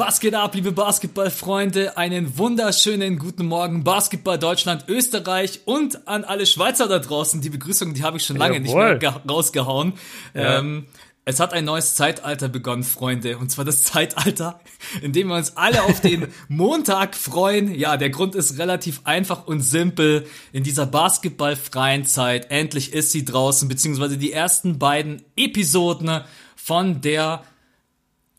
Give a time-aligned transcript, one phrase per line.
[0.00, 1.98] Was geht ab, liebe Basketballfreunde?
[1.98, 7.42] Einen wunderschönen guten Morgen, Basketball Deutschland, Österreich und an alle Schweizer da draußen.
[7.42, 8.94] Die Begrüßung, die habe ich schon lange Jawohl.
[8.94, 9.92] nicht mehr rausgehauen.
[10.32, 10.60] Ja.
[10.60, 10.86] Ähm,
[11.26, 13.36] es hat ein neues Zeitalter begonnen, Freunde.
[13.36, 14.60] Und zwar das Zeitalter,
[15.02, 17.74] in dem wir uns alle auf den Montag freuen.
[17.74, 20.26] Ja, der Grund ist relativ einfach und simpel.
[20.50, 26.22] In dieser basketballfreien Zeit, endlich ist sie draußen, beziehungsweise die ersten beiden Episoden
[26.56, 27.42] von der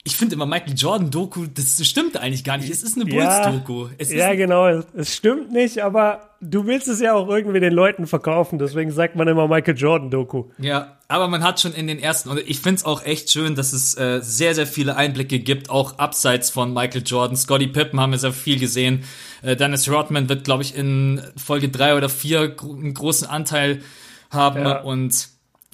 [0.03, 2.71] ich finde immer Michael Jordan Doku, das stimmt eigentlich gar nicht.
[2.71, 3.87] Es ist eine Bulls Doku.
[3.99, 4.81] Ja, ja, genau.
[4.95, 8.57] Es stimmt nicht, aber du willst es ja auch irgendwie den Leuten verkaufen.
[8.57, 10.45] Deswegen sagt man immer Michael Jordan Doku.
[10.57, 13.53] Ja, aber man hat schon in den ersten, und ich finde es auch echt schön,
[13.53, 17.37] dass es äh, sehr, sehr viele Einblicke gibt, auch abseits von Michael Jordan.
[17.37, 19.03] Scotty Pippen haben wir sehr viel gesehen.
[19.43, 23.81] Äh, Dennis Rodman wird, glaube ich, in Folge drei oder vier einen großen Anteil
[24.31, 24.61] haben.
[24.61, 24.81] Ja.
[24.81, 25.29] Und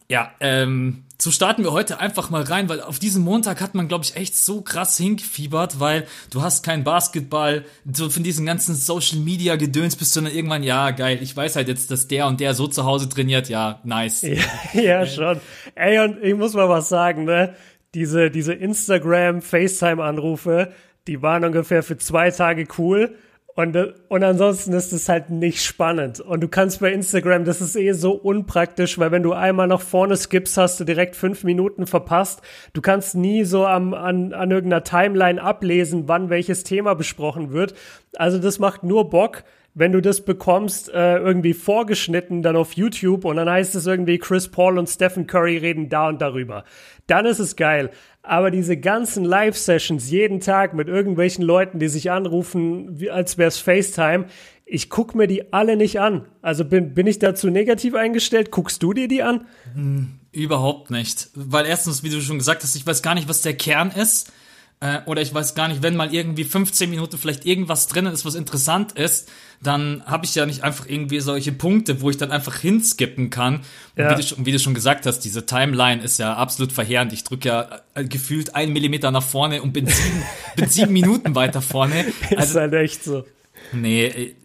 [0.10, 3.88] ja, ähm, so starten wir heute einfach mal rein, weil auf diesen Montag hat man,
[3.88, 8.76] glaube ich, echt so krass hingefiebert, weil du hast kein Basketball, so von diesen ganzen
[8.76, 12.28] Social Media Gedöns bist du dann irgendwann, ja, geil, ich weiß halt jetzt, dass der
[12.28, 14.22] und der so zu Hause trainiert, ja, nice.
[14.22, 14.44] Ja,
[14.74, 15.42] ja schon.
[15.74, 17.56] Ey, und ich muss mal was sagen, ne?
[17.96, 20.72] Diese, diese Instagram, FaceTime-Anrufe,
[21.08, 23.16] die waren ungefähr für zwei Tage cool
[23.58, 23.76] und,
[24.08, 26.20] und ansonsten ist es halt nicht spannend.
[26.20, 29.82] Und du kannst bei Instagram, das ist eh so unpraktisch, weil wenn du einmal nach
[29.82, 32.44] vorne skippst, hast du direkt fünf Minuten verpasst.
[32.74, 37.74] Du kannst nie so am, an, an irgendeiner Timeline ablesen, wann welches Thema besprochen wird.
[38.16, 43.26] Also das macht nur Bock, wenn du das bekommst, äh, irgendwie vorgeschnitten dann auf YouTube
[43.26, 46.64] und dann heißt es irgendwie, Chris Paul und Stephen Curry reden da und darüber.
[47.08, 47.90] Dann ist es geil.
[48.28, 53.58] Aber diese ganzen Live-Sessions jeden Tag mit irgendwelchen Leuten, die sich anrufen, als wäre es
[53.58, 54.26] FaceTime,
[54.66, 56.26] ich guck mir die alle nicht an.
[56.42, 58.52] Also bin, bin ich dazu negativ eingestellt?
[58.52, 59.48] Guckst du dir die an?
[59.74, 61.30] Hm, überhaupt nicht.
[61.36, 64.34] Weil erstens, wie du schon gesagt hast, ich weiß gar nicht, was der Kern ist.
[64.80, 68.26] Äh, oder ich weiß gar nicht, wenn mal irgendwie 15 Minuten vielleicht irgendwas drinnen ist,
[68.26, 69.28] was interessant ist,
[69.62, 73.62] dann habe ich ja nicht einfach irgendwie solche Punkte, wo ich dann einfach hinskippen kann.
[73.96, 74.12] Ja.
[74.12, 77.12] Und wie du, wie du, schon gesagt hast, diese Timeline ist ja absolut verheerend.
[77.12, 80.24] Ich drücke ja äh, gefühlt einen Millimeter nach vorne und bin sieben,
[80.56, 82.06] bin sieben Minuten weiter vorne.
[82.30, 83.26] Also, ist halt echt so.
[83.72, 84.36] Nee, äh,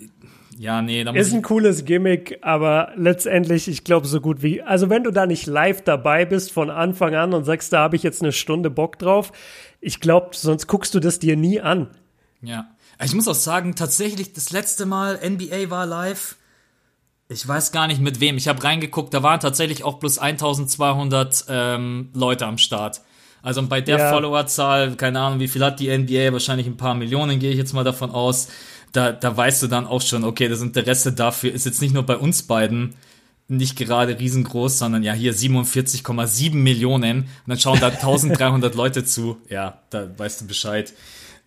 [0.58, 4.62] ja, nee, da muss Ist ein cooles Gimmick, aber letztendlich, ich glaube, so gut wie.
[4.62, 7.96] Also, wenn du da nicht live dabei bist von Anfang an und sagst, da habe
[7.96, 9.32] ich jetzt eine Stunde Bock drauf,
[9.82, 11.90] ich glaube, sonst guckst du das dir nie an.
[12.40, 12.70] Ja.
[13.04, 16.36] Ich muss auch sagen, tatsächlich, das letzte Mal NBA war live.
[17.28, 18.36] Ich weiß gar nicht mit wem.
[18.36, 23.00] Ich habe reingeguckt, da waren tatsächlich auch plus 1200 ähm, Leute am Start.
[23.42, 24.10] Also bei der ja.
[24.12, 27.72] Followerzahl, keine Ahnung, wie viel hat die NBA, wahrscheinlich ein paar Millionen, gehe ich jetzt
[27.72, 28.48] mal davon aus.
[28.92, 32.04] Da, da weißt du dann auch schon, okay, das Interesse dafür ist jetzt nicht nur
[32.04, 32.94] bei uns beiden
[33.56, 39.38] nicht gerade riesengroß, sondern ja hier 47,7 Millionen und dann schauen da 1300 Leute zu.
[39.48, 40.92] Ja, da weißt du Bescheid.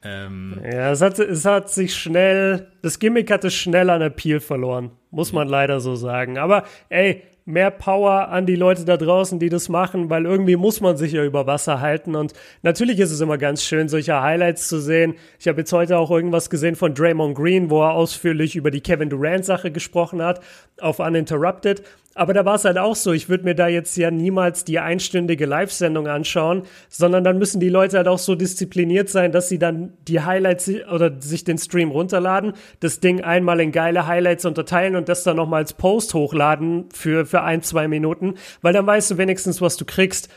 [0.04, 4.92] Ähm, ja, es hat, es hat sich schnell, das Gimmick hatte schnell an Appeal verloren,
[5.10, 6.38] muss man leider so sagen.
[6.38, 10.82] Aber ey, mehr Power an die Leute da draußen, die das machen, weil irgendwie muss
[10.82, 12.16] man sich ja über Wasser halten.
[12.16, 12.34] Und
[12.64, 15.14] natürlich ist es immer ganz schön, solche Highlights zu sehen.
[15.40, 18.82] Ich habe jetzt heute auch irgendwas gesehen von Draymond Green, wo er ausführlich über die
[18.82, 20.42] Kevin Durant-Sache gesprochen hat,
[20.82, 21.84] auf Uninterrupted.
[22.18, 24.80] Aber da war es halt auch so, ich würde mir da jetzt ja niemals die
[24.80, 29.60] einstündige Live-Sendung anschauen, sondern dann müssen die Leute halt auch so diszipliniert sein, dass sie
[29.60, 34.96] dann die Highlights oder sich den Stream runterladen, das Ding einmal in geile Highlights unterteilen
[34.96, 39.12] und das dann nochmal als Post hochladen für, für ein, zwei Minuten, weil dann weißt
[39.12, 40.30] du wenigstens, was du kriegst.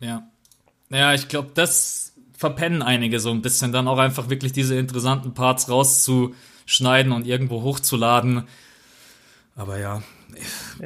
[0.00, 0.28] Ja.
[0.90, 5.34] Ja, ich glaube, das verpennen einige so ein bisschen, dann auch einfach wirklich diese interessanten
[5.34, 8.42] Parts rauszuschneiden und irgendwo hochzuladen.
[9.54, 10.02] Aber ja,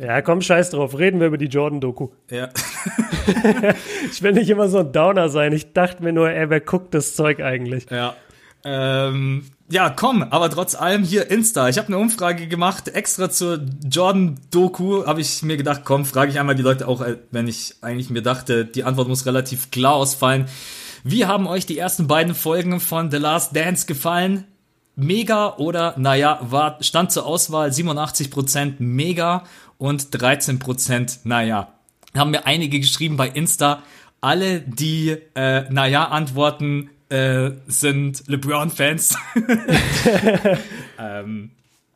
[0.01, 0.99] ja, komm, scheiß drauf.
[0.99, 2.09] Reden wir über die Jordan-Doku.
[2.31, 2.49] Ja.
[4.11, 5.53] ich will nicht immer so ein Downer sein.
[5.53, 7.87] Ich dachte mir nur, ey, wer guckt das Zeug eigentlich?
[7.91, 8.15] Ja.
[8.65, 11.69] Ähm, ja, komm, aber trotz allem hier Insta.
[11.69, 15.07] Ich habe eine Umfrage gemacht, extra zur Jordan-Doku.
[15.07, 18.11] Habe ich mir gedacht, komm, frage ich einmal die Leute auch, äh, wenn ich eigentlich
[18.11, 20.47] mir dachte, die Antwort muss relativ klar ausfallen.
[21.05, 24.45] Wie haben euch die ersten beiden Folgen von The Last Dance gefallen?
[24.99, 29.45] Mega oder, naja, war, stand zur Auswahl 87% mega
[29.79, 31.73] und 13% naja.
[32.17, 33.83] Haben mir einige geschrieben bei Insta,
[34.21, 39.17] alle, die äh, naja antworten, äh, sind LeBron-Fans.
[40.99, 41.51] ähm,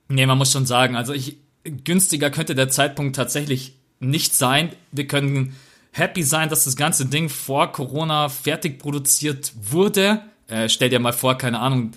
[0.09, 4.71] nee, man muss schon sagen, also ich, günstiger könnte der Zeitpunkt tatsächlich nicht sein.
[4.93, 5.57] Wir können
[5.91, 10.23] happy sein, dass das ganze Ding vor Corona fertig produziert wurde.
[10.47, 11.93] Äh, stell dir mal vor, keine Ahnung,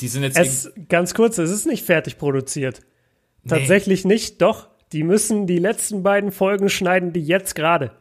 [0.00, 0.38] die sind jetzt.
[0.38, 2.80] Es, ganz kurz, es ist nicht fertig produziert.
[3.46, 4.14] Tatsächlich nee.
[4.14, 4.68] nicht, doch.
[4.92, 7.92] Die müssen die letzten beiden Folgen schneiden, die jetzt gerade.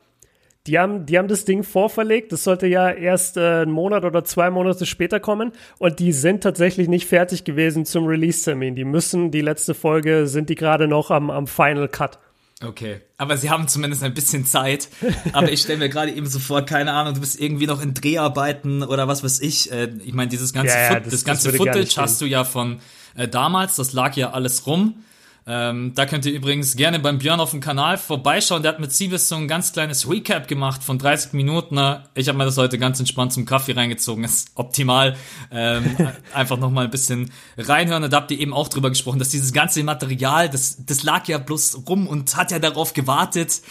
[0.68, 2.32] Die haben, die haben das Ding vorverlegt.
[2.32, 5.54] Das sollte ja erst äh, einen Monat oder zwei Monate später kommen.
[5.80, 8.76] Und die sind tatsächlich nicht fertig gewesen zum Release-Termin.
[8.76, 12.20] Die müssen, die letzte Folge sind die gerade noch am, am Final Cut.
[12.64, 14.90] Okay, aber sie haben zumindest ein bisschen Zeit.
[15.34, 17.94] Aber ich stelle mir gerade eben so vor, keine Ahnung, du bist irgendwie noch in
[17.96, 19.72] Dreharbeiten oder was weiß ich.
[19.72, 22.44] Äh, ich meine, dieses ganze, Ja, ja, das- das, ganze das Footage hast du ja
[22.44, 22.80] von
[23.16, 25.04] äh, damals, das lag ja alles rum.
[25.54, 28.62] Ähm, da könnt ihr übrigens gerne beim Björn auf dem Kanal vorbeischauen.
[28.64, 31.78] Der hat mit Siebes so ein ganz kleines Recap gemacht von 30 Minuten.
[32.16, 34.24] Ich habe mir das heute ganz entspannt zum Kaffee reingezogen.
[34.24, 35.18] ist optimal.
[35.52, 35.98] Ähm,
[36.34, 38.06] einfach noch mal ein bisschen reinhören.
[38.06, 41.28] Und da habt ihr eben auch drüber gesprochen, dass dieses ganze Material, das, das lag
[41.28, 43.62] ja bloß rum und hat ja darauf gewartet,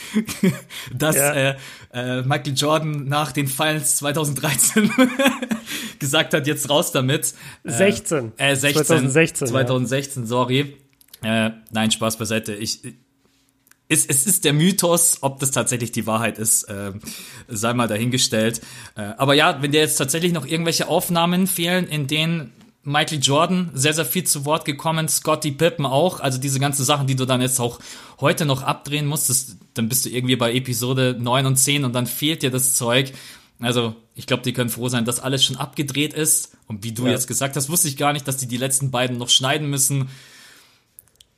[0.95, 1.33] dass Ja.
[1.33, 1.57] äh,
[1.95, 4.91] äh, Michael Jordan nach den Finals 2013
[5.99, 7.33] gesagt hat, jetzt raus damit.
[7.65, 8.33] 16.
[8.37, 8.85] Äh, 16.
[8.85, 9.49] 2016.
[9.49, 10.77] 2016, sorry.
[11.23, 12.55] Äh, nein, Spaß beiseite.
[12.55, 12.81] Ich,
[13.89, 16.93] es, es ist der Mythos, ob das tatsächlich die Wahrheit ist, äh,
[17.49, 18.61] sei mal dahingestellt.
[18.97, 22.53] Äh, aber ja, wenn dir jetzt tatsächlich noch irgendwelche Aufnahmen fehlen, in denen
[22.83, 27.07] Michael Jordan sehr, sehr viel zu Wort gekommen, Scotty Pippen auch, also diese ganzen Sachen,
[27.07, 27.79] die du dann jetzt auch
[28.21, 32.07] heute noch abdrehen musstest, dann bist du irgendwie bei Episode 9 und 10 und dann
[32.07, 33.13] fehlt dir das Zeug.
[33.59, 36.57] Also, ich glaube, die können froh sein, dass alles schon abgedreht ist.
[36.67, 37.11] Und wie du Ja.
[37.11, 40.09] jetzt gesagt hast, wusste ich gar nicht, dass die die letzten beiden noch schneiden müssen.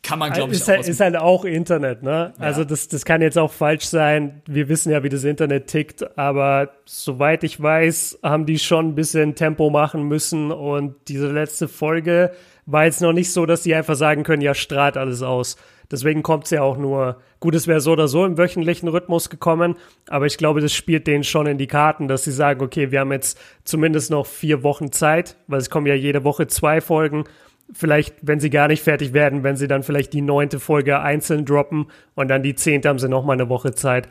[0.03, 2.33] Kann man, glaube ich, ist, halt, aus- ist halt auch Internet, ne?
[2.39, 4.43] Also das, das kann jetzt auch falsch sein.
[4.47, 8.95] Wir wissen ja, wie das Internet tickt, aber soweit ich weiß, haben die schon ein
[8.97, 12.33] bisschen Tempo machen müssen und diese letzte Folge
[12.67, 15.57] war jetzt noch nicht so, dass die einfach sagen können, ja, strahlt alles aus.
[15.91, 19.77] Deswegen kommt's ja auch nur, gut, es wäre so oder so im wöchentlichen Rhythmus gekommen,
[20.09, 23.01] aber ich glaube, das spielt denen schon in die Karten, dass sie sagen, okay, wir
[23.01, 27.25] haben jetzt zumindest noch vier Wochen Zeit, weil es kommen ja jede Woche zwei Folgen
[27.73, 31.45] vielleicht, wenn sie gar nicht fertig werden, wenn sie dann vielleicht die neunte Folge einzeln
[31.45, 34.09] droppen und dann die zehnte haben sie noch mal eine Woche Zeit.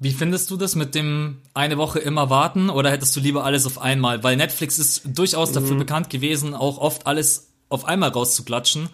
[0.00, 3.66] Wie findest du das mit dem eine Woche immer warten oder hättest du lieber alles
[3.66, 4.22] auf einmal?
[4.22, 5.80] Weil Netflix ist durchaus dafür Mhm.
[5.80, 8.90] bekannt gewesen, auch oft alles auf einmal rauszuklatschen.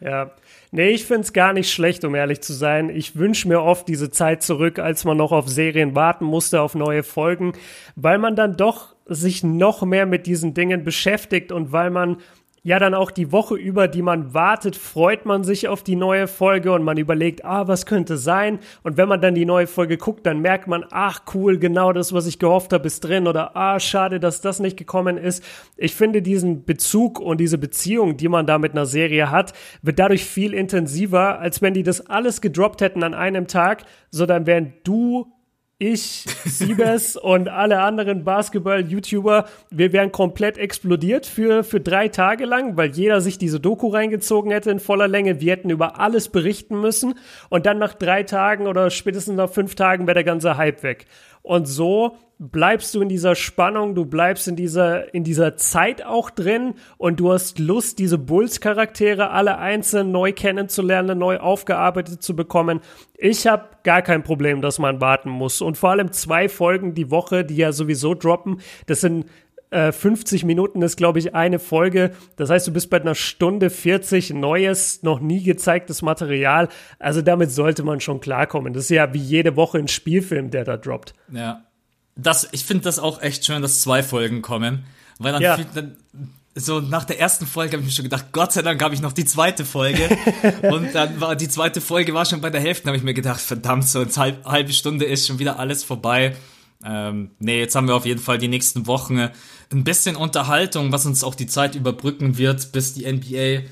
[0.00, 0.32] Ja.
[0.70, 2.90] Nee, ich find's gar nicht schlecht, um ehrlich zu sein.
[2.90, 6.74] Ich wünsch mir oft diese Zeit zurück, als man noch auf Serien warten musste, auf
[6.74, 7.52] neue Folgen,
[7.94, 12.16] weil man dann doch sich noch mehr mit diesen Dingen beschäftigt und weil man
[12.64, 16.26] ja dann auch die Woche über, die man wartet, freut man sich auf die neue
[16.26, 18.58] Folge und man überlegt, ah, was könnte sein?
[18.82, 22.14] Und wenn man dann die neue Folge guckt, dann merkt man, ach cool, genau das,
[22.14, 25.44] was ich gehofft habe, ist drin oder ah, schade, dass das nicht gekommen ist.
[25.76, 29.52] Ich finde diesen Bezug und diese Beziehung, die man da mit einer Serie hat,
[29.82, 34.24] wird dadurch viel intensiver, als wenn die das alles gedroppt hätten an einem Tag, so
[34.24, 35.34] dann wären du
[35.78, 42.76] ich, Siebes und alle anderen Basketball-YouTuber, wir wären komplett explodiert für, für drei Tage lang,
[42.76, 45.40] weil jeder sich diese Doku reingezogen hätte in voller Länge.
[45.40, 47.14] Wir hätten über alles berichten müssen
[47.48, 51.06] und dann nach drei Tagen oder spätestens nach fünf Tagen wäre der ganze Hype weg.
[51.42, 56.30] Und so bleibst du in dieser Spannung, du bleibst in dieser, in dieser Zeit auch
[56.30, 62.80] drin und du hast Lust, diese Bulls-Charaktere alle einzeln neu kennenzulernen, neu aufgearbeitet zu bekommen.
[63.16, 65.60] Ich habe gar kein Problem, dass man warten muss.
[65.60, 69.26] Und vor allem zwei Folgen die Woche, die ja sowieso droppen, das sind
[69.70, 72.12] äh, 50 Minuten ist, glaube ich, eine Folge.
[72.36, 76.68] Das heißt, du bist bei einer Stunde 40 neues, noch nie gezeigtes Material.
[76.98, 78.72] Also damit sollte man schon klarkommen.
[78.72, 81.14] Das ist ja wie jede Woche ein Spielfilm, der da droppt.
[81.32, 81.64] Ja.
[82.16, 84.84] Das, ich finde das auch echt schön, dass zwei Folgen kommen.
[85.18, 85.56] Weil dann, Ja.
[85.74, 85.96] dann
[86.54, 89.00] so nach der ersten Folge habe ich mir schon gedacht, Gott sei Dank habe ich
[89.00, 90.08] noch die zweite Folge.
[90.62, 93.40] und dann war die zweite Folge war schon bei der Hälfte, habe ich mir gedacht,
[93.40, 96.36] verdammt, so eine halb, halbe Stunde ist schon wieder alles vorbei.
[96.84, 101.06] Ähm, nee, jetzt haben wir auf jeden Fall die nächsten Wochen ein bisschen Unterhaltung, was
[101.06, 103.68] uns auch die Zeit überbrücken wird, bis die NBA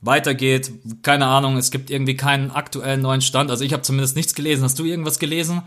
[0.00, 0.70] weitergeht.
[1.02, 3.50] Keine Ahnung, es gibt irgendwie keinen aktuellen neuen Stand.
[3.50, 4.62] Also ich habe zumindest nichts gelesen.
[4.62, 5.62] Hast du irgendwas gelesen?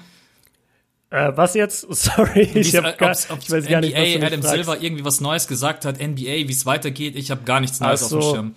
[1.13, 1.81] Äh, was jetzt?
[1.93, 4.41] Sorry, ich, hab gar, ob's- ob's ich weiß gar nicht, was du NBA, mich Adam
[4.41, 4.55] fragst.
[4.55, 7.15] Silver irgendwie was Neues gesagt hat, NBA, wie es weitergeht.
[7.15, 8.33] Ich habe gar nichts Neues Ach auf dem so.
[8.33, 8.55] Schirm.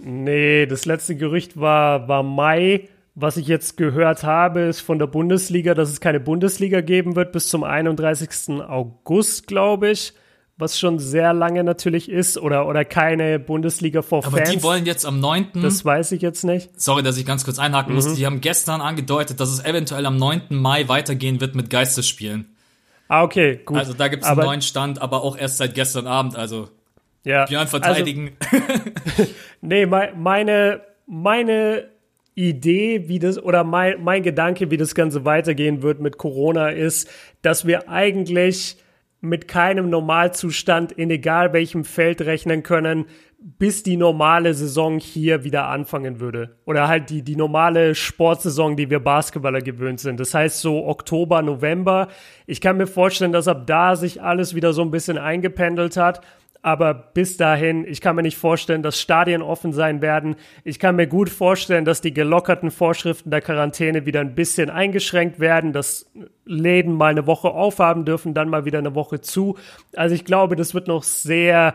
[0.00, 2.88] Nee, das letzte Gerücht war, war Mai.
[3.14, 7.30] Was ich jetzt gehört habe, ist von der Bundesliga, dass es keine Bundesliga geben wird
[7.32, 8.60] bis zum 31.
[8.60, 10.12] August, glaube ich.
[10.56, 12.38] Was schon sehr lange natürlich ist.
[12.38, 14.50] Oder, oder keine Bundesliga for Aber Fans.
[14.50, 15.48] die wollen jetzt am 9.
[15.62, 16.70] das weiß ich jetzt nicht.
[16.80, 17.96] sorry, dass ich ganz kurz einhaken Mhm.
[17.96, 20.42] muss, die haben gestern angedeutet, dass es eventuell am 9.
[20.50, 22.54] Mai weitergehen wird mit Geisterspielen.
[23.08, 23.76] Ah, okay, gut.
[23.78, 26.36] Also da gibt es einen neuen Stand, aber auch erst seit gestern Abend.
[26.36, 26.68] Also
[27.24, 28.36] ja, Björn also, verteidigen.
[29.60, 31.88] Nee, mei- meine, meine
[32.34, 37.08] Idee, wie das, oder mein, mein Gedanke, wie das Ganze weitergehen wird mit Corona, ist,
[37.42, 38.76] dass wir eigentlich
[39.24, 43.06] mit keinem Normalzustand in egal welchem Feld rechnen können,
[43.46, 46.56] bis die normale Saison hier wieder anfangen würde.
[46.64, 50.18] Oder halt die, die normale Sportsaison, die wir Basketballer gewöhnt sind.
[50.18, 52.08] Das heißt so Oktober, November.
[52.46, 56.22] Ich kann mir vorstellen, dass ab da sich alles wieder so ein bisschen eingependelt hat.
[56.64, 60.34] Aber bis dahin, ich kann mir nicht vorstellen, dass Stadien offen sein werden.
[60.64, 65.40] Ich kann mir gut vorstellen, dass die gelockerten Vorschriften der Quarantäne wieder ein bisschen eingeschränkt
[65.40, 66.10] werden, dass
[66.46, 69.58] Läden mal eine Woche aufhaben dürfen, dann mal wieder eine Woche zu.
[69.94, 71.74] Also ich glaube, das wird noch sehr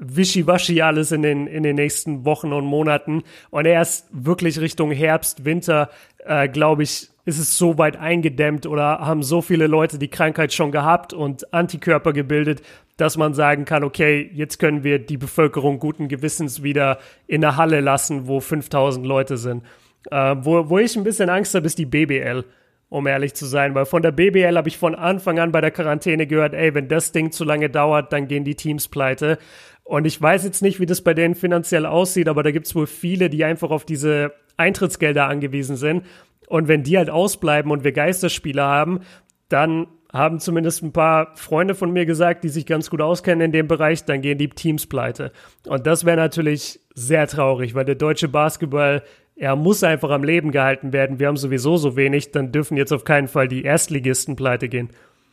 [0.00, 3.22] wischiwaschi alles in den, in den nächsten Wochen und Monaten.
[3.48, 5.88] Und erst wirklich Richtung Herbst, Winter,
[6.26, 10.54] äh, glaube ich, ist es so weit eingedämmt oder haben so viele Leute die Krankheit
[10.54, 12.62] schon gehabt und Antikörper gebildet,
[12.96, 17.56] dass man sagen kann, okay, jetzt können wir die Bevölkerung guten Gewissens wieder in der
[17.56, 19.64] Halle lassen, wo 5000 Leute sind.
[20.10, 22.44] Äh, wo, wo ich ein bisschen Angst habe, ist die BBL
[22.88, 25.70] um ehrlich zu sein, weil von der BBL habe ich von Anfang an bei der
[25.70, 29.38] Quarantäne gehört, ey, wenn das Ding zu lange dauert, dann gehen die Teams pleite.
[29.82, 32.74] Und ich weiß jetzt nicht, wie das bei denen finanziell aussieht, aber da gibt es
[32.74, 36.04] wohl viele, die einfach auf diese Eintrittsgelder angewiesen sind.
[36.46, 39.00] Und wenn die halt ausbleiben und wir Geisterspiele haben,
[39.48, 43.52] dann haben zumindest ein paar Freunde von mir gesagt, die sich ganz gut auskennen in
[43.52, 45.32] dem Bereich, dann gehen die Teams pleite.
[45.66, 49.02] Und das wäre natürlich sehr traurig, weil der deutsche Basketball
[49.38, 51.18] er muss einfach am Leben gehalten werden.
[51.18, 54.88] Wir haben sowieso so wenig, dann dürfen jetzt auf keinen Fall die Erstligisten pleite gehen.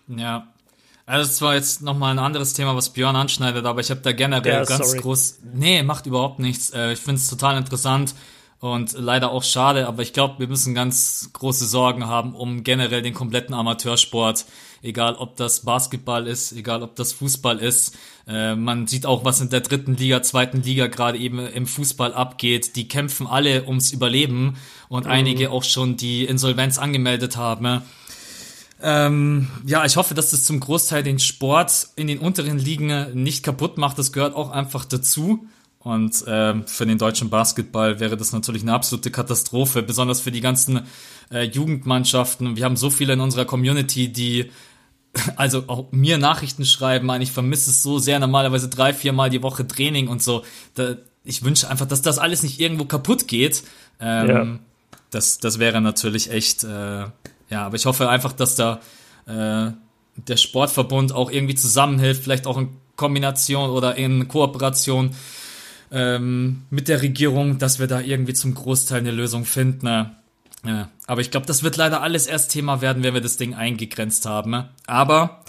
[0.07, 0.47] Ja.
[1.05, 4.11] Also es war jetzt nochmal ein anderes Thema, was Björn anschneidet, aber ich habe da
[4.11, 4.99] generell ja, ganz sorry.
[4.99, 5.39] groß.
[5.53, 6.71] Nee, macht überhaupt nichts.
[6.71, 8.13] Äh, ich finde es total interessant
[8.63, 13.01] und leider auch schade, aber ich glaube, wir müssen ganz große Sorgen haben um generell
[13.01, 14.45] den kompletten Amateursport
[14.83, 17.97] egal ob das Basketball ist, egal ob das Fußball ist.
[18.27, 22.13] Äh, man sieht auch, was in der dritten Liga, zweiten Liga gerade eben im Fußball
[22.13, 22.75] abgeht.
[22.75, 24.57] Die kämpfen alle ums Überleben
[24.89, 25.11] und mhm.
[25.11, 27.81] einige auch schon die Insolvenz angemeldet haben.
[28.81, 33.43] Ähm, ja, ich hoffe, dass das zum Großteil den Sport in den unteren Ligen nicht
[33.43, 33.97] kaputt macht.
[33.97, 35.47] Das gehört auch einfach dazu.
[35.83, 40.39] Und ähm, für den deutschen Basketball wäre das natürlich eine absolute Katastrophe, besonders für die
[40.39, 40.83] ganzen
[41.29, 42.55] äh, Jugendmannschaften.
[42.55, 44.49] Wir haben so viele in unserer Community, die
[45.35, 49.43] also auch mir Nachrichten schreiben, man, ich vermisse es so sehr, normalerweise drei, viermal die
[49.43, 50.43] Woche Training und so.
[50.75, 53.63] Da, ich wünsche einfach, dass das alles nicht irgendwo kaputt geht.
[53.99, 54.59] Ähm, ja.
[55.11, 57.11] das, das wäre natürlich echt, äh, ja,
[57.65, 58.79] aber ich hoffe einfach, dass da
[59.25, 59.71] äh,
[60.15, 65.15] der Sportverbund auch irgendwie zusammenhilft, vielleicht auch in Kombination oder in Kooperation
[65.93, 69.85] ähm, mit der Regierung, dass wir da irgendwie zum Großteil eine Lösung finden.
[69.85, 70.11] Ne?
[70.65, 73.53] Ja, aber ich glaube, das wird leider alles erst Thema werden, wenn wir das Ding
[73.53, 74.65] eingegrenzt haben.
[74.87, 75.43] Aber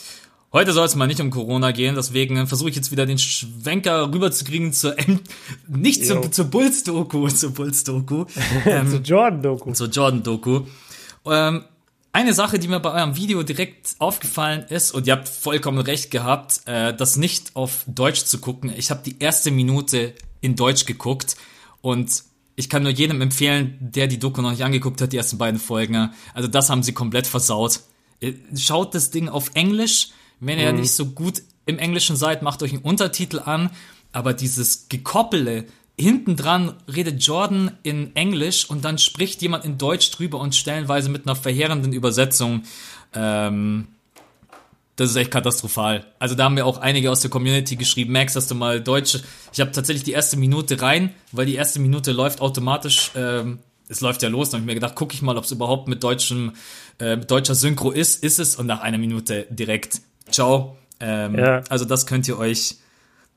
[0.52, 4.12] heute soll es mal nicht um Corona gehen, deswegen versuche ich jetzt wieder den Schwenker
[4.12, 5.20] rüberzukriegen zur M
[5.66, 8.26] nicht zur, zur Bulls-Doku, zur Bulls-Doku.
[8.66, 9.72] ähm, zur Jordan-Doku.
[9.72, 10.60] Zur Jordan-Doku.
[11.26, 11.64] Ähm,
[12.12, 16.10] eine Sache, die mir bei eurem Video direkt aufgefallen ist, und ihr habt vollkommen recht
[16.10, 18.72] gehabt, äh, das nicht auf Deutsch zu gucken.
[18.76, 20.12] Ich habe die erste Minute
[20.44, 21.36] in Deutsch geguckt
[21.80, 22.24] und
[22.56, 25.58] ich kann nur jedem empfehlen, der die Doku noch nicht angeguckt hat, die ersten beiden
[25.58, 26.10] Folgen.
[26.34, 27.80] Also das haben sie komplett versaut.
[28.20, 30.10] Äh, schaut das Ding auf Englisch.
[30.38, 30.80] Wenn ihr mhm.
[30.80, 33.70] nicht so gut im Englischen seid, macht euch einen Untertitel an.
[34.12, 35.64] Aber dieses Gekoppele,
[35.98, 41.08] hinten dran redet Jordan in Englisch und dann spricht jemand in Deutsch drüber und stellenweise
[41.08, 42.62] mit einer verheerenden Übersetzung.
[43.14, 43.88] Ähm,
[44.96, 46.06] das ist echt katastrophal.
[46.18, 49.18] Also da haben wir auch einige aus der Community geschrieben, Max, hast du mal Deutsch.
[49.52, 53.10] Ich habe tatsächlich die erste Minute rein, weil die erste Minute läuft automatisch.
[53.16, 53.58] Ähm,
[53.88, 54.50] es läuft ja los.
[54.50, 56.52] Dann habe ich mir gedacht, gucke ich mal, ob es überhaupt mit deutschem,
[57.00, 58.22] äh, mit deutscher Synchro ist.
[58.22, 58.56] Ist es?
[58.56, 60.00] Und nach einer Minute direkt.
[60.30, 60.78] Ciao.
[61.00, 61.62] Ähm, ja.
[61.68, 62.76] Also das könnt ihr euch,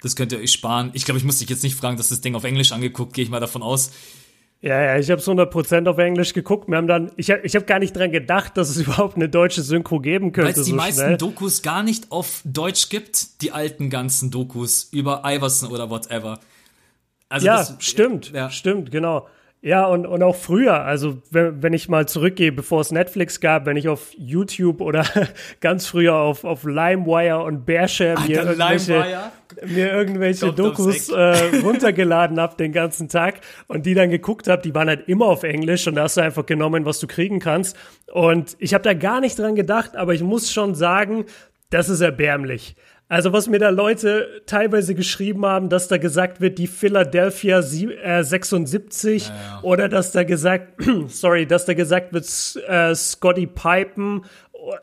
[0.01, 0.91] das könnt ihr euch sparen.
[0.93, 3.13] Ich glaube, ich muss dich jetzt nicht fragen, dass das Ding auf Englisch angeguckt.
[3.13, 3.91] Gehe ich mal davon aus.
[4.61, 6.67] Ja, ja, ich habe es 100% auf Englisch geguckt.
[6.67, 9.29] Wir haben dann, ich habe ich hab gar nicht dran gedacht, dass es überhaupt eine
[9.29, 10.53] deutsche Synchro geben könnte.
[10.55, 11.17] Weil es die so meisten schnell.
[11.17, 16.39] Dokus gar nicht auf Deutsch gibt, die alten ganzen Dokus über Iverson oder whatever.
[17.29, 18.49] Also ja, das, stimmt, ja.
[18.49, 19.27] stimmt, genau.
[19.61, 23.65] Ja, und, und auch früher, also wenn, wenn ich mal zurückgehe, bevor es Netflix gab,
[23.65, 25.03] wenn ich auf YouTube oder
[25.61, 29.31] ganz früher auf, auf LimeWire und Bearshare mir irgendwelche,
[29.65, 34.75] mir irgendwelche Dokus äh, runtergeladen habe den ganzen Tag und die dann geguckt habe, die
[34.75, 37.75] waren halt immer auf Englisch und da hast du einfach genommen, was du kriegen kannst.
[38.13, 41.25] Und ich habe da gar nicht dran gedacht, aber ich muss schon sagen,
[41.71, 42.75] das ist erbärmlich.
[43.09, 49.27] Also was mir da Leute teilweise geschrieben haben, dass da gesagt wird, die Philadelphia 76
[49.27, 49.59] ja, ja.
[49.61, 50.73] oder dass da gesagt,
[51.07, 52.25] sorry, dass da gesagt wird,
[52.67, 54.25] äh, Scotty Pipen.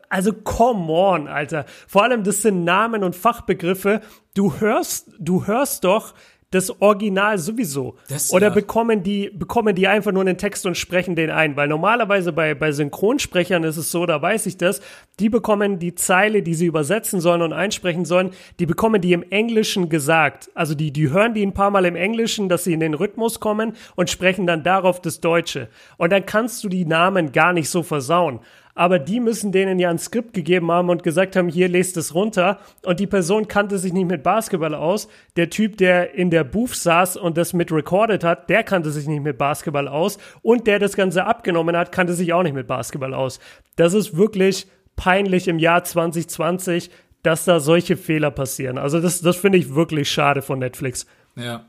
[0.09, 1.65] Also come on, Alter.
[1.87, 4.01] Vor allem das sind Namen und Fachbegriffe.
[4.33, 6.15] Du hörst, du hörst doch
[6.51, 7.95] das Original sowieso.
[8.07, 8.53] Das, Oder ja.
[8.53, 11.55] bekommen die, bekommen die einfach nur einen Text und sprechen den ein?
[11.55, 14.81] Weil normalerweise bei, bei Synchronsprechern ist es so, da weiß ich das,
[15.19, 19.23] die bekommen die Zeile, die sie übersetzen sollen und einsprechen sollen, die bekommen die im
[19.31, 20.49] Englischen gesagt.
[20.53, 23.39] Also die, die hören die ein paar Mal im Englischen, dass sie in den Rhythmus
[23.39, 25.67] kommen und sprechen dann darauf das Deutsche.
[25.97, 28.39] Und dann kannst du die Namen gar nicht so versauen
[28.75, 32.13] aber die müssen denen ja ein Skript gegeben haben und gesagt haben, hier lest es
[32.13, 32.59] runter.
[32.83, 35.07] Und die Person kannte sich nicht mit Basketball aus.
[35.37, 39.07] Der Typ, der in der Booth saß und das mit recorded hat, der kannte sich
[39.07, 40.17] nicht mit Basketball aus.
[40.41, 43.39] Und der das Ganze abgenommen hat, kannte sich auch nicht mit Basketball aus.
[43.77, 44.67] Das ist wirklich
[44.97, 46.91] peinlich im Jahr 2020,
[47.23, 48.77] dass da solche Fehler passieren.
[48.77, 51.07] Also das, das finde ich wirklich schade von Netflix.
[51.35, 51.65] Ja.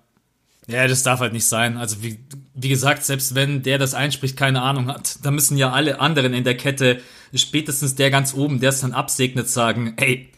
[0.68, 1.76] Ja, das darf halt nicht sein.
[1.76, 2.18] Also wie,
[2.54, 6.35] wie gesagt, selbst wenn der das einspricht, keine Ahnung hat, da müssen ja alle anderen
[6.35, 7.00] in der Kette,
[7.35, 10.32] spätestens der ganz oben, der es dann absegnet, sagen, ey,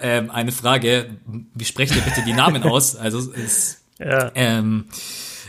[0.00, 1.10] ähm, eine Frage,
[1.54, 2.94] wie sprecht ihr bitte die Namen aus?
[2.96, 4.30] Also es, Ja.
[4.34, 4.84] ähm,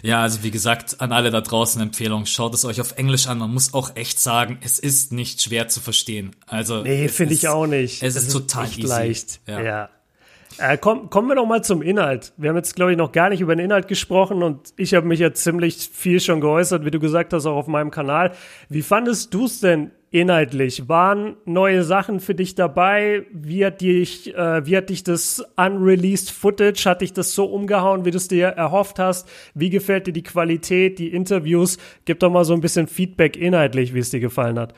[0.04, 3.38] ja, also wie gesagt, an alle da draußen Empfehlung, schaut es euch auf Englisch an.
[3.40, 6.36] Man muss auch echt sagen, es ist nicht schwer zu verstehen.
[6.46, 8.02] Also Nee, es finde ist- ich auch nicht.
[8.04, 8.82] Es ist Das total easy.
[8.82, 9.40] leicht.
[9.48, 9.62] Ja.
[9.62, 9.90] Ja.
[10.60, 12.34] Äh, komm, kommen wir doch mal zum Inhalt.
[12.38, 15.08] Wir haben jetzt, glaube ich, noch gar nicht über den Inhalt gesprochen und ich habe
[15.08, 18.32] mich ja ziemlich viel schon geäußert, wie du gesagt hast, auch auf meinem Kanal.
[18.68, 20.90] Wie fandest du es denn inhaltlich?
[20.90, 23.28] Waren neue Sachen für dich dabei?
[23.32, 28.06] Wie hat dich, äh, wie hat dich das unreleased Footage, hat dich das so umgehauen,
[28.06, 29.30] wie du es dir erhofft hast?
[29.54, 31.78] Wie gefällt dir die Qualität, die Interviews?
[32.06, 34.74] Gib doch mal so ein bisschen Feedback inhaltlich, wie es dir gefallen hat.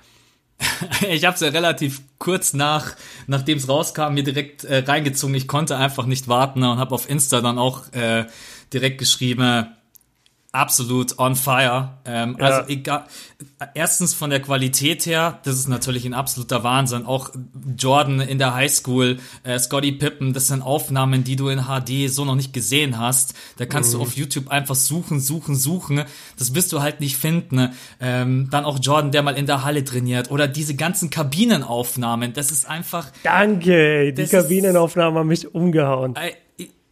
[1.10, 2.96] Ich habe es ja relativ kurz nach,
[3.28, 5.36] nachdem es rauskam, mir direkt äh, reingezogen.
[5.36, 8.26] Ich konnte einfach nicht warten und habe auf Insta dann auch äh,
[8.74, 9.68] direkt geschrieben,
[10.52, 12.00] absolut on fire.
[12.06, 12.46] Ähm, Ja.
[12.46, 13.04] Also egal.
[13.74, 17.06] Erstens von der Qualität her, das ist natürlich ein absoluter Wahnsinn.
[17.06, 17.30] Auch
[17.78, 22.26] Jordan in der Highschool, äh, Scotty Pippen, das sind Aufnahmen, die du in HD so
[22.26, 23.36] noch nicht gesehen hast.
[23.58, 26.04] Da kannst du auf YouTube einfach suchen, suchen, suchen.
[26.38, 27.74] Das wirst du halt nicht finden.
[28.02, 32.34] Ähm, dann auch Jordan, der mal in der Halle trainiert oder diese ganzen Kabinenaufnahmen.
[32.34, 36.16] Das ist einfach Danke, die Kabinenaufnahmen haben mich umgehauen.
[36.16, 36.36] Ey,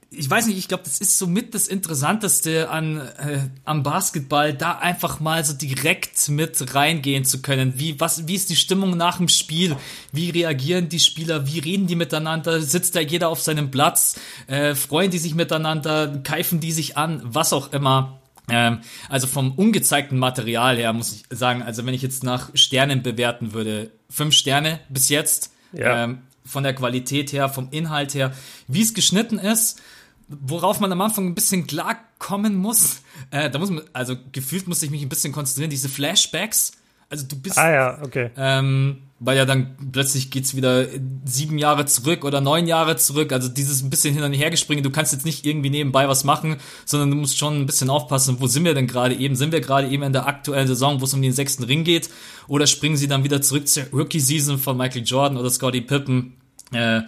[0.09, 4.73] ich- weiß nicht, ich glaube, das ist somit das Interessanteste an äh, am Basketball, da
[4.77, 7.73] einfach mal so direkt mit reingehen zu können.
[7.77, 9.75] Wie was wie ist die Stimmung nach dem Spiel?
[10.11, 11.45] Wie reagieren die Spieler?
[11.47, 12.61] Wie reden die miteinander?
[12.61, 14.19] Sitzt da jeder auf seinem Platz?
[14.47, 16.19] Äh, freuen die sich miteinander?
[16.23, 17.21] Keifen die sich an?
[17.23, 18.19] Was auch immer.
[18.49, 23.03] Ähm, also vom ungezeigten Material her muss ich sagen, also wenn ich jetzt nach Sternen
[23.03, 25.51] bewerten würde, fünf Sterne bis jetzt.
[25.73, 26.05] Ja.
[26.05, 28.31] Ähm, von der Qualität her, vom Inhalt her,
[28.69, 29.81] wie es geschnitten ist,
[30.27, 33.01] worauf man am Anfang ein bisschen klarkommen muss.
[33.31, 36.73] Äh, da muss man, also gefühlt muss ich mich ein bisschen konzentrieren, diese Flashbacks.
[37.09, 38.31] Also du bist, Ah ja, okay.
[38.35, 40.85] ähm, weil ja dann plötzlich geht's wieder
[41.25, 43.31] sieben Jahre zurück oder neun Jahre zurück.
[43.31, 44.83] Also dieses ein bisschen hin und her gespringen.
[44.83, 48.37] Du kannst jetzt nicht irgendwie nebenbei was machen, sondern du musst schon ein bisschen aufpassen,
[48.39, 49.35] wo sind wir denn gerade eben?
[49.35, 52.09] Sind wir gerade eben in der aktuellen Saison, wo es um den sechsten Ring geht?
[52.47, 56.33] Oder springen sie dann wieder zurück zur Rookie-Season von Michael Jordan oder Scottie Pippen?
[56.73, 57.01] Äh,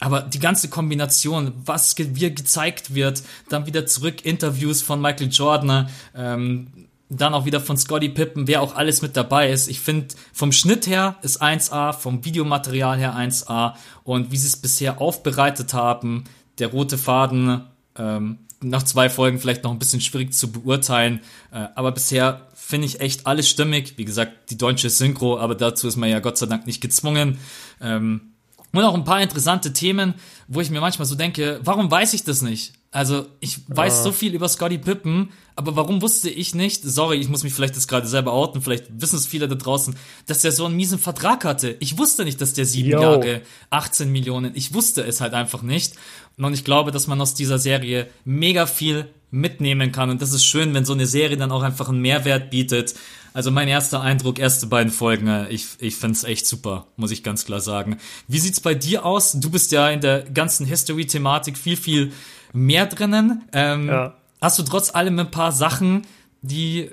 [0.00, 5.28] aber die ganze Kombination, was ge wie gezeigt wird, dann wieder zurück Interviews von Michael
[5.30, 9.68] Jordan, ähm, dann auch wieder von Scottie Pippen, wer auch alles mit dabei ist.
[9.68, 14.56] Ich finde, vom Schnitt her ist 1A, vom Videomaterial her 1A und wie sie es
[14.56, 16.24] bisher aufbereitet haben,
[16.58, 17.64] der rote Faden,
[17.96, 21.20] ähm, nach zwei Folgen vielleicht noch ein bisschen schwierig zu beurteilen,
[21.52, 23.98] äh, aber bisher finde ich echt alles stimmig.
[23.98, 27.38] Wie gesagt, die deutsche Synchro, aber dazu ist man ja Gott sei Dank nicht gezwungen.
[27.80, 28.33] Ähm,
[28.82, 30.14] und auch ein paar interessante Themen,
[30.48, 32.74] wo ich mir manchmal so denke, warum weiß ich das nicht?
[32.90, 37.28] Also ich weiß so viel über Scotty Pippen, aber warum wusste ich nicht, sorry, ich
[37.28, 40.52] muss mich vielleicht jetzt gerade selber outen, vielleicht wissen es viele da draußen, dass der
[40.52, 41.76] so einen miesen Vertrag hatte.
[41.80, 43.00] Ich wusste nicht, dass der sieben Yo.
[43.00, 45.94] Jahre, 18 Millionen, ich wusste es halt einfach nicht.
[46.38, 50.10] Und ich glaube, dass man aus dieser Serie mega viel mitnehmen kann.
[50.10, 52.94] Und das ist schön, wenn so eine Serie dann auch einfach einen Mehrwert bietet.
[53.32, 57.24] Also mein erster Eindruck, erste beiden Folgen, äh, ich, ich find's echt super, muss ich
[57.24, 57.98] ganz klar sagen.
[58.28, 59.32] Wie sieht's bei dir aus?
[59.32, 62.12] Du bist ja in der ganzen History-Thematik viel, viel
[62.52, 63.42] mehr drinnen.
[63.52, 64.14] Ähm, Ja.
[64.40, 66.06] Hast du trotz allem ein paar Sachen,
[66.42, 66.90] die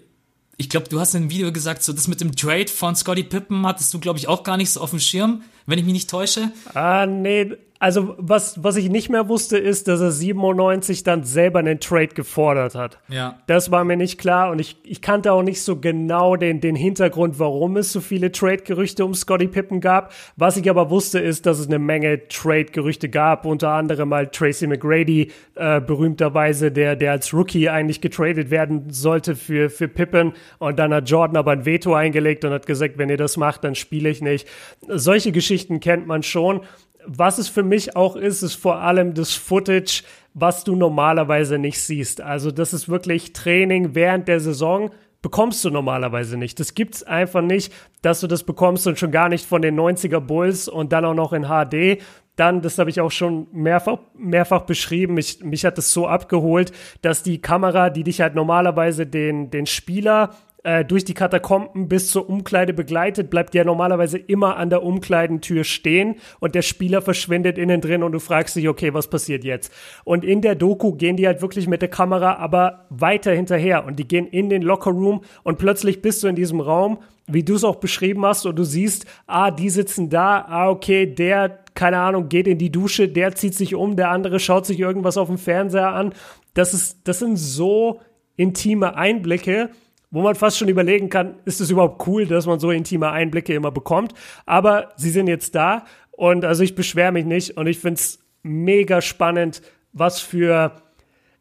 [0.58, 3.23] ich glaube, du hast in einem Video gesagt, so das mit dem Trade von Scotty
[3.23, 5.93] Pippen hattest du, glaube ich, auch gar nicht so auf dem Schirm, wenn ich mich
[5.93, 6.51] nicht täusche.
[6.75, 7.51] Ah, nee.
[7.82, 12.10] Also, was, was ich nicht mehr wusste, ist, dass er 97 dann selber einen Trade
[12.10, 13.00] gefordert hat.
[13.08, 13.39] Ja.
[13.48, 16.76] Das war mir nicht klar und ich, ich kannte auch nicht so genau den, den
[16.76, 20.13] Hintergrund, warum es so viele Trade-Gerüchte um Scotty Pippen gab.
[20.36, 24.67] Was ich aber wusste, ist, dass es eine Menge Trade-Gerüchte gab, unter anderem mal Tracy
[24.67, 30.78] McGrady, äh, berühmterweise, der, der als Rookie eigentlich getradet werden sollte für, für Pippen und
[30.78, 33.74] dann hat Jordan aber ein Veto eingelegt und hat gesagt, wenn ihr das macht, dann
[33.74, 34.48] spiele ich nicht.
[34.88, 36.62] Solche Geschichten kennt man schon.
[37.05, 41.79] Was es für mich auch ist, ist vor allem das Footage, was du normalerweise nicht
[41.79, 42.21] siehst.
[42.21, 46.59] Also das ist wirklich Training während der Saison bekommst du normalerweise nicht.
[46.59, 50.19] Das gibt's einfach nicht, dass du das bekommst und schon gar nicht von den 90er
[50.19, 52.01] Bulls und dann auch noch in HD.
[52.35, 56.71] Dann, das habe ich auch schon mehrfach, mehrfach beschrieben, mich, mich hat es so abgeholt,
[57.01, 60.31] dass die Kamera, die dich halt normalerweise den, den Spieler
[60.63, 65.63] äh, durch die Katakomben bis zur Umkleide begleitet, bleibt ja normalerweise immer an der Umkleidentür
[65.63, 69.74] stehen und der Spieler verschwindet innen drin und du fragst dich, okay, was passiert jetzt?
[70.04, 73.97] Und in der Doku gehen die halt wirklich mit der Kamera aber weiter hinterher und
[73.97, 77.63] die gehen in den Lockerroom und plötzlich bist du in diesem Raum, wie du es
[77.63, 82.30] auch beschrieben hast und du siehst, ah, die sitzen da, ah, okay, der, keine Ahnung,
[82.30, 85.38] geht in die Dusche, der zieht sich um, der andere schaut sich irgendwas auf dem
[85.38, 86.13] Fernseher an.
[86.54, 88.00] Das ist, das sind so
[88.36, 89.69] intime Einblicke,
[90.12, 93.54] wo man fast schon überlegen kann, ist es überhaupt cool, dass man so intime Einblicke
[93.54, 94.13] immer bekommt.
[94.45, 98.19] Aber sie sind jetzt da und also ich beschwere mich nicht und ich finde es
[98.43, 99.62] mega spannend,
[99.93, 100.74] was für,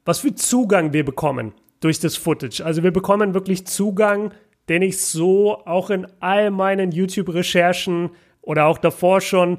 [0.05, 2.65] was für Zugang wir bekommen durch das Footage.
[2.65, 4.33] Also wir bekommen wirklich Zugang,
[4.69, 9.59] den ich so auch in all meinen YouTube-Recherchen oder auch davor schon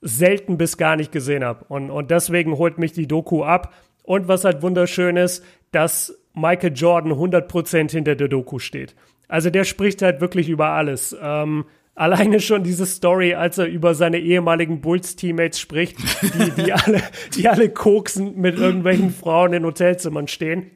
[0.00, 1.64] selten bis gar nicht gesehen habe.
[1.68, 3.72] Und, und deswegen holt mich die Doku ab.
[4.02, 8.94] Und was halt wunderschön ist, dass Michael Jordan 100% hinter der Doku steht.
[9.28, 11.16] Also der spricht halt wirklich über alles.
[11.20, 17.02] Ähm, alleine schon diese Story, als er über seine ehemaligen Bulls-Teammates spricht, die, die, alle,
[17.34, 20.70] die alle koksen mit irgendwelchen Frauen in Hotelzimmern stehen.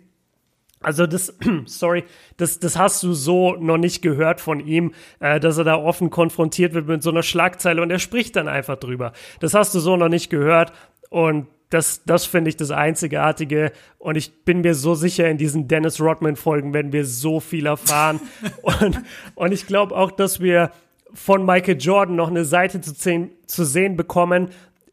[0.80, 2.04] Also das, sorry,
[2.36, 6.10] das, das hast du so noch nicht gehört von ihm, äh, dass er da offen
[6.10, 9.12] konfrontiert wird mit so einer Schlagzeile und er spricht dann einfach drüber.
[9.40, 10.72] Das hast du so noch nicht gehört
[11.10, 13.72] und das, das finde ich das Einzigartige.
[13.98, 18.20] Und ich bin mir so sicher, in diesen Dennis Rodman-Folgen werden wir so viel erfahren.
[18.62, 19.00] und,
[19.34, 20.70] und ich glaube auch, dass wir
[21.12, 24.48] von Michael Jordan noch eine Seite zu, sehen, zu sehen bekommen,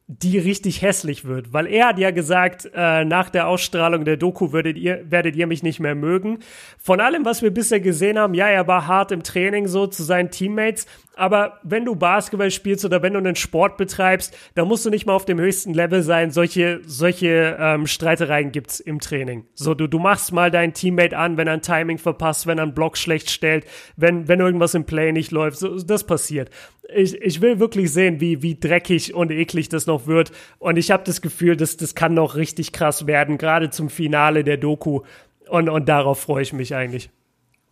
[0.08, 4.52] die richtig hässlich wird, weil er hat ja gesagt, äh, nach der Ausstrahlung der Doku
[4.52, 6.40] würdet ihr, werdet ihr mich nicht mehr mögen.
[6.78, 10.04] Von allem, was wir bisher gesehen haben, ja, er war hart im Training so zu
[10.04, 10.86] seinen Teammates,
[11.16, 15.06] aber wenn du Basketball spielst oder wenn du einen Sport betreibst, da musst du nicht
[15.06, 16.32] mal auf dem höchsten Level sein.
[16.32, 19.46] Solche, solche ähm, Streitereien gibt's im Training.
[19.54, 22.64] So, du, du machst mal deinen Teammate an, wenn er ein Timing verpasst, wenn er
[22.64, 25.58] einen Block schlecht stellt, wenn, wenn irgendwas im Play nicht läuft.
[25.58, 26.50] So, das passiert.
[26.94, 30.32] Ich, ich will wirklich sehen, wie, wie dreckig und eklig das noch wird.
[30.60, 34.44] Und ich habe das Gefühl, dass das kann noch richtig krass werden, gerade zum Finale
[34.44, 35.02] der Doku.
[35.48, 37.10] Und, und darauf freue ich mich eigentlich.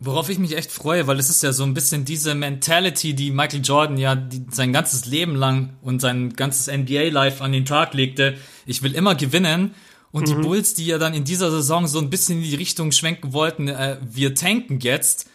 [0.04, 3.30] Worauf ich mich echt freue, weil es ist ja so ein bisschen diese Mentality, die
[3.30, 7.94] Michael Jordan ja die, sein ganzes Leben lang und sein ganzes NBA-Life an den Tag
[7.94, 8.36] legte.
[8.66, 9.74] Ich will immer gewinnen.
[10.12, 10.36] Und mhm.
[10.36, 13.32] die Bulls, die ja dann in dieser Saison so ein bisschen in die Richtung schwenken
[13.32, 15.28] wollten, äh, wir tanken jetzt.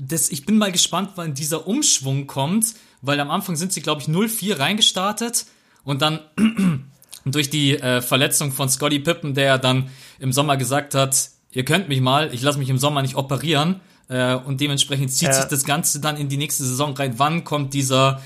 [0.00, 4.00] Das, ich bin mal gespannt, wann dieser Umschwung kommt, weil am Anfang sind sie, glaube
[4.00, 5.46] ich, 0-4 reingestartet
[5.84, 6.20] und dann
[7.24, 11.88] durch die äh, Verletzung von Scotty Pippen, der dann im Sommer gesagt hat, ihr könnt
[11.88, 15.34] mich mal, ich lasse mich im Sommer nicht operieren, äh, und dementsprechend zieht ja.
[15.34, 17.18] sich das Ganze dann in die nächste Saison rein.
[17.18, 18.22] Wann kommt dieser,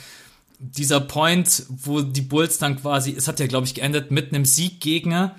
[0.58, 4.44] dieser Point, wo die Bulls dann quasi, es hat ja, glaube ich, geendet mit einem
[4.44, 5.30] Sieg gegen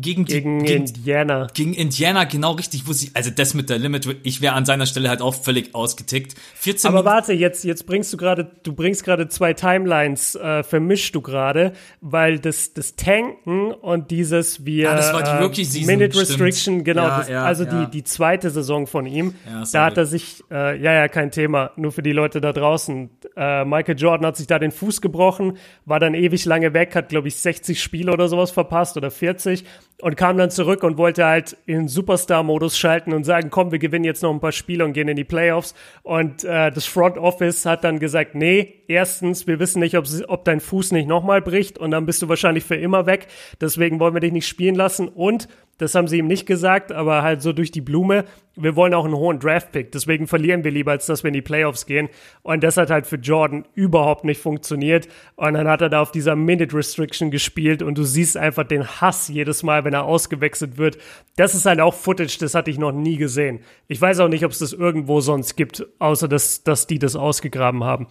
[0.00, 1.48] gegen, gegen die, Indiana.
[1.54, 4.86] Gegen Indiana, genau richtig, wo sie, also das mit der Limit, ich wäre an seiner
[4.86, 6.34] Stelle halt auch völlig ausgetickt.
[6.54, 11.14] 14 Aber warte, jetzt, jetzt bringst du gerade, du bringst gerade zwei Timelines, äh, vermischst
[11.14, 15.86] du gerade, weil das, das Tanken und dieses wir, ah, das war die Rookie Season,
[15.86, 16.84] Minute Restriction, stimmt.
[16.84, 17.84] genau, ja, das, ja, also ja.
[17.84, 19.34] die, die zweite Saison von ihm,
[19.72, 23.10] da hat er sich, äh, ja, ja, kein Thema, nur für die Leute da draußen.
[23.36, 25.56] Äh, Michael Jordan hat sich da den Fuß gebrochen,
[25.86, 29.64] war dann ewig lange weg, hat, glaube ich, 60 Spiele oder sowas verpasst oder 40
[30.00, 34.04] und kam dann zurück und wollte halt in Superstar-Modus schalten und sagen, komm, wir gewinnen
[34.04, 35.74] jetzt noch ein paar Spiele und gehen in die Playoffs.
[36.02, 40.44] Und äh, das Front Office hat dann gesagt, nee, erstens, wir wissen nicht, ob, ob
[40.44, 43.26] dein Fuß nicht nochmal bricht und dann bist du wahrscheinlich für immer weg.
[43.60, 45.08] Deswegen wollen wir dich nicht spielen lassen.
[45.08, 45.48] Und
[45.78, 48.24] das haben sie ihm nicht gesagt, aber halt so durch die Blume.
[48.56, 49.92] Wir wollen auch einen hohen Draft-Pick.
[49.92, 52.08] Deswegen verlieren wir lieber, als dass wir in die Playoffs gehen.
[52.42, 55.08] Und das hat halt für Jordan überhaupt nicht funktioniert.
[55.36, 58.86] Und dann hat er da auf dieser Minute Restriction gespielt und du siehst einfach den
[58.86, 60.98] Hass jedes Mal, wenn er ausgewechselt wird.
[61.36, 63.60] Das ist halt auch Footage, das hatte ich noch nie gesehen.
[63.86, 67.14] Ich weiß auch nicht, ob es das irgendwo sonst gibt, außer dass, dass die das
[67.14, 68.08] ausgegraben haben.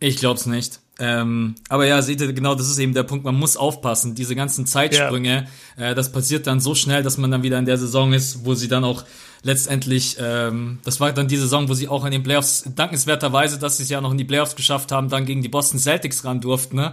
[0.00, 0.80] Ich glaub's nicht.
[1.00, 4.14] Ähm, aber ja, seht ihr, genau, das ist eben der Punkt, man muss aufpassen.
[4.14, 5.46] Diese ganzen Zeitsprünge,
[5.78, 5.90] ja.
[5.90, 8.54] äh, das passiert dann so schnell, dass man dann wieder in der Saison ist, wo
[8.54, 9.04] sie dann auch
[9.42, 13.78] letztendlich, ähm, das war dann die Saison, wo sie auch in den Playoffs, dankenswerterweise, dass
[13.78, 16.42] sie es ja noch in die Playoffs geschafft haben, dann gegen die Boston Celtics ran
[16.42, 16.92] durften, ne?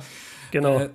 [0.52, 0.80] Genau.
[0.80, 0.90] Äh,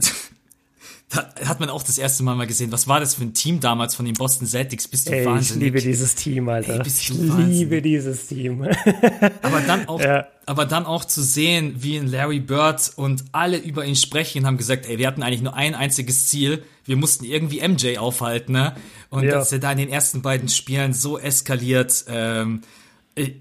[1.11, 3.61] da hat man auch das erste Mal mal gesehen, was war das für ein Team
[3.61, 4.88] damals von den Boston Celtics?
[4.88, 5.68] Bist du Ey, wahnsinnig?
[5.68, 6.81] Ich liebe dieses Team, Alter.
[6.81, 8.62] Ey, ich liebe dieses Team.
[9.42, 10.27] aber dann auch, ja.
[10.46, 14.87] Aber dann auch zu sehen, wie Larry Bird und alle über ihn sprechen, haben gesagt,
[14.87, 16.64] ey, wir hatten eigentlich nur ein einziges Ziel.
[16.85, 18.74] wir mussten irgendwie MJ aufhalten, ne?
[19.09, 19.35] Und Ja.
[19.35, 22.62] dass er da in den ersten beiden Spielen so eskaliert, ähm,
[23.14, 23.35] ich,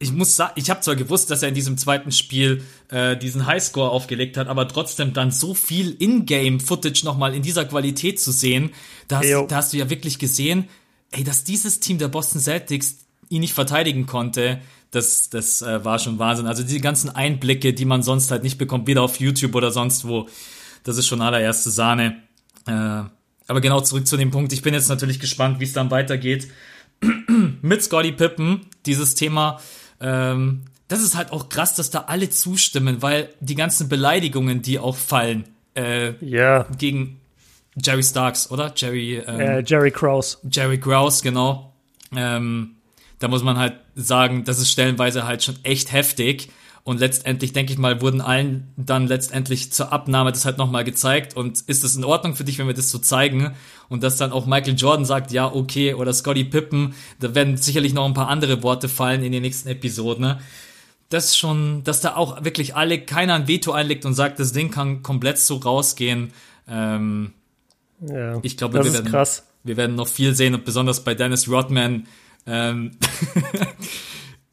[0.00, 3.46] ich muss sagen, ich habe zwar gewusst, dass er in diesem zweiten Spiel äh, diesen
[3.46, 8.70] Highscore aufgelegt hat, aber trotzdem dann so viel Ingame-Footage nochmal in dieser Qualität zu sehen,
[9.06, 10.68] da hast, da hast du ja wirklich gesehen,
[11.12, 12.96] ey, dass dieses Team der Boston Celtics
[13.28, 14.60] ihn nicht verteidigen konnte,
[14.92, 16.46] das, das äh, war schon Wahnsinn.
[16.46, 20.06] Also die ganzen Einblicke, die man sonst halt nicht bekommt, weder auf YouTube oder sonst
[20.06, 20.28] wo,
[20.84, 22.18] das ist schon allererste Sahne.
[22.66, 23.02] Äh,
[23.48, 24.52] aber genau zurück zu dem Punkt.
[24.52, 26.48] Ich bin jetzt natürlich gespannt, wie es dann weitergeht
[27.62, 28.66] mit Scotty Pippen.
[28.84, 29.60] Dieses Thema,
[29.98, 34.78] ähm, das ist halt auch krass, dass da alle zustimmen, weil die ganzen Beleidigungen, die
[34.78, 37.18] auch fallen äh, Ja, gegen
[37.82, 38.74] Jerry Starks, oder?
[38.76, 40.36] Jerry, ähm, äh, Jerry Krause.
[40.50, 41.72] Jerry Grouse, genau.
[42.14, 42.76] Ähm,
[43.20, 46.50] da muss man halt sagen, das ist stellenweise halt schon echt heftig.
[46.84, 51.36] Und letztendlich, denke ich mal, wurden allen dann letztendlich zur Abnahme das halt nochmal gezeigt.
[51.36, 53.54] Und ist es in Ordnung für dich, wenn wir das so zeigen?
[53.88, 57.94] Und dass dann auch Michael Jordan sagt, ja, okay, oder Scotty Pippen, da werden sicherlich
[57.94, 60.24] noch ein paar andere Worte fallen in den nächsten Episoden.
[60.24, 60.40] Ne?
[61.08, 64.72] Das schon, dass da auch wirklich alle, keiner ein Veto einlegt und sagt, das Ding
[64.72, 66.32] kann komplett so rausgehen.
[66.66, 67.32] Ähm,
[68.00, 69.46] Ja, ich glaube, das wir ist werden, krass.
[69.62, 72.08] wir werden noch viel sehen und besonders bei Dennis Rodman.
[72.46, 72.92] Ähm,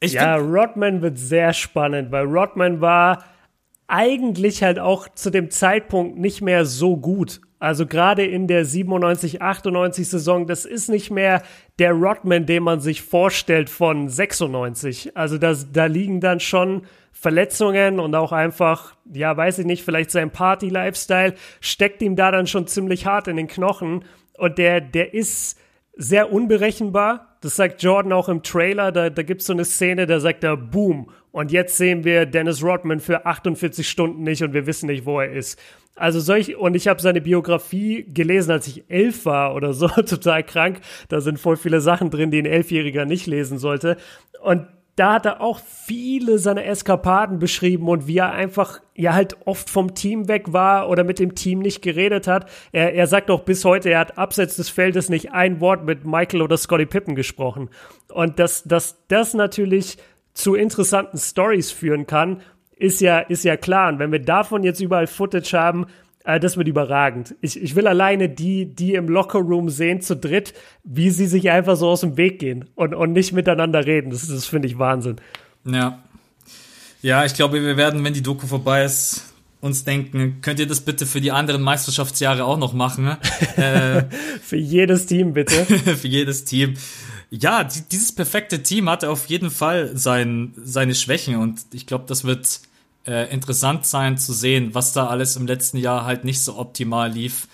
[0.02, 3.24] Ja, Rodman wird sehr spannend, weil Rodman war
[3.86, 7.40] eigentlich halt auch zu dem Zeitpunkt nicht mehr so gut.
[7.58, 11.42] Also gerade in der 97, 98 Saison, das ist nicht mehr
[11.78, 15.14] der Rodman, den man sich vorstellt von 96.
[15.14, 20.10] Also das, da liegen dann schon Verletzungen und auch einfach, ja, weiß ich nicht, vielleicht
[20.10, 24.04] sein Party-Lifestyle steckt ihm da dann schon ziemlich hart in den Knochen.
[24.38, 25.58] Und der, der ist
[25.94, 27.29] sehr unberechenbar.
[27.40, 28.92] Das sagt Jordan auch im Trailer.
[28.92, 31.10] Da, da gibt es so eine Szene, da sagt er Boom.
[31.32, 35.20] Und jetzt sehen wir Dennis Rodman für 48 Stunden nicht und wir wissen nicht, wo
[35.20, 35.58] er ist.
[35.94, 40.42] Also solch, und ich habe seine Biografie gelesen, als ich elf war oder so, total
[40.42, 40.80] krank.
[41.08, 43.96] Da sind voll viele Sachen drin, die ein Elfjähriger nicht lesen sollte.
[44.42, 44.66] Und
[45.00, 49.70] da hat er auch viele seiner Eskapaden beschrieben und wie er einfach ja halt oft
[49.70, 52.50] vom Team weg war oder mit dem Team nicht geredet hat.
[52.70, 56.04] Er, er sagt auch bis heute, er hat abseits des Feldes nicht ein Wort mit
[56.04, 57.70] Michael oder Scotty Pippen gesprochen.
[58.12, 59.96] Und dass, dass das natürlich
[60.34, 62.42] zu interessanten Stories führen kann,
[62.76, 63.88] ist ja, ist ja klar.
[63.90, 65.86] Und wenn wir davon jetzt überall Footage haben,
[66.24, 67.34] das wird überragend.
[67.40, 70.54] Ich, ich will alleine die, die im Lockerroom sehen, zu dritt,
[70.84, 74.10] wie sie sich einfach so aus dem Weg gehen und, und nicht miteinander reden.
[74.10, 75.16] Das, das finde ich Wahnsinn.
[75.64, 76.02] ja.
[77.02, 80.82] Ja, ich glaube, wir werden, wenn die Doku vorbei ist, uns denken, könnt ihr das
[80.82, 83.04] bitte für die anderen Meisterschaftsjahre auch noch machen?
[83.04, 83.18] ne?
[83.56, 85.64] äh, Für jedes Team bitte.
[85.96, 86.74] für jedes Team.
[87.30, 92.04] Ja, die, dieses perfekte Team hatte auf jeden Fall sein, seine Schwächen und ich glaube,
[92.06, 92.60] das wird
[93.10, 97.10] äh, interessant sein zu sehen, was da alles im letzten Jahr halt nicht so optimal
[97.10, 97.48] lief.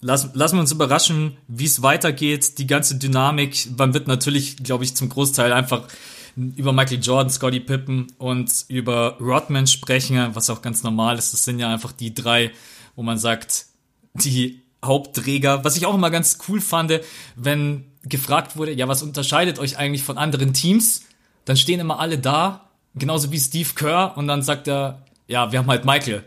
[0.00, 3.68] Lass, lassen wir uns überraschen, wie es weitergeht, die ganze Dynamik.
[3.76, 5.88] Man wird natürlich, glaube ich, zum Großteil einfach
[6.36, 11.32] über Michael Jordan, Scottie Pippen und über Rodman sprechen, was auch ganz normal ist.
[11.32, 12.52] Das sind ja einfach die drei,
[12.96, 13.66] wo man sagt,
[14.14, 15.64] die Hauptträger.
[15.64, 17.00] Was ich auch immer ganz cool fand,
[17.36, 21.02] wenn gefragt wurde, ja, was unterscheidet euch eigentlich von anderen Teams?
[21.44, 25.60] Dann stehen immer alle da, genauso wie Steve Kerr, und dann sagt er, ja, wir
[25.60, 26.24] haben halt Michael.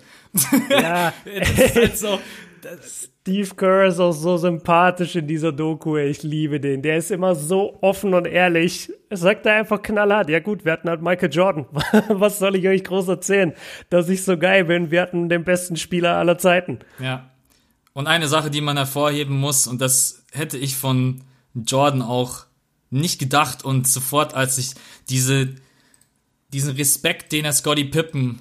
[0.69, 2.19] Ja, Das ist halt so,
[3.23, 5.97] Steve Kerr ist auch so sympathisch in dieser Doku.
[5.97, 6.81] Ich liebe den.
[6.81, 8.91] Der ist immer so offen und ehrlich.
[9.09, 10.29] Er sagt er einfach knallhart.
[10.29, 11.65] Ja gut, wir hatten halt Michael Jordan.
[12.09, 13.53] Was soll ich euch groß erzählen?
[13.89, 14.91] Dass ich so geil bin.
[14.91, 16.79] Wir hatten den besten Spieler aller Zeiten.
[16.99, 17.29] Ja.
[17.93, 21.21] Und eine Sache, die man hervorheben muss, und das hätte ich von
[21.53, 22.45] Jordan auch
[22.89, 24.71] nicht gedacht und sofort, als ich
[25.09, 25.49] diese,
[26.53, 28.39] diesen Respekt, den er Scotty Pippen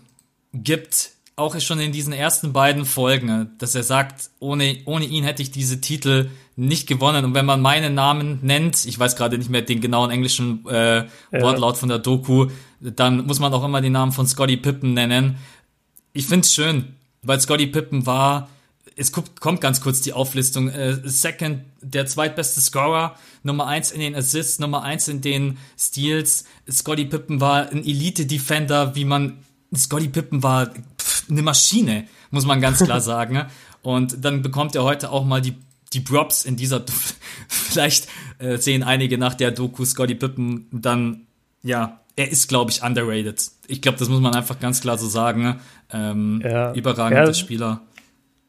[0.52, 5.42] gibt, auch schon in diesen ersten beiden Folgen, dass er sagt, ohne, ohne ihn hätte
[5.42, 7.24] ich diese Titel nicht gewonnen.
[7.24, 11.06] Und wenn man meinen Namen nennt, ich weiß gerade nicht mehr den genauen englischen äh,
[11.30, 12.48] Wortlaut von der Doku,
[12.80, 15.36] dann muss man auch immer den Namen von Scotty Pippen nennen.
[16.12, 18.50] Ich find's schön, weil Scotty Pippen war,
[18.96, 24.00] es kommt, kommt ganz kurz die Auflistung, äh, Second, der zweitbeste Scorer, Nummer eins in
[24.00, 26.44] den Assists, Nummer eins in den Steals.
[26.70, 29.38] Scotty Pippen war ein Elite-Defender, wie man,
[29.74, 33.34] Scotty Pippen war pff, eine Maschine, muss man ganz klar sagen.
[33.34, 33.46] ne?
[33.82, 35.54] Und dann bekommt er heute auch mal die
[35.92, 36.82] die Props in dieser,
[37.48, 41.26] vielleicht äh, sehen einige nach der Doku Scotty Pippen dann,
[41.62, 43.42] ja, er ist, glaube ich, underrated.
[43.66, 45.42] Ich glaube, das muss man einfach ganz klar so sagen.
[45.42, 45.60] ne?
[45.92, 46.72] Ähm, Ja.
[46.72, 47.34] Überragender Ja.
[47.34, 47.82] Spieler.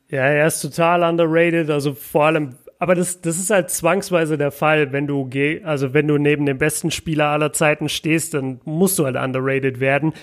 [0.09, 4.51] Ja, er ist total underrated, also vor allem, aber das, das ist halt zwangsweise der
[4.51, 8.59] Fall, wenn du geh, also wenn du neben dem besten Spieler aller Zeiten stehst, dann
[8.65, 10.13] musst du halt underrated werden.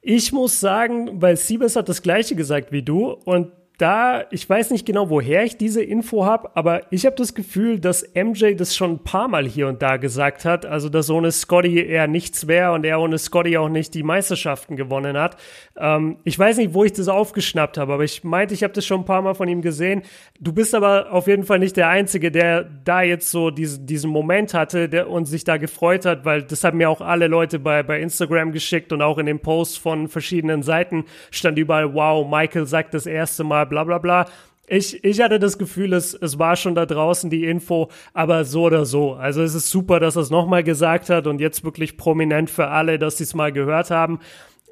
[0.00, 3.52] Ich muss sagen, weil Siebes hat das gleiche gesagt wie du und
[3.82, 7.80] da, ich weiß nicht genau, woher ich diese Info habe, aber ich habe das Gefühl,
[7.80, 11.32] dass MJ das schon ein paar Mal hier und da gesagt hat, also dass ohne
[11.32, 15.36] Scotty er nichts wäre und er ohne Scotty auch nicht die Meisterschaften gewonnen hat.
[15.76, 18.86] Ähm, ich weiß nicht, wo ich das aufgeschnappt habe, aber ich meinte, ich habe das
[18.86, 20.02] schon ein paar Mal von ihm gesehen.
[20.38, 24.10] Du bist aber auf jeden Fall nicht der Einzige, der da jetzt so diese, diesen
[24.10, 27.58] Moment hatte der, und sich da gefreut hat, weil das haben mir auch alle Leute
[27.58, 32.24] bei, bei Instagram geschickt und auch in den Posts von verschiedenen Seiten stand überall, wow,
[32.30, 34.26] Michael sagt das erste Mal, bla bla bla.
[34.68, 38.64] Ich, ich hatte das Gefühl, es, es war schon da draußen die Info, aber so
[38.64, 39.14] oder so.
[39.14, 42.68] Also es ist super, dass er es nochmal gesagt hat und jetzt wirklich prominent für
[42.68, 44.20] alle, dass sie es mal gehört haben.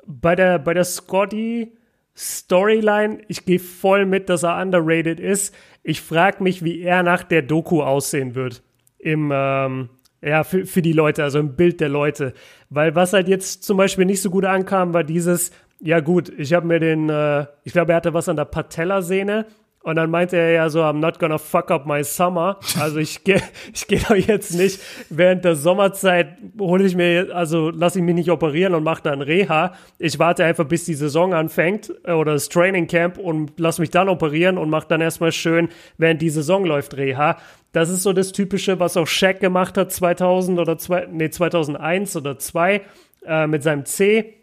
[0.06, 1.72] Bei der, bei der Scotty
[2.16, 5.54] Storyline, ich gehe voll mit, dass er underrated ist.
[5.82, 8.62] Ich frage mich, wie er nach der Doku aussehen wird.
[8.98, 9.88] Im, ähm,
[10.22, 12.34] ja, für, für die Leute, also im Bild der Leute.
[12.68, 15.50] Weil was halt jetzt zum Beispiel nicht so gut ankam, war dieses,
[15.80, 19.46] ja gut, ich habe mir den, äh, ich glaube, er hatte was an der Patellasehne
[19.82, 22.58] und dann meinte er ja so, I'm not gonna fuck up my summer.
[22.78, 23.40] Also ich gehe
[23.74, 28.14] ich geh doch jetzt nicht während der Sommerzeit, hole ich mir, also lasse ich mich
[28.14, 29.72] nicht operieren und mache dann Reha.
[29.98, 33.90] Ich warte einfach, bis die Saison anfängt äh, oder das Training Camp und lass mich
[33.90, 37.38] dann operieren und mache dann erstmal schön, während die Saison läuft, Reha.
[37.72, 42.16] Das ist so das Typische, was auch Shaq gemacht hat 2000 oder zwei, nee, 2001
[42.16, 42.82] oder 2
[43.24, 44.39] äh, mit seinem C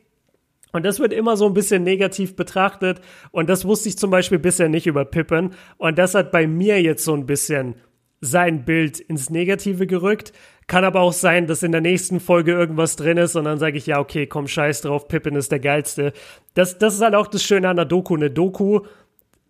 [0.73, 3.01] und das wird immer so ein bisschen negativ betrachtet.
[3.31, 5.53] Und das wusste ich zum Beispiel bisher nicht über Pippen.
[5.77, 7.75] Und das hat bei mir jetzt so ein bisschen
[8.19, 10.33] sein Bild ins Negative gerückt.
[10.65, 13.77] Kann aber auch sein, dass in der nächsten Folge irgendwas drin ist und dann sage
[13.77, 16.11] ich, ja, okay, komm, scheiß drauf, Pippen ist der geilste.
[16.55, 18.15] Das, das ist halt auch das Schöne an der Doku.
[18.15, 18.81] Eine Doku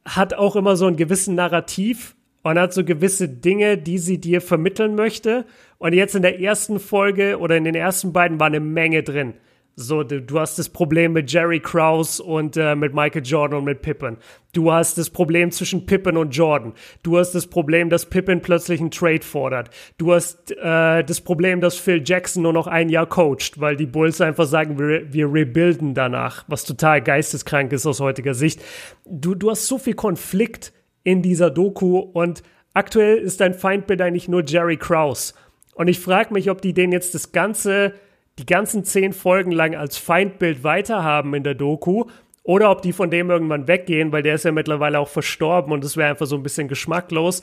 [0.06, 4.41] hat auch immer so einen gewissen Narrativ und hat so gewisse Dinge, die sie dir
[4.41, 5.45] vermitteln möchte.
[5.80, 9.34] Und jetzt in der ersten Folge oder in den ersten beiden war eine Menge drin.
[9.79, 13.65] So, du, du, hast das Problem mit Jerry Krause und äh, mit Michael Jordan und
[13.65, 14.17] mit Pippen.
[14.51, 16.73] Du hast das Problem zwischen Pippen und Jordan.
[17.03, 19.69] Du hast das Problem, dass Pippen plötzlich einen Trade fordert.
[19.99, 23.85] Du hast äh, das Problem, dass Phil Jackson nur noch ein Jahr coacht, weil die
[23.85, 28.59] Bulls einfach sagen, wir, wir rebuilden danach, was total geisteskrank ist aus heutiger Sicht.
[29.05, 32.41] Du, du hast so viel Konflikt in dieser Doku und
[32.73, 35.35] aktuell ist dein Feindbild eigentlich nur Jerry Krause.
[35.75, 37.93] Und ich frage mich, ob die den jetzt das ganze
[38.39, 42.06] die ganzen zehn Folgen lang als Feindbild weiterhaben in der Doku
[42.43, 45.84] oder ob die von dem irgendwann weggehen, weil der ist ja mittlerweile auch verstorben und
[45.84, 47.41] das wäre einfach so ein bisschen geschmacklos.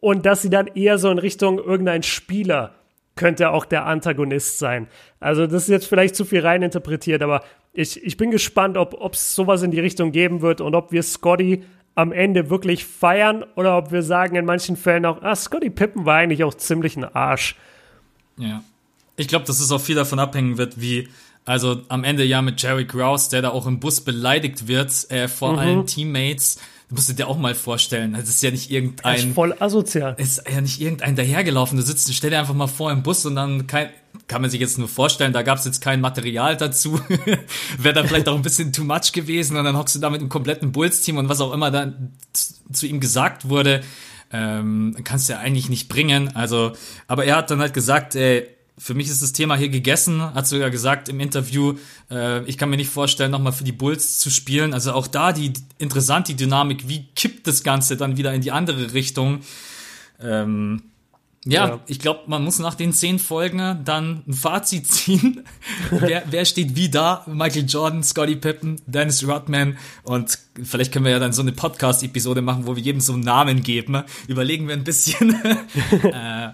[0.00, 2.74] Und dass sie dann eher so in Richtung irgendein Spieler
[3.14, 4.88] könnte auch der Antagonist sein.
[5.20, 9.34] Also das ist jetzt vielleicht zu viel reininterpretiert, aber ich, ich bin gespannt, ob es
[9.34, 13.76] sowas in die Richtung geben wird und ob wir Scotty am Ende wirklich feiern oder
[13.76, 17.04] ob wir sagen in manchen Fällen auch, ah, Scotty Pippen war eigentlich auch ziemlich ein
[17.04, 17.56] Arsch.
[18.36, 18.62] Ja.
[19.16, 21.08] Ich glaube, dass es auch viel davon abhängen wird, wie,
[21.44, 25.28] also am Ende ja mit Jerry Grouse, der da auch im Bus beleidigt wird äh,
[25.28, 25.58] vor mhm.
[25.58, 26.58] allen Teammates.
[26.88, 29.16] Du musst dir auch mal vorstellen, das ist ja nicht irgendein.
[29.16, 30.14] Das ist voll asozial.
[30.18, 31.78] Ist ja nicht irgendein dahergelaufen.
[31.78, 33.88] Du sitzt, stell dir einfach mal vor im Bus und dann kein,
[34.28, 37.00] kann man sich jetzt nur vorstellen, da gab es jetzt kein Material dazu.
[37.78, 40.20] Wäre dann vielleicht auch ein bisschen too much gewesen und dann hockst du da mit
[40.20, 42.12] einem kompletten Bulls-Team und was auch immer dann
[42.70, 43.82] zu ihm gesagt wurde,
[44.30, 46.34] ähm, kannst du ja eigentlich nicht bringen.
[46.36, 46.72] Also,
[47.08, 50.46] aber er hat dann halt gesagt, ey, für mich ist das Thema hier gegessen, hat
[50.46, 51.74] sogar gesagt im Interview,
[52.10, 54.72] äh, ich kann mir nicht vorstellen, nochmal für die Bulls zu spielen.
[54.74, 58.50] Also auch da die interessant, die Dynamik, wie kippt das Ganze dann wieder in die
[58.50, 59.40] andere Richtung.
[60.20, 60.82] Ähm,
[61.44, 65.44] ja, ja, ich glaube, man muss nach den zehn Folgen dann ein Fazit ziehen.
[65.90, 67.24] wer, wer steht wie da?
[67.26, 72.42] Michael Jordan, Scotty Pippen, Dennis Rodman und vielleicht können wir ja dann so eine Podcast-Episode
[72.42, 74.04] machen, wo wir jedem so einen Namen geben.
[74.28, 75.34] Überlegen wir ein bisschen.
[76.04, 76.50] äh,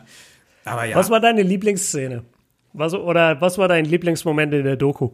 [0.69, 0.97] aber ja.
[0.97, 2.25] Was war deine Lieblingsszene?
[2.73, 5.11] Was, oder was war dein Lieblingsmoment in der Doku?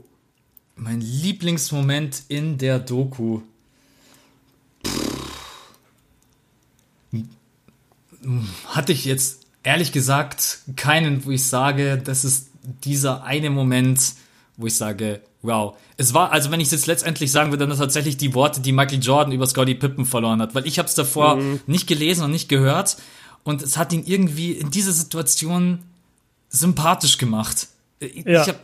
[0.77, 3.41] Mein Lieblingsmoment in der Doku.
[8.67, 12.51] Hatte ich jetzt ehrlich gesagt keinen, wo ich sage, das ist
[12.85, 14.15] dieser eine Moment,
[14.57, 15.77] wo ich sage, wow.
[15.97, 18.73] Es war, also wenn ich es jetzt letztendlich sagen würde, dann tatsächlich die Worte, die
[18.73, 21.61] Michael Jordan über Scotty Pippen verloren hat, weil ich habe es davor mhm.
[21.67, 22.97] nicht gelesen und nicht gehört
[23.45, 25.81] und es hat ihn irgendwie in dieser Situation
[26.49, 27.69] sympathisch gemacht.
[28.01, 28.43] Ja.
[28.43, 28.61] Ich hab,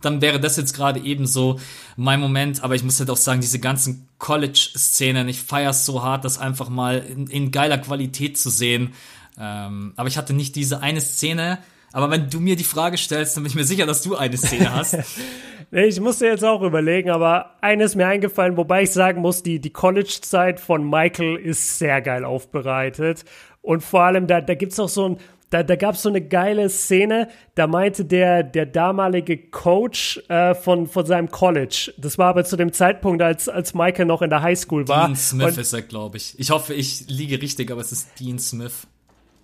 [0.00, 1.58] dann wäre das jetzt gerade eben so
[1.96, 6.02] mein Moment, aber ich muss halt auch sagen, diese ganzen College-Szenen, ich feiere es so
[6.02, 8.92] hart, das einfach mal in, in geiler Qualität zu sehen.
[9.38, 11.58] Ähm, aber ich hatte nicht diese eine Szene,
[11.92, 14.36] aber wenn du mir die Frage stellst, dann bin ich mir sicher, dass du eine
[14.36, 14.98] Szene hast.
[15.70, 19.70] ich musste jetzt auch überlegen, aber eines mir eingefallen, wobei ich sagen muss, die, die
[19.70, 23.24] College-Zeit von Michael ist sehr geil aufbereitet.
[23.66, 25.16] Und vor allem, da, da gibt es auch so ein,
[25.50, 30.54] da, da gab es so eine geile Szene, da meinte der, der damalige Coach äh,
[30.54, 34.30] von, von seinem College, das war aber zu dem Zeitpunkt, als, als Michael noch in
[34.30, 35.06] der Highschool war.
[35.06, 36.38] Dean Smith und, ist er, glaube ich.
[36.38, 38.86] Ich hoffe, ich liege richtig, aber es ist Dean Smith.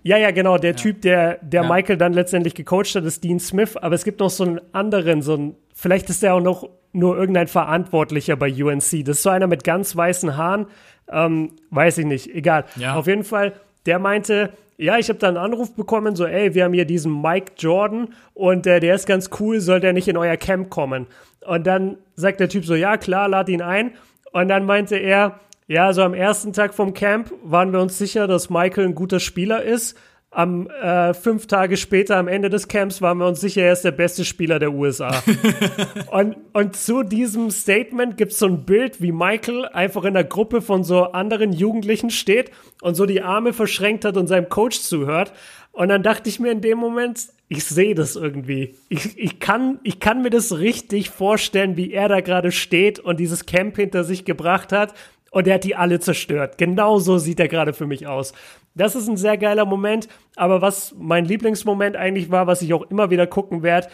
[0.05, 0.57] Ja, ja, genau.
[0.57, 0.77] Der ja.
[0.77, 1.69] Typ, der, der ja.
[1.69, 3.77] Michael dann letztendlich gecoacht hat, ist Dean Smith.
[3.77, 7.17] Aber es gibt noch so einen anderen, so ein, vielleicht ist der auch noch nur
[7.17, 9.05] irgendein Verantwortlicher bei UNC.
[9.05, 10.67] Das ist so einer mit ganz weißen Haaren.
[11.11, 12.65] Ähm, weiß ich nicht, egal.
[12.77, 12.95] Ja.
[12.95, 13.55] Auf jeden Fall,
[13.87, 17.21] der meinte, ja, ich habe da einen Anruf bekommen, so, ey, wir haben hier diesen
[17.21, 21.07] Mike Jordan und äh, der ist ganz cool, soll der nicht in euer Camp kommen?
[21.47, 23.93] Und dann sagt der Typ so, ja, klar, lad ihn ein.
[24.33, 28.27] Und dann meinte er, ja, so am ersten Tag vom Camp waren wir uns sicher,
[28.27, 29.97] dass Michael ein guter Spieler ist.
[30.35, 33.85] Am äh, fünf Tage später, am Ende des Camps, waren wir uns sicher, er ist
[33.85, 35.23] der beste Spieler der USA.
[36.11, 40.25] und, und zu diesem Statement gibt es so ein Bild, wie Michael einfach in der
[40.25, 44.81] Gruppe von so anderen Jugendlichen steht und so die Arme verschränkt hat und seinem Coach
[44.81, 45.35] zuhört.
[45.71, 48.75] Und dann dachte ich mir in dem Moment, ich sehe das irgendwie.
[48.89, 53.21] Ich, ich, kann, ich kann mir das richtig vorstellen, wie er da gerade steht und
[53.21, 54.95] dieses Camp hinter sich gebracht hat
[55.31, 56.59] und er hat die alle zerstört.
[56.59, 58.33] Genau so sieht er gerade für mich aus.
[58.75, 62.83] Das ist ein sehr geiler Moment, aber was mein Lieblingsmoment eigentlich war, was ich auch
[62.91, 63.89] immer wieder gucken werde,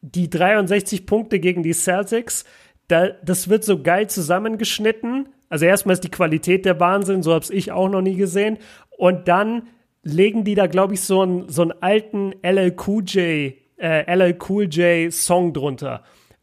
[0.00, 2.44] die 63 Punkte gegen die Celtics,
[2.88, 5.28] da, das wird so geil zusammengeschnitten.
[5.48, 8.58] Also erstmal ist die Qualität der Wahnsinn, so habe ich auch noch nie gesehen.
[8.96, 9.68] Und dann
[10.02, 14.38] legen die da, glaube ich, so einen, so einen alten LL Cool J, äh, LL
[14.48, 16.02] Cool J Song drunter.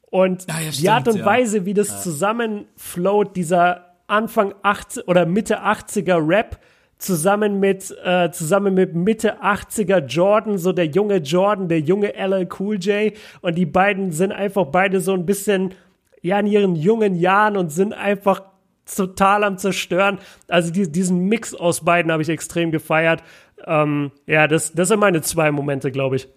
[0.09, 1.25] Und ah, ja, die Art und ja.
[1.25, 1.97] Weise, wie das ja.
[1.97, 6.59] zusammenflowt, dieser Anfang 80 oder Mitte 80er Rap
[7.02, 12.47] zusammen mit äh, zusammen mit Mitte 80er Jordan, so der junge Jordan, der junge LL
[12.60, 15.74] Cool J und die beiden sind einfach beide so ein bisschen
[16.22, 18.43] ja in ihren jungen Jahren und sind einfach
[18.86, 20.20] total am zerstören.
[20.47, 23.24] Also die, diesen Mix aus beiden habe ich extrem gefeiert.
[23.66, 26.28] Ähm, ja, das, das sind meine zwei Momente, glaube ich.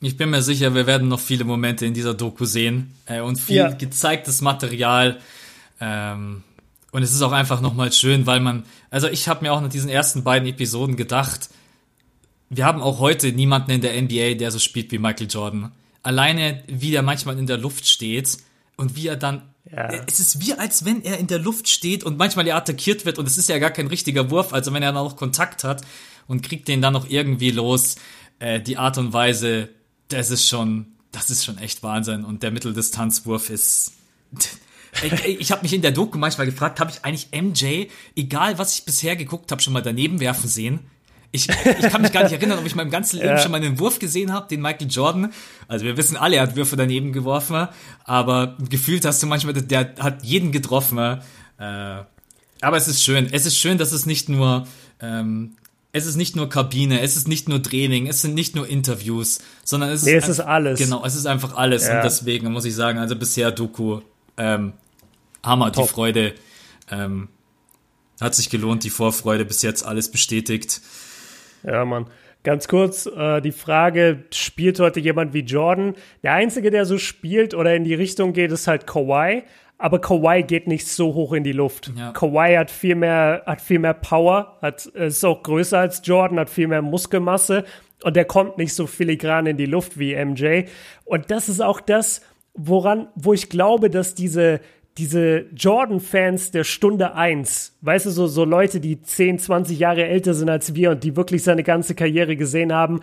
[0.00, 3.38] Ich bin mir sicher, wir werden noch viele Momente in dieser Doku sehen äh, und
[3.38, 3.70] viel ja.
[3.70, 5.18] gezeigtes Material.
[5.80, 6.42] Ähm,
[6.96, 9.68] und es ist auch einfach nochmal schön, weil man, also ich habe mir auch nach
[9.68, 11.50] diesen ersten beiden Episoden gedacht,
[12.48, 15.72] wir haben auch heute niemanden in der NBA, der so spielt wie Michael Jordan.
[16.02, 18.38] Alleine, wie der manchmal in der Luft steht
[18.78, 19.90] und wie er dann ja.
[20.06, 23.18] Es ist wie, als wenn er in der Luft steht und manchmal er attackiert wird
[23.18, 25.82] und es ist ja gar kein richtiger Wurf, also wenn er dann auch Kontakt hat
[26.26, 27.96] und kriegt den dann noch irgendwie los,
[28.38, 29.68] äh, die Art und Weise,
[30.08, 33.92] das ist schon, das ist schon echt Wahnsinn und der Mitteldistanzwurf ist,
[35.02, 38.74] ich, ich habe mich in der Doku manchmal gefragt, habe ich eigentlich MJ, egal was
[38.74, 40.80] ich bisher geguckt habe, schon mal daneben werfen sehen?
[41.32, 43.38] Ich, ich kann mich gar nicht erinnern, ob ich meinem ganzen Leben ja.
[43.38, 45.32] schon mal einen Wurf gesehen habe, den Michael Jordan.
[45.68, 47.68] Also wir wissen alle, er hat Würfe daneben geworfen,
[48.04, 50.98] aber gefühlt hast du manchmal, der hat jeden getroffen.
[50.98, 51.18] Äh,
[51.58, 53.28] aber es ist schön.
[53.30, 54.66] Es ist schön, dass es nicht nur
[55.00, 55.56] ähm,
[55.96, 59.38] es ist nicht nur Kabine, es ist nicht nur Training, es sind nicht nur Interviews,
[59.64, 60.78] sondern es ist, nee, es ist alles.
[60.78, 61.86] Genau, es ist einfach alles.
[61.86, 61.96] Ja.
[61.96, 64.00] Und deswegen muss ich sagen, also bisher Doku
[64.36, 64.74] ähm,
[65.46, 65.86] Hammer, Top.
[65.86, 66.34] die Freude
[66.90, 67.28] ähm,
[68.20, 70.80] hat sich gelohnt, die Vorfreude bis jetzt alles bestätigt.
[71.62, 72.06] Ja, Mann.
[72.42, 75.94] Ganz kurz, äh, die Frage, spielt heute jemand wie Jordan?
[76.22, 79.42] Der Einzige, der so spielt oder in die Richtung geht, ist halt Kawhi.
[79.78, 81.90] Aber Kawhi geht nicht so hoch in die Luft.
[81.96, 82.12] Ja.
[82.12, 86.48] Kawhi hat viel mehr, hat viel mehr Power, hat, ist auch größer als Jordan, hat
[86.48, 87.64] viel mehr Muskelmasse
[88.04, 90.64] und der kommt nicht so filigran in die Luft wie MJ.
[91.04, 92.22] Und das ist auch das,
[92.54, 94.60] woran, wo ich glaube, dass diese,
[94.98, 100.34] diese Jordan-Fans der Stunde 1, weißt du, so, so Leute, die 10, 20 Jahre älter
[100.34, 103.00] sind als wir und die wirklich seine ganze Karriere gesehen haben,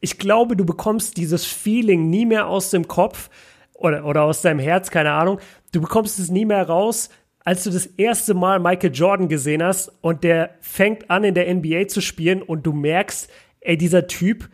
[0.00, 3.30] ich glaube, du bekommst dieses Feeling nie mehr aus dem Kopf
[3.74, 5.40] oder, oder aus deinem Herz, keine Ahnung.
[5.72, 7.10] Du bekommst es nie mehr raus,
[7.44, 11.52] als du das erste Mal Michael Jordan gesehen hast und der fängt an in der
[11.54, 13.30] NBA zu spielen und du merkst,
[13.60, 14.48] ey, dieser Typ,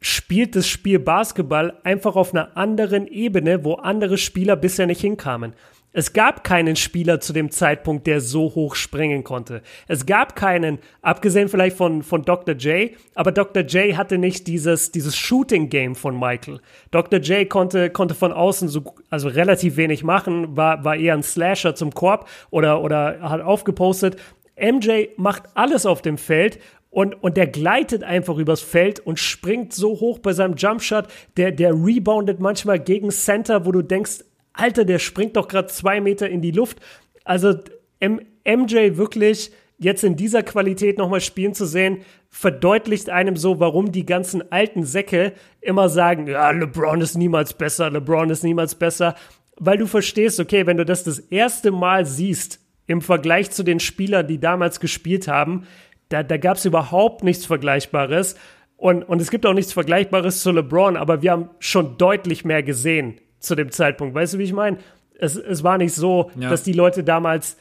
[0.00, 5.54] spielt das Spiel Basketball einfach auf einer anderen Ebene, wo andere Spieler bisher nicht hinkamen.
[5.96, 9.62] Es gab keinen Spieler zu dem Zeitpunkt, der so hoch springen konnte.
[9.86, 12.56] Es gab keinen, abgesehen vielleicht von, von Dr.
[12.56, 13.62] J, aber Dr.
[13.62, 16.58] J hatte nicht dieses, dieses Shooting-Game von Michael.
[16.90, 17.20] Dr.
[17.20, 21.76] J konnte, konnte von außen so, also relativ wenig machen, war, war eher ein Slasher
[21.76, 24.16] zum Korb oder, oder hat aufgepostet.
[24.60, 26.58] MJ macht alles auf dem Feld
[26.90, 31.06] und, und der gleitet einfach übers Feld und springt so hoch bei seinem Jumpshot.
[31.36, 34.24] Der, der reboundet manchmal gegen Center, wo du denkst,
[34.54, 36.80] Alter, der springt doch gerade zwei Meter in die Luft.
[37.24, 37.54] Also
[38.00, 41.98] M MJ wirklich jetzt in dieser Qualität nochmal spielen zu sehen,
[42.30, 47.90] verdeutlicht einem so, warum die ganzen alten Säcke immer sagen, ja, LeBron ist niemals besser,
[47.90, 49.14] LeBron ist niemals besser,
[49.56, 53.80] weil du verstehst, okay, wenn du das das erste Mal siehst im Vergleich zu den
[53.80, 55.66] Spielern, die damals gespielt haben,
[56.08, 58.36] da, da gab es überhaupt nichts Vergleichbares.
[58.76, 62.62] Und, und es gibt auch nichts Vergleichbares zu LeBron, aber wir haben schon deutlich mehr
[62.62, 64.14] gesehen zu dem Zeitpunkt.
[64.14, 64.78] Weißt du, wie ich meine?
[65.18, 66.50] Es, es war nicht so, ja.
[66.50, 67.56] dass die Leute damals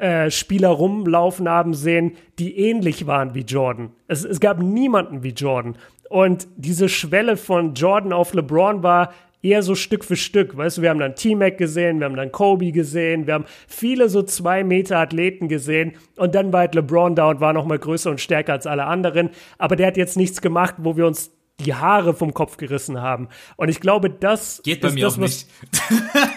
[0.00, 3.90] äh, Spieler rumlaufen haben sehen, die ähnlich waren wie Jordan.
[4.08, 5.76] Es, es gab niemanden wie Jordan.
[6.10, 9.12] Und diese Schwelle von Jordan auf LeBron war
[9.42, 10.56] eher so Stück für Stück.
[10.56, 14.08] Weißt du, wir haben dann T-Mac gesehen, wir haben dann Kobe gesehen, wir haben viele
[14.08, 17.78] so zwei Meter Athleten gesehen und dann war halt LeBron da und war noch mal
[17.78, 19.30] größer und stärker als alle anderen.
[19.58, 23.28] Aber der hat jetzt nichts gemacht, wo wir uns die Haare vom Kopf gerissen haben.
[23.56, 25.46] Und ich glaube, das geht bei mir das, auch nicht.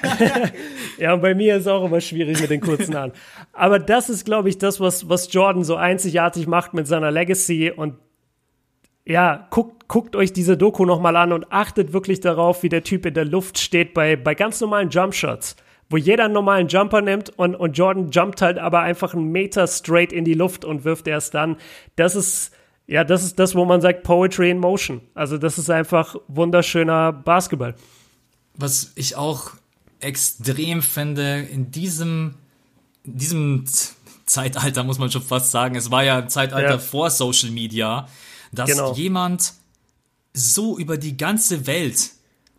[1.00, 3.14] ja, und bei mir ist auch immer schwierig mit den kurzen Haaren.
[3.52, 7.72] Aber das ist, glaube ich, das, was, was Jordan so einzigartig macht mit seiner Legacy.
[7.76, 7.96] Und
[9.06, 13.06] ja, guckt, guckt euch diese Doku nochmal an und achtet wirklich darauf, wie der Typ
[13.08, 15.56] in der Luft steht bei, bei ganz normalen Jumpshots
[15.90, 19.68] wo jeder einen normalen Jumper nimmt und, und Jordan jumpt halt aber einfach einen Meter
[19.68, 21.58] straight in die Luft und wirft erst dann.
[21.96, 22.54] Das ist,
[22.88, 25.02] ja, das ist das, wo man sagt Poetry in Motion.
[25.14, 27.76] Also das ist einfach wunderschöner Basketball.
[28.56, 29.52] Was ich auch
[30.00, 32.36] extrem finde, in diesem,
[33.04, 33.66] in diesem
[34.26, 36.80] Zeitalter muss man schon fast sagen, es war ja ein Zeitalter ja.
[36.80, 38.08] vor Social Media,
[38.54, 38.94] dass genau.
[38.94, 39.54] jemand
[40.34, 42.12] so über die ganze Welt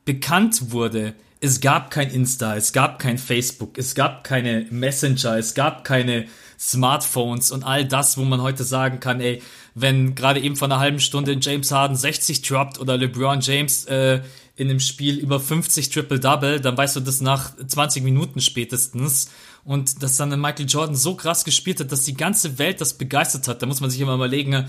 [0.05, 1.15] bekannt wurde.
[1.41, 6.27] Es gab kein Insta, es gab kein Facebook, es gab keine Messenger, es gab keine
[6.59, 9.41] Smartphones und all das, wo man heute sagen kann, ey,
[9.81, 14.21] wenn gerade eben vor einer halben Stunde James Harden 60 droppt oder LeBron James äh,
[14.57, 19.31] in einem Spiel über 50 Triple-Double, dann weißt du das nach 20 Minuten spätestens.
[19.65, 23.49] Und dass dann Michael Jordan so krass gespielt hat, dass die ganze Welt das begeistert
[23.49, 23.63] hat.
[23.63, 24.67] Da muss man sich immer überlegen,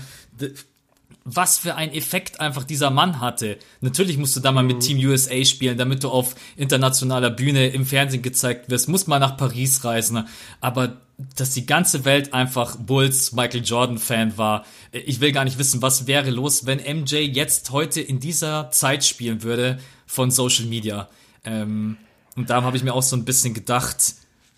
[1.24, 3.58] was für ein Effekt einfach dieser Mann hatte.
[3.80, 4.80] Natürlich musst du da mal mit mhm.
[4.80, 9.36] Team USA spielen, damit du auf internationaler Bühne im Fernsehen gezeigt wirst, musst mal nach
[9.36, 10.26] Paris reisen,
[10.60, 11.00] aber
[11.36, 14.64] dass die ganze Welt einfach Bulls Michael Jordan Fan war.
[14.92, 19.04] Ich will gar nicht wissen, was wäre los, wenn MJ jetzt heute in dieser Zeit
[19.04, 21.08] spielen würde von Social Media.
[21.44, 21.96] Ähm,
[22.36, 24.14] und da habe ich mir auch so ein bisschen gedacht,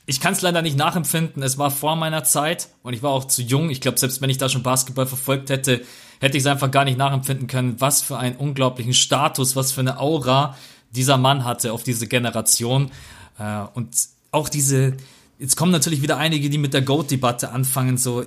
[0.07, 1.43] ich kann es leider nicht nachempfinden.
[1.43, 3.71] Es war vor meiner Zeit und ich war auch zu jung.
[3.71, 5.83] Ich glaube, selbst wenn ich da schon Basketball verfolgt hätte,
[6.21, 9.81] hätte ich es einfach gar nicht nachempfinden können, was für einen unglaublichen Status, was für
[9.81, 10.57] eine Aura
[10.91, 12.91] dieser Mann hatte auf diese Generation.
[13.39, 13.97] Äh, und
[14.33, 14.97] auch diese,
[15.39, 18.25] jetzt kommen natürlich wieder einige, die mit der GOAT-Debatte anfangen, so,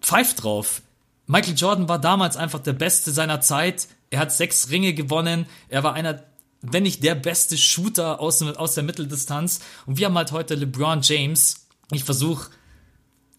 [0.00, 0.82] pfeift drauf.
[1.26, 3.88] Michael Jordan war damals einfach der Beste seiner Zeit.
[4.10, 5.46] Er hat sechs Ringe gewonnen.
[5.68, 6.22] Er war einer
[6.66, 9.60] wenn nicht der beste Shooter aus, aus der Mitteldistanz.
[9.86, 11.66] Und wir haben halt heute LeBron James.
[11.92, 12.50] Ich versuche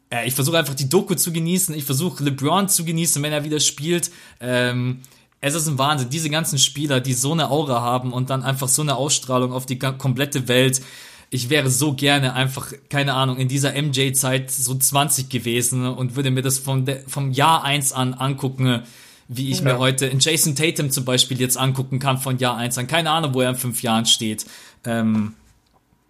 [0.09, 1.73] äh, ich versuche einfach die Doku zu genießen.
[1.75, 4.11] Ich versuche LeBron zu genießen, wenn er wieder spielt.
[4.39, 5.01] Ähm,
[5.41, 6.09] es ist ein Wahnsinn.
[6.09, 9.65] Diese ganzen Spieler, die so eine Aura haben und dann einfach so eine Ausstrahlung auf
[9.65, 10.81] die komplette Welt.
[11.29, 16.31] Ich wäre so gerne einfach, keine Ahnung, in dieser MJ-Zeit so 20 gewesen und würde
[16.31, 18.83] mir das der, vom Jahr 1 an angucken
[19.27, 19.63] wie ich ja.
[19.63, 22.87] mir heute in Jason Tatum zum Beispiel jetzt angucken kann von Jahr 1 an.
[22.87, 24.45] Keine Ahnung, wo er in fünf Jahren steht.
[24.85, 25.33] Ähm,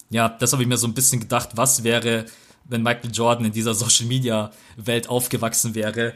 [0.09, 2.25] ja, das habe ich mir so ein bisschen gedacht, was wäre,
[2.65, 6.13] wenn Michael Jordan in dieser Social Media Welt aufgewachsen wäre.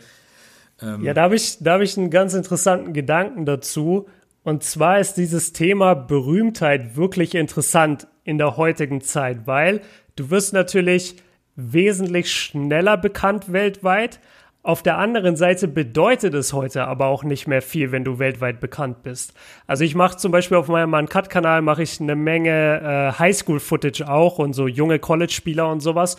[0.81, 4.07] Ähm, ja, da habe ich, da habe ich einen ganz interessanten Gedanken dazu.
[4.43, 9.81] Und zwar ist dieses Thema Berühmtheit wirklich interessant in der heutigen Zeit, weil
[10.15, 11.17] du wirst natürlich
[11.55, 14.19] wesentlich schneller bekannt weltweit,
[14.61, 18.59] auf der anderen Seite bedeutet es heute aber auch nicht mehr viel, wenn du weltweit
[18.59, 19.33] bekannt bist.
[19.67, 24.37] Also ich mache zum Beispiel auf meinem Uncut-Kanal mache ich eine Menge äh, Highschool-Footage auch
[24.37, 26.17] und so junge College-Spieler und sowas.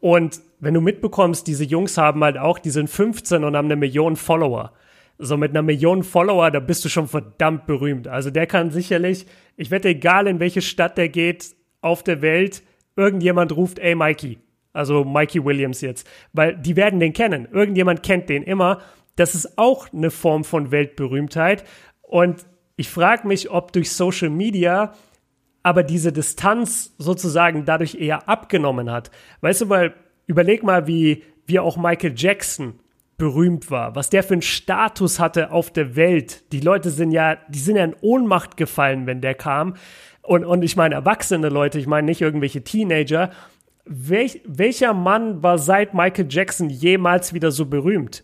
[0.00, 3.76] Und wenn du mitbekommst, diese Jungs haben halt auch, die sind 15 und haben eine
[3.76, 4.72] Million Follower.
[5.18, 8.06] So mit einer Million Follower, da bist du schon verdammt berühmt.
[8.06, 12.62] Also der kann sicherlich, ich wette, egal in welche Stadt der geht auf der Welt,
[12.96, 14.38] irgendjemand ruft, ey Mikey,
[14.72, 17.48] also Mikey Williams jetzt, weil die werden den kennen.
[17.50, 18.80] Irgendjemand kennt den immer.
[19.16, 21.64] Das ist auch eine Form von Weltberühmtheit.
[22.02, 22.46] Und
[22.76, 24.94] ich frage mich, ob durch Social Media
[25.64, 29.10] aber diese Distanz sozusagen dadurch eher abgenommen hat.
[29.40, 29.94] Weißt du, weil
[30.26, 32.78] überleg mal, wie, wie auch Michael Jackson
[33.18, 36.50] berühmt war, was der für einen Status hatte auf der Welt.
[36.52, 39.74] Die Leute sind ja, die sind ja in Ohnmacht gefallen, wenn der kam.
[40.22, 43.30] Und, und ich meine erwachsene Leute, ich meine nicht irgendwelche Teenager.
[43.84, 48.22] Welch, welcher Mann war seit Michael Jackson jemals wieder so berühmt?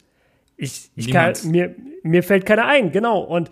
[0.57, 3.21] Ich, ich kann, mir, mir fällt keiner ein, genau.
[3.21, 3.51] Und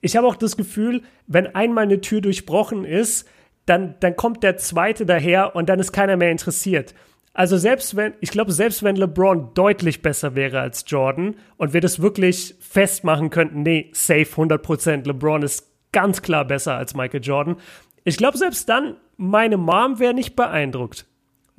[0.00, 3.28] ich habe auch das Gefühl, wenn einmal eine Tür durchbrochen ist,
[3.66, 6.94] dann, dann kommt der zweite daher und dann ist keiner mehr interessiert.
[7.32, 11.80] Also selbst wenn, ich glaube, selbst wenn LeBron deutlich besser wäre als Jordan und wir
[11.80, 17.56] das wirklich festmachen könnten, nee, safe 100%, LeBron ist ganz klar besser als Michael Jordan.
[18.04, 21.06] Ich glaube, selbst dann, meine Mom wäre nicht beeindruckt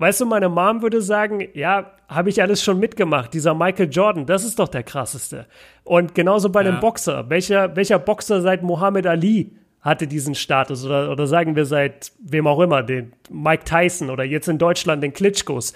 [0.01, 3.35] Weißt du, meine Mom würde sagen, ja, habe ich alles schon mitgemacht.
[3.35, 5.45] Dieser Michael Jordan, das ist doch der krasseste.
[5.83, 6.71] Und genauso bei ja.
[6.71, 7.29] dem Boxer.
[7.29, 12.47] Welcher, welcher Boxer seit Muhammad Ali hatte diesen Status oder, oder sagen wir seit wem
[12.47, 15.73] auch immer, den Mike Tyson oder jetzt in Deutschland den Klitschkos.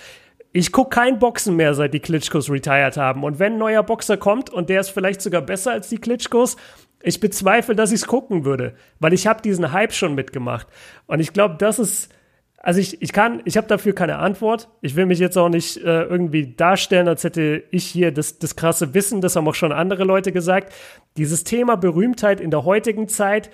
[0.52, 3.24] Ich gucke kein Boxen mehr, seit die Klitschkos retired haben.
[3.24, 6.56] Und wenn ein neuer Boxer kommt und der ist vielleicht sogar besser als die Klitschkos,
[7.02, 10.68] ich bezweifle, dass ich es gucken würde, weil ich habe diesen Hype schon mitgemacht.
[11.08, 12.10] Und ich glaube, das ist,
[12.58, 14.70] also ich, ich kann, ich habe dafür keine Antwort.
[14.82, 18.56] Ich will mich jetzt auch nicht äh, irgendwie darstellen, als hätte ich hier das, das
[18.56, 20.74] krasse Wissen, das haben auch schon andere Leute gesagt.
[21.18, 23.52] Dieses Thema Berühmtheit in der heutigen Zeit,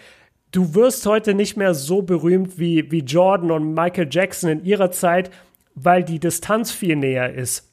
[0.51, 4.91] du wirst heute nicht mehr so berühmt wie, wie Jordan und Michael Jackson in ihrer
[4.91, 5.31] Zeit,
[5.75, 7.71] weil die Distanz viel näher ist.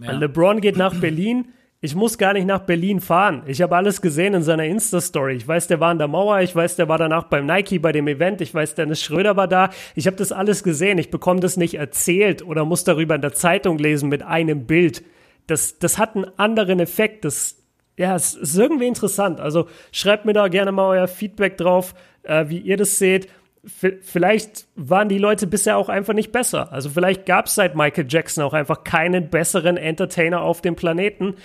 [0.00, 0.12] Ja.
[0.12, 1.48] LeBron geht nach Berlin.
[1.80, 3.42] Ich muss gar nicht nach Berlin fahren.
[3.46, 5.34] Ich habe alles gesehen in seiner Insta-Story.
[5.34, 6.40] Ich weiß, der war an der Mauer.
[6.40, 8.40] Ich weiß, der war danach beim Nike bei dem Event.
[8.40, 9.68] Ich weiß, Dennis Schröder war da.
[9.94, 10.96] Ich habe das alles gesehen.
[10.96, 15.04] Ich bekomme das nicht erzählt oder muss darüber in der Zeitung lesen mit einem Bild.
[15.46, 17.26] Das, das hat einen anderen Effekt.
[17.26, 17.63] Das,
[17.96, 19.40] ja, es ist irgendwie interessant.
[19.40, 23.28] Also schreibt mir da gerne mal euer Feedback drauf, äh, wie ihr das seht.
[23.66, 26.72] V vielleicht waren die Leute bisher auch einfach nicht besser.
[26.72, 31.36] Also vielleicht gab es seit Michael Jackson auch einfach keinen besseren Entertainer auf dem Planeten.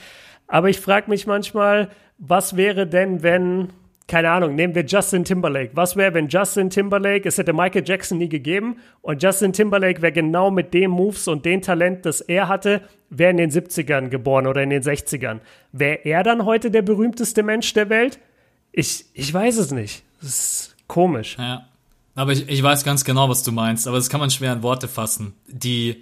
[0.47, 3.69] Aber ich frage mich manchmal, was wäre denn, wenn
[4.09, 5.69] keine Ahnung, nehmen wir Justin Timberlake.
[5.75, 10.11] Was wäre, wenn Justin Timberlake, es hätte Michael Jackson nie gegeben und Justin Timberlake wäre
[10.11, 12.81] genau mit dem Moves und dem Talent, das er hatte,
[13.11, 15.41] wäre in den 70ern geboren oder in den 60ern.
[15.71, 18.19] Wäre er dann heute der berühmteste Mensch der Welt?
[18.71, 20.03] Ich, ich weiß es nicht.
[20.21, 21.37] Das ist komisch.
[21.37, 21.67] Ja.
[22.15, 24.63] Aber ich, ich weiß ganz genau, was du meinst, aber das kann man schwer in
[24.63, 25.35] Worte fassen.
[25.47, 26.01] Die,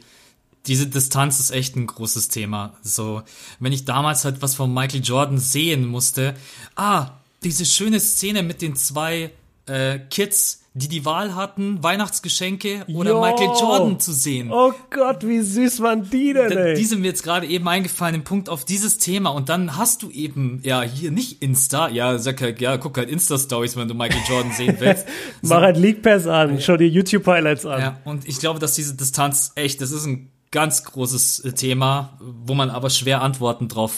[0.66, 2.74] diese Distanz ist echt ein großes Thema.
[2.82, 3.22] So,
[3.60, 6.36] wenn ich damals halt was von Michael Jordan sehen musste,
[6.78, 7.12] ah,
[7.48, 9.32] diese schöne Szene mit den zwei
[9.68, 13.22] äh, Kids, die die Wahl hatten, Weihnachtsgeschenke oder jo.
[13.22, 14.52] Michael Jordan zu sehen.
[14.52, 16.76] Oh Gott, wie süß waren die denn, ey?
[16.76, 19.30] Die sind mir jetzt gerade eben eingefallen, im Punkt auf dieses Thema.
[19.30, 23.10] Und dann hast du eben, ja, hier nicht Insta, ja, sag halt, ja, guck halt
[23.10, 25.08] Insta-Stories, wenn du Michael Jordan sehen willst.
[25.42, 27.80] So, Mach halt League Pass an, schau dir YouTube-Highlights an.
[27.80, 32.20] Ja, und ich glaube, dass diese Distanz echt, das ist ein ganz großes äh, Thema,
[32.20, 33.94] wo man aber schwer Antworten drauf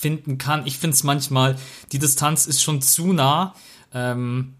[0.00, 0.66] finden kann.
[0.66, 1.56] Ich finde es manchmal,
[1.92, 3.54] die Distanz ist schon zu nah.
[3.92, 4.54] Ähm,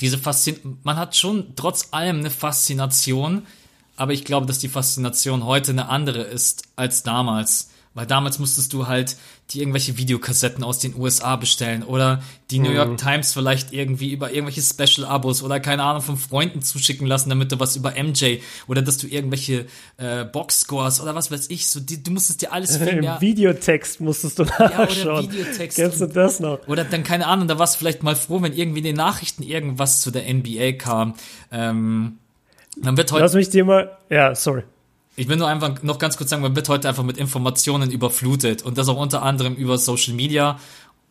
[0.00, 3.46] diese Faszin man hat schon trotz allem eine Faszination,
[3.96, 7.70] aber ich glaube, dass die Faszination heute eine andere ist als damals.
[7.94, 9.16] Weil damals musstest du halt
[9.50, 12.96] die irgendwelche Videokassetten aus den USA bestellen oder die New York mhm.
[12.96, 17.60] Times vielleicht irgendwie über irgendwelche Special-Abos oder keine Ahnung von Freunden zuschicken lassen, damit du
[17.60, 19.66] was über MJ oder dass du irgendwelche
[19.98, 23.20] äh, Box-Scores oder was weiß ich, so die, du musstest dir alles viel mehr...
[23.20, 24.70] Videotext musstest du nachschauen.
[24.70, 25.76] Ja, oder Videotext.
[25.76, 26.66] Kennst du das noch?
[26.68, 29.42] Oder dann, keine Ahnung, da warst du vielleicht mal froh, wenn irgendwie in den Nachrichten
[29.42, 31.14] irgendwas zu der NBA kam.
[31.50, 32.18] Ähm,
[32.76, 33.22] dann wird heute...
[33.22, 33.98] Lass mich dir mal...
[34.08, 34.62] Ja, sorry.
[35.14, 38.62] Ich will nur einfach noch ganz kurz sagen, man wird heute einfach mit Informationen überflutet
[38.62, 40.58] und das auch unter anderem über Social Media.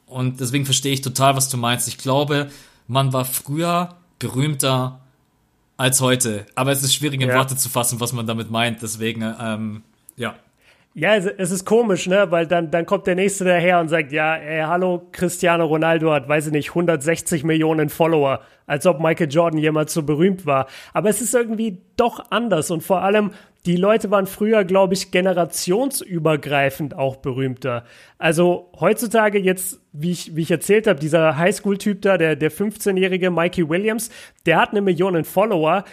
[0.08, 1.88] Und deswegen verstehe ich total, was du meinst.
[1.88, 2.50] Ich glaube,
[2.88, 5.00] man war früher berühmter
[5.78, 6.46] als heute.
[6.56, 7.36] Aber es ist schwierig in ja.
[7.36, 8.82] Worte zu fassen, was man damit meint.
[8.82, 9.84] Deswegen, ähm,
[10.18, 10.36] ja.
[10.94, 12.28] Ja, es, ist komisch, ne?
[12.32, 16.28] Weil dann, dann kommt der Nächste daher und sagt, ja, ey, hallo, Cristiano Ronaldo hat,
[16.28, 20.68] weiß ich nicht, 160 Millionen Follower, als ob Michael Jordan jemals so berühmt war.
[20.92, 23.32] Aber es ist irgendwie doch anders und vor allem,
[23.66, 27.86] die Leute waren früher, glaube ich, generationsübergreifend auch berühmter.
[28.18, 33.32] Also heutzutage jetzt, wie ich, wie ich erzählt habe, dieser Highschool-Typ da, der, der 15-jährige
[33.32, 34.10] Mikey Williams,
[34.46, 35.86] der hat eine Million Follower.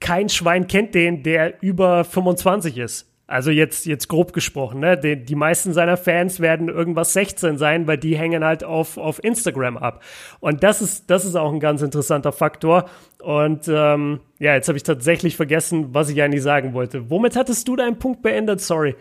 [0.00, 3.11] Kein Schwein kennt den, der über 25 ist.
[3.32, 4.98] Also jetzt, jetzt grob gesprochen, ne?
[4.98, 9.24] Die, die meisten seiner Fans werden irgendwas 16 sein, weil die hängen halt auf, auf
[9.24, 10.02] Instagram ab.
[10.40, 12.90] Und das ist, das ist auch ein ganz interessanter Faktor.
[13.22, 17.08] Und ähm, ja, jetzt habe ich tatsächlich vergessen, was ich eigentlich sagen wollte.
[17.08, 18.60] Womit hattest du deinen Punkt beendet?
[18.60, 18.96] Sorry.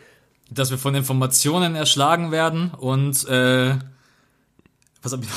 [0.49, 3.73] Dass wir von Informationen erschlagen werden und äh,
[5.01, 5.29] was hab ich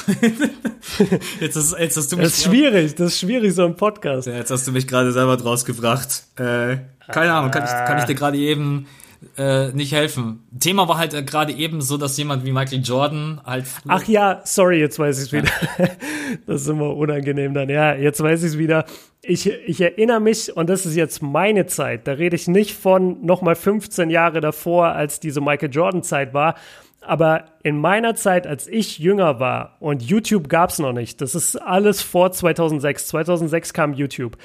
[1.40, 2.26] jetzt, hast, jetzt hast du mich.
[2.26, 4.28] Das ist schwierig, das ist schwierig, so ein Podcast.
[4.28, 6.24] Ja, jetzt hast du mich gerade selber draus gebracht.
[6.36, 6.76] Äh,
[7.08, 8.86] keine Ahnung, kann ich, kann ich dir gerade eben
[9.36, 10.46] äh, nicht helfen.
[10.58, 13.66] Thema war halt äh, gerade eben so, dass jemand wie Michael Jordan halt.
[13.88, 15.50] Ach ja, sorry, jetzt weiß ich es wieder.
[15.78, 15.88] Ja.
[16.46, 17.68] das ist immer unangenehm dann.
[17.68, 18.84] Ja, jetzt weiß ich es wieder.
[19.22, 23.24] Ich, ich erinnere mich, und das ist jetzt meine Zeit, da rede ich nicht von
[23.24, 26.56] nochmal 15 Jahre davor, als diese Michael Jordan-Zeit war,
[27.00, 31.34] aber in meiner Zeit, als ich jünger war und YouTube gab es noch nicht, das
[31.34, 33.08] ist alles vor 2006.
[33.08, 34.36] 2006 kam YouTube.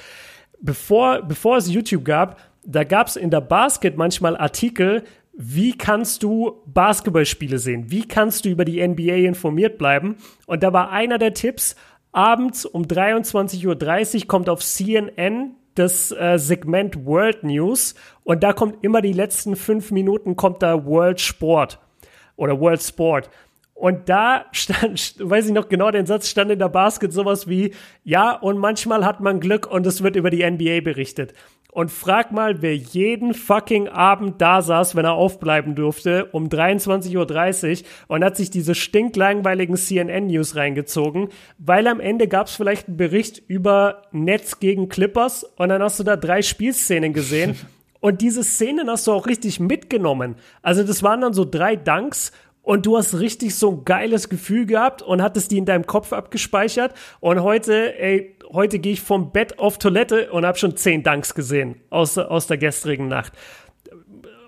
[0.60, 6.22] Bevor, bevor es YouTube gab, da gab es in der Basket manchmal Artikel, wie kannst
[6.22, 7.90] du Basketballspiele sehen?
[7.90, 10.16] Wie kannst du über die NBA informiert bleiben?
[10.46, 11.76] Und da war einer der Tipps,
[12.12, 17.94] abends um 23.30 Uhr kommt auf CNN das äh, Segment World News
[18.24, 21.78] und da kommt immer die letzten fünf Minuten kommt da World Sport
[22.36, 23.30] oder World Sport.
[23.72, 27.72] Und da stand, weiß ich noch genau, den Satz stand in der Basket sowas wie,
[28.04, 31.32] ja, und manchmal hat man Glück und es wird über die NBA berichtet.
[31.72, 37.82] Und frag mal, wer jeden fucking Abend da saß, wenn er aufbleiben durfte, um 23.30
[37.82, 42.96] Uhr und hat sich diese stinklangweiligen CNN-News reingezogen, weil am Ende gab es vielleicht einen
[42.96, 47.56] Bericht über Netz gegen Clippers und dann hast du da drei Spielszenen gesehen.
[48.00, 50.36] Und diese Szenen hast du auch richtig mitgenommen.
[50.62, 54.66] Also das waren dann so drei Dunks und du hast richtig so ein geiles Gefühl
[54.66, 56.94] gehabt und hattest die in deinem Kopf abgespeichert.
[57.20, 61.34] Und heute, ey, heute gehe ich vom Bett auf Toilette und habe schon zehn Dunks
[61.34, 63.32] gesehen aus, aus der gestrigen Nacht.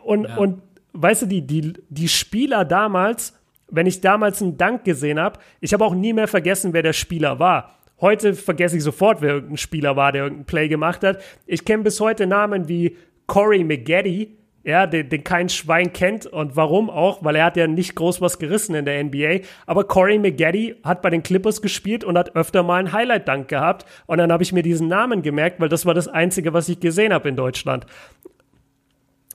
[0.04, 0.36] Und, ja.
[0.36, 3.38] und weißt du, die, die, die Spieler damals,
[3.70, 6.92] wenn ich damals einen Dank gesehen habe, ich habe auch nie mehr vergessen, wer der
[6.92, 7.78] Spieler war.
[8.00, 11.22] Heute vergesse ich sofort, wer irgendein Spieler war, der irgendeinen Play gemacht hat.
[11.46, 12.96] Ich kenne bis heute Namen wie
[13.26, 17.66] Corey McGaddy, ja, den, den kein Schwein kennt und warum auch, weil er hat ja
[17.66, 22.04] nicht groß was gerissen in der NBA, aber Corey McGaddy hat bei den Clippers gespielt
[22.04, 25.60] und hat öfter mal einen Highlight-Dank gehabt und dann habe ich mir diesen Namen gemerkt,
[25.60, 27.86] weil das war das Einzige, was ich gesehen habe in Deutschland.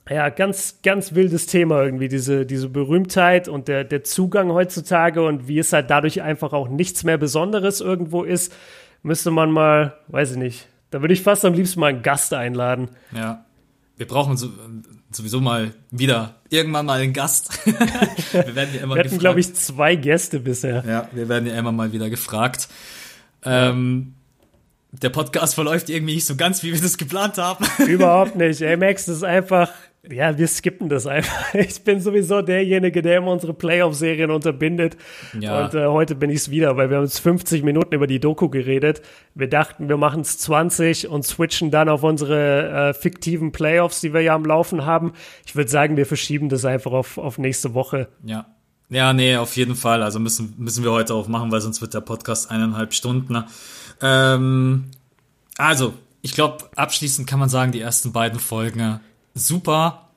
[0.08, 5.48] Ja, ganz, ganz wildes Thema irgendwie, diese, diese Berühmtheit und der, der Zugang heutzutage und
[5.48, 8.54] wie es halt dadurch einfach auch nichts mehr Besonderes irgendwo ist,
[9.02, 12.32] müsste man mal, weiß ich nicht, da würde ich fast am liebsten mal einen Gast
[12.32, 12.88] einladen.
[13.14, 13.44] Ja,
[13.98, 14.48] wir brauchen so,
[15.10, 17.50] sowieso mal wieder irgendwann mal einen Gast.
[17.64, 20.84] wir werden ja immer wir hatten, glaube ich, zwei Gäste bisher.
[20.86, 22.68] Ja, wir werden ja immer mal wieder gefragt.
[23.44, 24.14] Ähm,
[24.92, 27.66] der Podcast verläuft irgendwie nicht so ganz, wie wir das geplant haben.
[27.86, 28.60] Überhaupt nicht.
[28.60, 29.70] Ey, Max, das ist einfach,
[30.10, 31.54] ja, wir skippen das einfach.
[31.54, 34.96] Ich bin sowieso derjenige, der immer unsere Playoff-Serien unterbindet.
[35.38, 35.64] Ja.
[35.64, 38.20] Und äh, heute bin ich es wieder, weil wir haben uns 50 Minuten über die
[38.20, 39.02] Doku geredet.
[39.34, 44.12] Wir dachten, wir machen es 20 und switchen dann auf unsere äh, fiktiven Playoffs, die
[44.12, 45.12] wir ja am Laufen haben.
[45.46, 48.08] Ich würde sagen, wir verschieben das einfach auf, auf nächste Woche.
[48.24, 48.46] Ja.
[48.90, 50.02] Ja, nee, auf jeden Fall.
[50.02, 53.34] Also müssen, müssen wir heute auch machen, weil sonst wird der Podcast eineinhalb Stunden.
[53.34, 53.44] Ne?
[54.00, 54.86] Ähm,
[55.58, 55.92] also,
[56.22, 59.00] ich glaube, abschließend kann man sagen, die ersten beiden Folgen
[59.38, 60.08] super.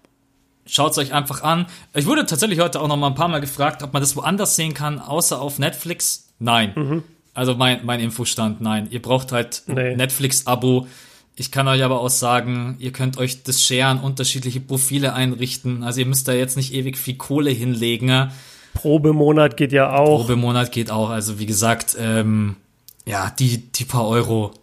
[0.65, 1.65] Schaut es euch einfach an.
[1.93, 4.55] Ich wurde tatsächlich heute auch noch mal ein paar Mal gefragt, ob man das woanders
[4.55, 6.29] sehen kann, außer auf Netflix.
[6.39, 6.73] Nein.
[6.75, 7.03] Mhm.
[7.33, 8.87] Also mein, mein Infostand, nein.
[8.91, 9.95] Ihr braucht halt nee.
[9.95, 10.87] Netflix-Abo.
[11.35, 15.83] Ich kann euch aber auch sagen, ihr könnt euch das sharen, unterschiedliche Profile einrichten.
[15.83, 18.31] Also ihr müsst da jetzt nicht ewig viel Kohle hinlegen.
[18.73, 20.19] Probemonat geht ja auch.
[20.19, 21.09] Probemonat geht auch.
[21.09, 22.57] Also wie gesagt, ähm,
[23.05, 24.53] ja, die, die paar Euro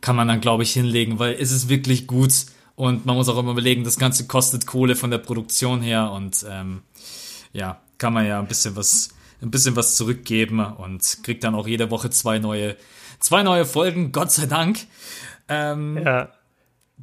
[0.00, 2.32] kann man dann, glaube ich, hinlegen, weil es ist wirklich gut.
[2.80, 6.46] Und man muss auch immer überlegen, das Ganze kostet Kohle von der Produktion her und
[6.48, 6.80] ähm,
[7.52, 9.10] ja, kann man ja ein bisschen was,
[9.42, 12.76] ein bisschen was zurückgeben und kriegt dann auch jede Woche zwei neue,
[13.18, 14.78] zwei neue Folgen, Gott sei Dank.
[15.46, 16.30] Ähm, ja.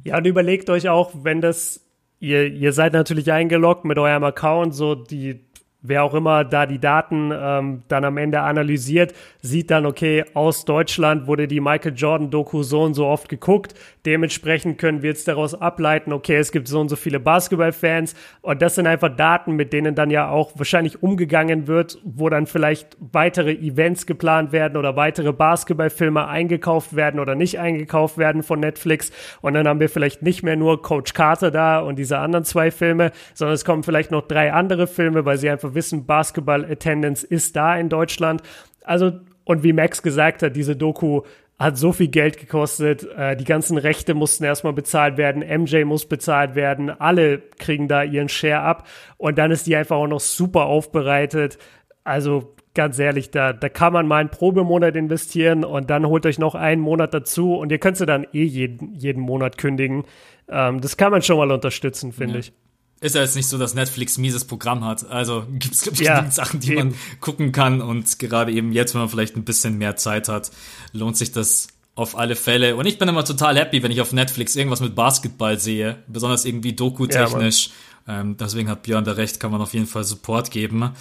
[0.02, 1.80] Ja, und überlegt euch auch, wenn das,
[2.18, 5.47] ihr, ihr seid natürlich eingeloggt mit eurem Account, so die
[5.80, 10.64] wer auch immer da die Daten ähm, dann am Ende analysiert, sieht dann, okay, aus
[10.64, 13.74] Deutschland wurde die Michael Jordan-Doku so und so oft geguckt.
[14.04, 18.14] Dementsprechend können wir jetzt daraus ableiten, okay, es gibt so und so viele Basketball-Fans.
[18.42, 22.46] Und das sind einfach Daten, mit denen dann ja auch wahrscheinlich umgegangen wird, wo dann
[22.46, 28.58] vielleicht weitere Events geplant werden oder weitere Basketballfilme eingekauft werden oder nicht eingekauft werden von
[28.58, 29.12] Netflix.
[29.42, 32.70] Und dann haben wir vielleicht nicht mehr nur Coach Carter da und diese anderen zwei
[32.70, 37.56] Filme, sondern es kommen vielleicht noch drei andere Filme, weil sie einfach wissen, Basketball-Attendance ist
[37.56, 38.42] da in Deutschland.
[38.84, 39.12] Also,
[39.44, 41.22] und wie Max gesagt hat, diese Doku
[41.58, 43.06] hat so viel Geld gekostet.
[43.16, 45.42] Äh, die ganzen Rechte mussten erstmal bezahlt werden.
[45.42, 46.90] MJ muss bezahlt werden.
[46.90, 48.86] Alle kriegen da ihren Share ab.
[49.16, 51.58] Und dann ist die einfach auch noch super aufbereitet.
[52.04, 56.38] Also ganz ehrlich, da, da kann man mal einen Probemonat investieren und dann holt euch
[56.38, 60.04] noch einen Monat dazu und ihr könnt sie dann eh jeden, jeden Monat kündigen.
[60.48, 62.40] Ähm, das kann man schon mal unterstützen, finde ja.
[62.40, 62.52] ich
[63.00, 65.08] ist ja jetzt nicht so, dass Netflix mieses Programm hat.
[65.08, 66.88] Also gibt es, glaube ich, ja, Sachen, die eben.
[66.90, 67.80] man gucken kann.
[67.80, 70.50] Und gerade eben jetzt, wenn man vielleicht ein bisschen mehr Zeit hat,
[70.92, 72.76] lohnt sich das auf alle Fälle.
[72.76, 76.02] Und ich bin immer total happy, wenn ich auf Netflix irgendwas mit Basketball sehe.
[76.06, 77.70] Besonders irgendwie doku-technisch.
[78.06, 80.92] Ja, ähm, deswegen hat Björn da recht, kann man auf jeden Fall Support geben.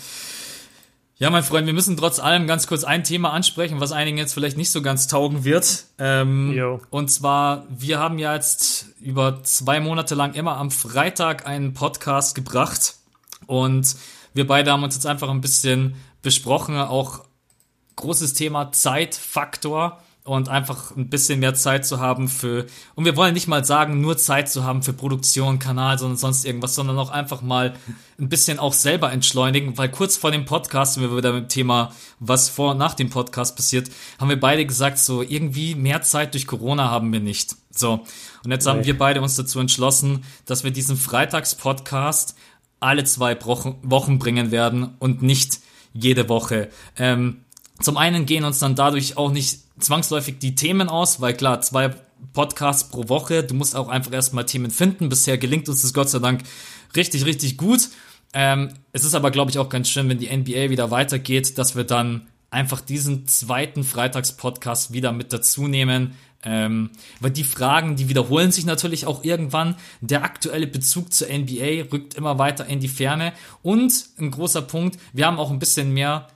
[1.19, 4.33] Ja, mein Freund, wir müssen trotz allem ganz kurz ein Thema ansprechen, was einigen jetzt
[4.33, 5.85] vielleicht nicht so ganz taugen wird.
[5.97, 6.53] Ähm,
[6.91, 12.35] und zwar, wir haben ja jetzt über zwei Monate lang immer am Freitag einen Podcast
[12.35, 12.97] gebracht.
[13.47, 13.95] Und
[14.35, 17.23] wir beide haben uns jetzt einfach ein bisschen besprochen, auch
[17.95, 20.03] großes Thema Zeitfaktor.
[20.27, 22.65] Und einfach ein bisschen mehr Zeit zu haben für,
[22.95, 26.45] und wir wollen nicht mal sagen, nur Zeit zu haben für Produktion, Kanal, sondern sonst
[26.45, 27.75] irgendwas, sondern auch einfach mal
[28.19, 31.49] ein bisschen auch selber entschleunigen, weil kurz vor dem Podcast, wenn wir wieder mit dem
[31.49, 36.01] Thema, was vor und nach dem Podcast passiert, haben wir beide gesagt, so irgendwie mehr
[36.01, 37.55] Zeit durch Corona haben wir nicht.
[37.71, 38.03] So.
[38.43, 42.35] Und jetzt haben wir beide uns dazu entschlossen, dass wir diesen Freitagspodcast
[42.79, 45.59] alle zwei Wochen bringen werden und nicht
[45.93, 46.69] jede Woche.
[46.97, 47.43] Ähm,
[47.79, 51.93] zum einen gehen uns dann dadurch auch nicht zwangsläufig die Themen aus, weil klar, zwei
[52.33, 55.09] Podcasts pro Woche, du musst auch einfach erstmal Themen finden.
[55.09, 56.43] Bisher gelingt uns das Gott sei Dank
[56.95, 57.89] richtig, richtig gut.
[58.33, 61.75] Ähm, es ist aber, glaube ich, auch ganz schön, wenn die NBA wieder weitergeht, dass
[61.75, 66.15] wir dann einfach diesen zweiten Freitagspodcast wieder mit dazu nehmen.
[66.43, 69.75] Ähm, weil die Fragen, die wiederholen sich natürlich auch irgendwann.
[70.01, 73.33] Der aktuelle Bezug zur NBA rückt immer weiter in die Ferne.
[73.63, 76.27] Und ein großer Punkt, wir haben auch ein bisschen mehr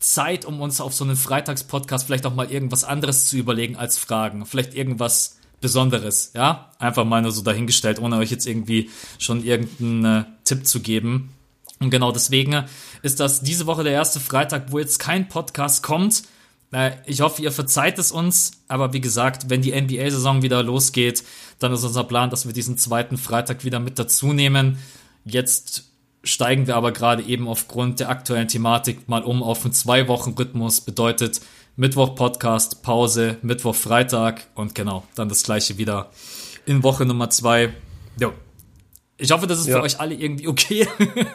[0.00, 3.98] Zeit, um uns auf so einen Freitagspodcast vielleicht auch mal irgendwas anderes zu überlegen als
[3.98, 4.46] Fragen.
[4.46, 6.72] Vielleicht irgendwas Besonderes, ja?
[6.78, 11.34] Einfach mal nur so dahingestellt, ohne euch jetzt irgendwie schon irgendeinen äh, Tipp zu geben.
[11.80, 12.64] Und genau deswegen
[13.02, 16.24] ist das diese Woche der erste Freitag, wo jetzt kein Podcast kommt.
[16.72, 21.24] Äh, ich hoffe, ihr verzeiht es uns, aber wie gesagt, wenn die NBA-Saison wieder losgeht,
[21.58, 24.78] dann ist unser Plan, dass wir diesen zweiten Freitag wieder mit dazu nehmen.
[25.26, 25.89] Jetzt
[26.22, 30.82] steigen wir aber gerade eben aufgrund der aktuellen Thematik mal um auf einen Zwei-Wochen-Rhythmus.
[30.82, 31.40] Bedeutet
[31.76, 36.10] Mittwoch Podcast, Pause, Mittwoch Freitag und genau, dann das gleiche wieder
[36.66, 37.72] in Woche Nummer zwei.
[38.20, 38.32] Jo.
[39.16, 39.76] Ich hoffe, das ist ja.
[39.76, 40.86] für euch alle irgendwie okay.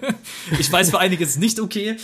[0.60, 1.98] ich weiß für einiges nicht okay.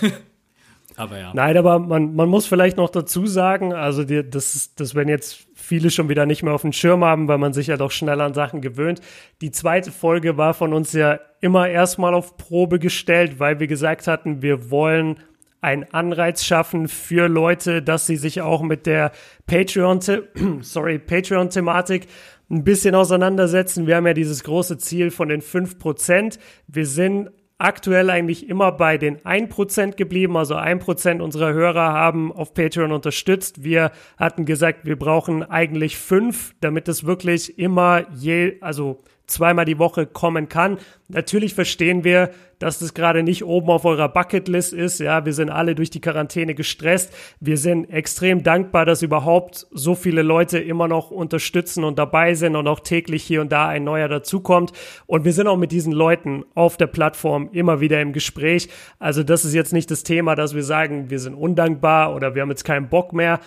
[0.96, 1.32] aber ja.
[1.34, 5.46] Nein, aber man, man muss vielleicht noch dazu sagen, also die, das, das werden jetzt
[5.64, 8.20] viele schon wieder nicht mehr auf dem Schirm haben, weil man sich ja doch schnell
[8.20, 9.00] an Sachen gewöhnt.
[9.40, 14.06] Die zweite Folge war von uns ja immer erstmal auf Probe gestellt, weil wir gesagt
[14.06, 15.18] hatten, wir wollen
[15.60, 19.12] einen Anreiz schaffen für Leute, dass sie sich auch mit der
[19.46, 20.00] Patreon,
[20.60, 22.06] sorry, Patreon-Thematik
[22.50, 23.86] ein bisschen auseinandersetzen.
[23.86, 26.38] Wir haben ja dieses große Ziel von den 5%.
[26.66, 30.36] Wir sind aktuell eigentlich immer bei den 1% geblieben.
[30.36, 33.62] Also 1% unserer Hörer haben auf Patreon unterstützt.
[33.64, 39.78] Wir hatten gesagt, wir brauchen eigentlich 5, damit es wirklich immer je, also zweimal die
[39.78, 40.78] Woche kommen kann.
[41.08, 45.00] Natürlich verstehen wir, dass das gerade nicht oben auf eurer Bucketlist ist.
[45.00, 47.12] Ja, wir sind alle durch die Quarantäne gestresst.
[47.40, 52.56] Wir sind extrem dankbar, dass überhaupt so viele Leute immer noch unterstützen und dabei sind
[52.56, 54.72] und auch täglich hier und da ein neuer dazukommt.
[55.06, 58.68] Und wir sind auch mit diesen Leuten auf der Plattform immer wieder im Gespräch.
[58.98, 62.42] Also das ist jetzt nicht das Thema, dass wir sagen, wir sind undankbar oder wir
[62.42, 63.40] haben jetzt keinen Bock mehr,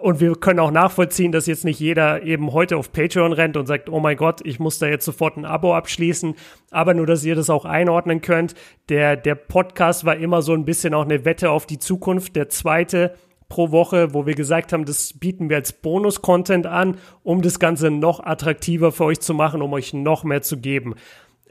[0.00, 3.66] und wir können auch nachvollziehen, dass jetzt nicht jeder eben heute auf Patreon rennt und
[3.66, 6.34] sagt, oh mein Gott, ich muss da jetzt sofort ein Abo abschließen.
[6.70, 8.54] Aber nur, dass ihr das auch einordnen könnt.
[8.88, 12.36] Der, der Podcast war immer so ein bisschen auch eine Wette auf die Zukunft.
[12.36, 13.14] Der zweite
[13.48, 17.90] pro Woche, wo wir gesagt haben, das bieten wir als Bonus-Content an, um das Ganze
[17.90, 20.94] noch attraktiver für euch zu machen, um euch noch mehr zu geben.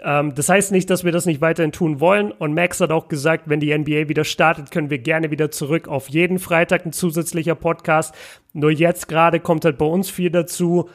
[0.02, 2.32] Ähm, das heißt nicht, dass wir das nicht weiterhin tun wollen.
[2.32, 5.88] Und Max hat auch gesagt, wenn die NBA wieder startet, können wir gerne wieder zurück
[5.88, 8.14] auf jeden Freitag ein zusätzlicher Podcast.
[8.54, 10.90] Nur jetzt gerade kommt halt bei uns viel dazu,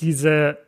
[0.00, 0.58] diese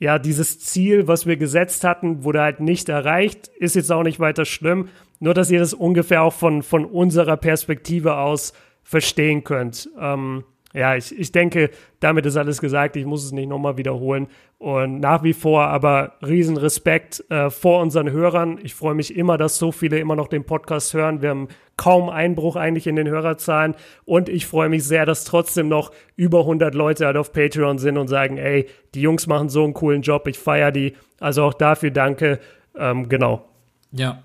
[0.00, 4.18] ja, dieses Ziel, was wir gesetzt hatten, wurde halt nicht erreicht, ist jetzt auch nicht
[4.18, 4.88] weiter schlimm.
[5.20, 9.90] Nur, dass ihr das ungefähr auch von, von unserer Perspektive aus verstehen könnt.
[10.00, 12.94] Ähm, ja, ich, ich denke, damit ist alles gesagt.
[12.94, 14.28] Ich muss es nicht nochmal wiederholen.
[14.58, 18.58] Und nach wie vor aber Riesenrespekt äh, vor unseren Hörern.
[18.62, 21.22] Ich freue mich immer, dass so viele immer noch den Podcast hören.
[21.22, 23.74] Wir haben kaum Einbruch eigentlich in den Hörerzahlen.
[24.04, 27.96] Und ich freue mich sehr, dass trotzdem noch über 100 Leute halt auf Patreon sind
[27.96, 30.28] und sagen, ey, die Jungs machen so einen coolen Job.
[30.28, 30.94] Ich feiere die.
[31.18, 32.38] Also auch dafür danke.
[32.76, 33.48] Ähm, genau.
[33.90, 34.22] Ja.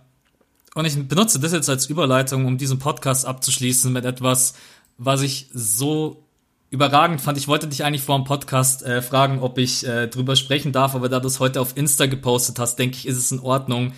[0.76, 4.56] Und ich benutze das jetzt als Überleitung, um diesen Podcast abzuschließen mit etwas,
[4.98, 6.25] was ich so
[6.70, 7.38] überragend fand.
[7.38, 10.96] Ich wollte dich eigentlich vor dem Podcast äh, fragen, ob ich äh, drüber sprechen darf,
[10.96, 13.94] aber da du es heute auf Insta gepostet hast, denke ich, ist es in Ordnung.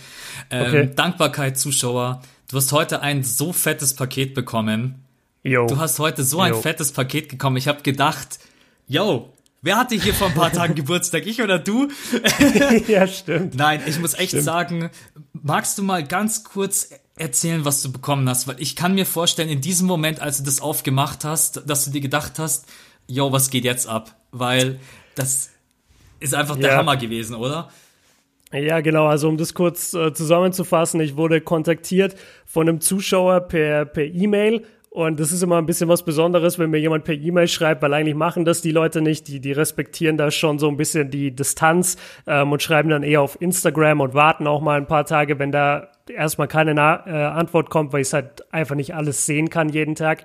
[0.50, 0.92] Ähm, okay.
[0.96, 2.22] Dankbarkeit, Zuschauer.
[2.50, 5.04] Du hast heute ein so fettes Paket bekommen.
[5.44, 5.66] Yo.
[5.66, 6.44] Du hast heute so yo.
[6.44, 7.58] ein fettes Paket bekommen.
[7.58, 8.40] Ich habe gedacht,
[8.88, 11.26] yo, wer hatte hier vor ein paar Tagen Geburtstag?
[11.26, 11.90] Ich oder du?
[12.88, 13.56] ja, stimmt.
[13.56, 14.44] Nein, ich muss echt stimmt.
[14.44, 14.90] sagen,
[15.34, 19.50] magst du mal ganz kurz erzählen, was du bekommen hast, weil ich kann mir vorstellen,
[19.50, 22.68] in diesem Moment, als du das aufgemacht hast, dass du dir gedacht hast,
[23.08, 24.16] yo, was geht jetzt ab?
[24.32, 24.80] Weil
[25.16, 25.50] das
[26.20, 27.70] ist einfach der Hammer gewesen, oder?
[28.52, 29.08] Ja, genau.
[29.08, 32.16] Also um das kurz äh, zusammenzufassen, ich wurde kontaktiert
[32.46, 36.70] von einem Zuschauer per per E-Mail und das ist immer ein bisschen was Besonderes, wenn
[36.70, 39.28] mir jemand per E-Mail schreibt, weil eigentlich machen das die Leute nicht.
[39.28, 43.22] Die, die respektieren da schon so ein bisschen die Distanz ähm, und schreiben dann eher
[43.22, 47.12] auf Instagram und warten auch mal ein paar Tage, wenn da erstmal keine Na äh,
[47.12, 50.24] Antwort kommt, weil ich halt einfach nicht alles sehen kann jeden Tag.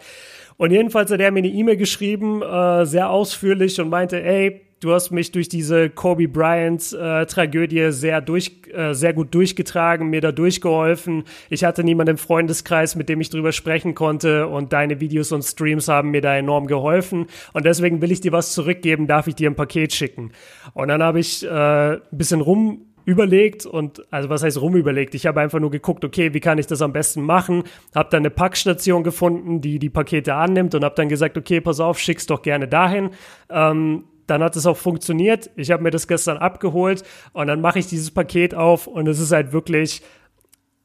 [0.57, 4.93] Und jedenfalls hat er mir eine E-Mail geschrieben, äh, sehr ausführlich und meinte, ey, du
[4.93, 10.20] hast mich durch diese Kobe Bryant äh, Tragödie sehr durch äh, sehr gut durchgetragen, mir
[10.20, 11.24] da durchgeholfen.
[11.51, 15.43] Ich hatte niemanden im Freundeskreis, mit dem ich drüber sprechen konnte und deine Videos und
[15.43, 19.37] Streams haben mir da enorm geholfen und deswegen will ich dir was zurückgeben, darf ich
[19.37, 20.33] dir ein Paket schicken.
[20.74, 25.14] Und dann habe ich äh, ein bisschen rum überlegt und also was heißt rumüberlegt?
[25.14, 27.64] Ich habe einfach nur geguckt, okay, wie kann ich das am besten machen?
[27.95, 31.80] Habe dann eine Packstation gefunden, die die Pakete annimmt und habe dann gesagt, okay, pass
[31.80, 33.11] auf, schick's doch gerne dahin.
[33.51, 35.51] Ähm, dann hat es auch funktioniert.
[35.57, 37.03] Ich habe mir das gestern abgeholt
[37.33, 40.03] und dann mache ich dieses Paket auf und es ist halt wirklich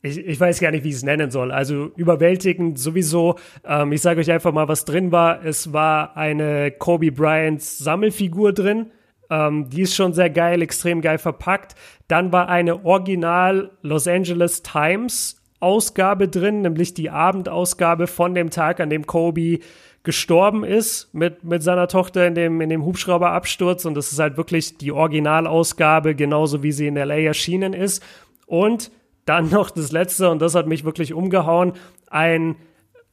[0.01, 1.51] ich, ich weiß gar nicht, wie ich es nennen soll.
[1.51, 3.35] Also überwältigend sowieso.
[3.65, 5.43] Ähm, ich sage euch einfach mal, was drin war.
[5.43, 8.91] Es war eine Kobe Bryant Sammelfigur drin.
[9.29, 11.75] Ähm, die ist schon sehr geil, extrem geil verpackt.
[12.07, 18.79] Dann war eine Original Los Angeles Times Ausgabe drin, nämlich die Abendausgabe von dem Tag,
[18.79, 19.59] an dem Kobe
[20.07, 23.83] gestorben ist mit, mit seiner Tochter in dem, in dem Hubschrauberabsturz.
[23.83, 28.01] Und das ist halt wirklich die Originalausgabe, genauso wie sie in LA erschienen ist.
[28.45, 28.89] Und
[29.25, 31.73] dann noch das letzte, und das hat mich wirklich umgehauen,
[32.09, 32.55] ein,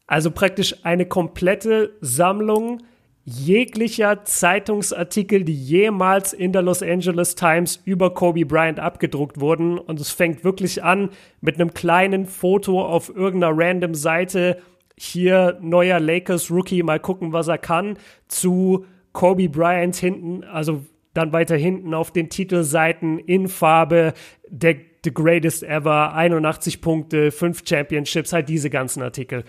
[0.07, 2.79] also praktisch eine komplette Sammlung
[3.25, 9.79] jeglicher Zeitungsartikel, die jemals in der Los Angeles Times über Kobe Bryant abgedruckt wurden.
[9.79, 14.59] Und es fängt wirklich an mit einem kleinen Foto auf irgendeiner random Seite
[14.97, 20.85] hier neuer Lakers Rookie, mal gucken, was er kann, zu Kobe Bryant hinten, also
[21.15, 24.15] dann weiter hinten auf den Titelseiten in Farbe,
[24.49, 29.45] der The Greatest Ever, 81 Punkte, 5 Championships, halt diese ganzen Artikel.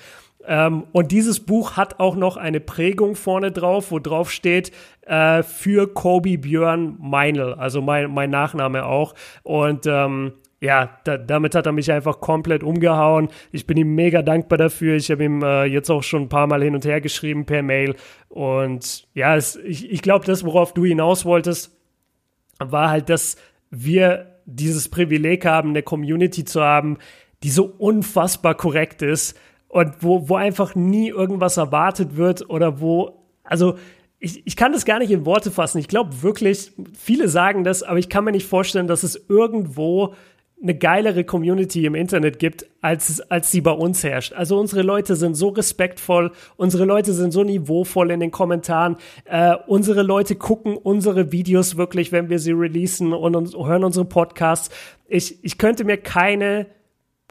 [0.47, 4.71] Ähm, und dieses Buch hat auch noch eine Prägung vorne drauf, wo drauf steht,
[5.01, 9.15] äh, für Kobe Björn Meinl, also mein, mein Nachname auch.
[9.43, 10.33] Und ähm,
[10.65, 13.29] ja, da, damit hat er mich einfach komplett umgehauen.
[13.51, 14.95] Ich bin ihm mega dankbar dafür.
[14.95, 17.61] Ich habe ihm äh, jetzt auch schon ein paar Mal hin und her geschrieben per
[17.61, 17.95] Mail.
[18.29, 21.77] Und ja, es, ich, ich glaube, das, worauf du hinaus wolltest,
[22.59, 23.37] war halt, dass
[23.69, 26.97] wir dieses Privileg haben, eine Community zu haben,
[27.43, 29.37] die so unfassbar korrekt ist
[29.67, 33.77] und wo, wo einfach nie irgendwas erwartet wird oder wo, also
[34.19, 35.77] ich, ich kann das gar nicht in Worte fassen.
[35.77, 40.15] Ich glaube wirklich, viele sagen das, aber ich kann mir nicht vorstellen, dass es irgendwo
[40.61, 44.33] eine geilere Community im Internet gibt, als, als sie bei uns herrscht.
[44.33, 48.95] Also unsere Leute sind so respektvoll, unsere Leute sind so niveauvoll in den Kommentaren,
[49.25, 54.05] äh, unsere Leute gucken unsere Videos wirklich, wenn wir sie releasen und, und hören unsere
[54.05, 54.69] Podcasts.
[55.07, 56.67] Ich, ich könnte mir keine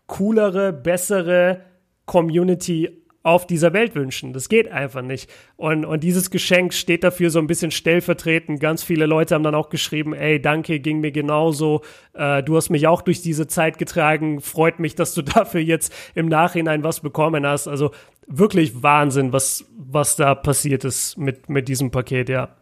[0.07, 1.63] coolere, bessere
[2.07, 4.35] Community auf dieser Welt wünschen.
[4.35, 5.31] Das geht einfach nicht.
[5.57, 8.61] Und, und dieses Geschenk steht dafür so ein bisschen stellvertretend.
[8.61, 11.81] Ganz viele Leute haben dann auch geschrieben, ey, danke, ging mir genauso.
[12.13, 14.43] Äh, du hast mich auch durch diese Zeit getragen.
[14.43, 17.67] Freut mich, dass du dafür jetzt im Nachhinein was bekommen hast.
[17.67, 17.93] Also
[18.27, 22.55] wirklich Wahnsinn, was, was da passiert ist mit, mit diesem Paket, ja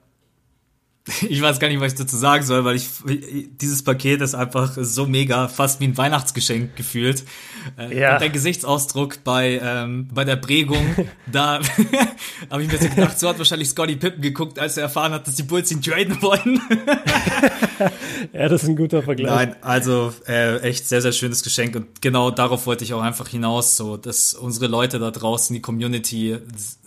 [1.28, 2.86] ich weiß gar nicht, was ich dazu sagen soll, weil ich
[3.60, 7.24] dieses Paket ist einfach so mega, fast wie ein Weihnachtsgeschenk gefühlt.
[7.76, 8.12] Äh, ja.
[8.14, 10.94] Und der Gesichtsausdruck bei ähm, bei der Prägung,
[11.26, 11.58] da
[12.50, 15.26] habe ich mir so gedacht, so hat wahrscheinlich Scotty Pippen geguckt, als er erfahren hat,
[15.26, 16.60] dass die Bulls ihn traden wollen.
[18.32, 19.34] ja, das ist ein guter Vergleich.
[19.34, 23.26] Nein, also äh, echt sehr sehr schönes Geschenk und genau darauf wollte ich auch einfach
[23.26, 26.38] hinaus, so dass unsere Leute da draußen, die Community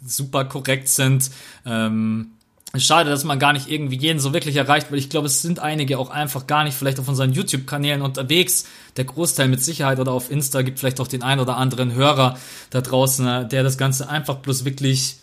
[0.05, 1.31] super korrekt sind.
[1.65, 2.34] Ähm,
[2.79, 5.59] Schade, dass man gar nicht irgendwie jeden so wirklich erreicht, weil ich glaube, es sind
[5.59, 8.65] einige auch einfach gar nicht vielleicht auf unseren YouTube-Kanälen unterwegs.
[8.97, 12.37] Der Großteil mit Sicherheit oder auf Insta gibt vielleicht auch den einen oder anderen Hörer
[12.69, 15.17] da draußen, äh, der das Ganze einfach bloß wirklich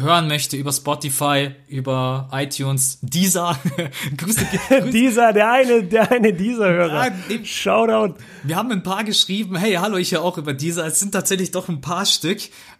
[0.00, 3.58] hören möchte über Spotify, über iTunes, Deezer.
[4.16, 4.90] Grüße, Grüße.
[4.90, 7.06] Deezer, der eine, der eine Deezer-Hörer.
[7.06, 8.14] Ja, Shoutout.
[8.42, 10.86] Wir haben ein paar geschrieben, hey, hallo, ich höre auch über Deezer.
[10.86, 12.38] Es sind tatsächlich doch ein paar Stück.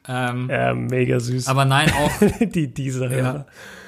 [0.09, 1.47] Ähm, ja, mega süß.
[1.47, 2.11] Aber nein, auch.
[2.41, 3.35] die Deezer-Hörer.
[3.35, 3.47] Ja.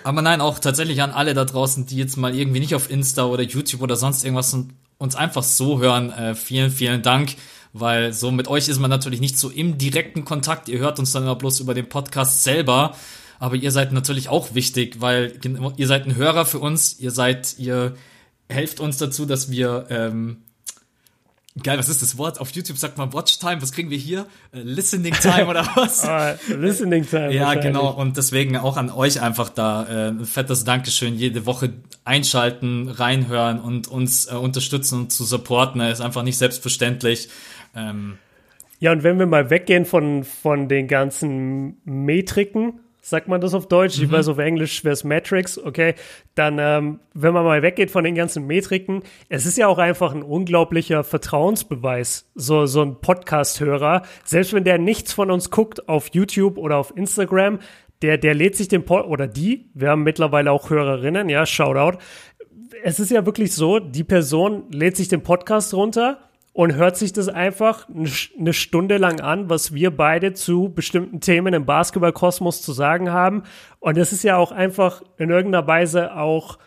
[0.09, 3.27] Aber nein, auch tatsächlich an alle da draußen, die jetzt mal irgendwie nicht auf Insta
[3.27, 4.57] oder YouTube oder sonst irgendwas
[4.97, 6.11] uns einfach so hören.
[6.11, 7.35] Äh, vielen, vielen Dank,
[7.75, 10.71] weil so mit euch ist man natürlich nicht so im direkten Kontakt.
[10.71, 12.97] Ihr hört uns dann immer bloß über den Podcast selber.
[13.39, 15.39] Aber ihr seid natürlich auch wichtig, weil
[15.77, 16.99] ihr seid ein Hörer für uns.
[16.99, 17.95] Ihr seid, ihr
[18.49, 20.39] helft uns dazu, dass wir ähm,
[21.63, 22.41] Geil, was ist das Wort?
[22.41, 23.61] Auf YouTube sagt man Watch Time.
[23.63, 24.27] Was kriegen wir hier?
[24.53, 26.07] Äh, Listening Time oder was?
[26.07, 27.33] oh, Listening Time.
[27.33, 27.91] ja, genau.
[27.91, 31.17] Und deswegen auch an euch einfach da äh, ein fettes Dankeschön.
[31.17, 31.73] Jede Woche
[32.05, 35.81] einschalten, reinhören und uns äh, unterstützen und zu supporten.
[35.81, 37.29] Ist einfach nicht selbstverständlich.
[37.75, 38.19] Ähm,
[38.81, 43.69] ja, und wenn wir mal weggehen von, von den ganzen Metriken, sagt man das auf
[43.69, 44.01] Deutsch?
[44.01, 45.95] Ich weiß, auf Englisch wäre es Metrics, okay.
[46.35, 50.15] Dann, ähm, wenn man mal weggeht von den ganzen Metriken, es ist ja auch einfach
[50.15, 54.03] ein unglaublicher Vertrauensbeweis, so, so ein Podcast-Hörer.
[54.25, 57.59] Selbst wenn der nichts von uns guckt auf YouTube oder auf Instagram,
[58.03, 61.99] der, der lädt sich den Pod, oder die, wir haben mittlerweile auch Hörerinnen, ja, Shoutout.
[62.85, 66.28] Es ist ja wirklich so, die Person lädt sich den Podcast runter
[66.59, 71.55] und hört sich das einfach eine Stunde lang an, was wir beide zu bestimmten Themen
[71.55, 73.45] im Basketballkosmos zu sagen haben.
[73.79, 76.59] Und es ist ja auch einfach in irgendeiner Weise auch,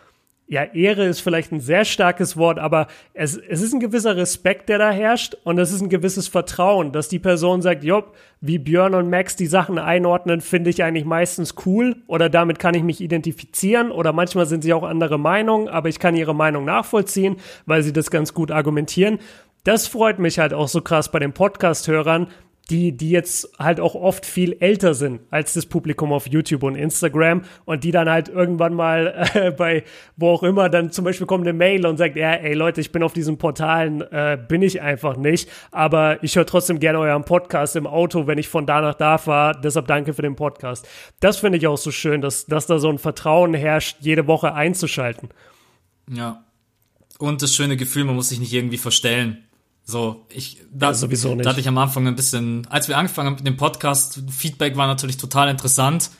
[0.46, 4.70] ja, Ehre ist vielleicht ein sehr starkes Wort, aber es, es ist ein gewisser Respekt,
[4.70, 8.58] der da herrscht und es ist ein gewisses Vertrauen, dass die Person sagt, jopp, wie
[8.58, 12.82] Björn und Max die Sachen einordnen, finde ich eigentlich meistens cool oder damit kann ich
[12.82, 17.36] mich identifizieren oder manchmal sind sie auch andere Meinungen, aber ich kann ihre Meinung nachvollziehen,
[17.66, 19.18] weil sie das ganz gut argumentieren
[19.64, 22.28] das freut mich halt auch so krass bei den Podcast-Hörern,
[22.70, 26.76] die, die jetzt halt auch oft viel älter sind als das Publikum auf YouTube und
[26.76, 29.84] Instagram und die dann halt irgendwann mal äh, bei
[30.16, 32.92] wo auch immer dann zum Beispiel kommt eine Mail und sagt, ja, ey Leute, ich
[32.92, 37.24] bin auf diesen Portalen, äh, bin ich einfach nicht, aber ich höre trotzdem gerne euren
[37.24, 40.88] Podcast im Auto, wenn ich von da nach da fahre, deshalb danke für den Podcast.
[41.20, 44.54] Das finde ich auch so schön, dass, dass da so ein Vertrauen herrscht, jede Woche
[44.54, 45.30] einzuschalten.
[46.08, 46.44] Ja.
[47.18, 49.44] Und das schöne Gefühl, man muss sich nicht irgendwie verstellen.
[49.84, 51.44] So, ich, da, ja, sowieso nicht.
[51.44, 54.76] da hatte ich am Anfang ein bisschen, als wir angefangen haben mit dem Podcast, Feedback
[54.76, 56.10] war natürlich total interessant,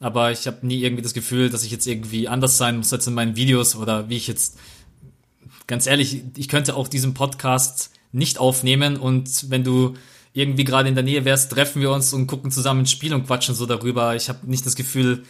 [0.00, 3.06] aber ich habe nie irgendwie das Gefühl, dass ich jetzt irgendwie anders sein muss als
[3.06, 4.58] in meinen Videos oder wie ich jetzt,
[5.66, 9.94] ganz ehrlich, ich könnte auch diesen Podcast nicht aufnehmen und wenn du
[10.32, 13.26] irgendwie gerade in der Nähe wärst, treffen wir uns und gucken zusammen ein Spiel und
[13.26, 14.16] quatschen so darüber.
[14.16, 15.24] Ich habe nicht das Gefühl,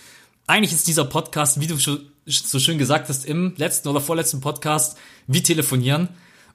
[0.47, 4.41] eigentlich ist dieser Podcast, wie du schon so schön gesagt hast, im letzten oder vorletzten
[4.41, 6.09] Podcast, wie telefonieren.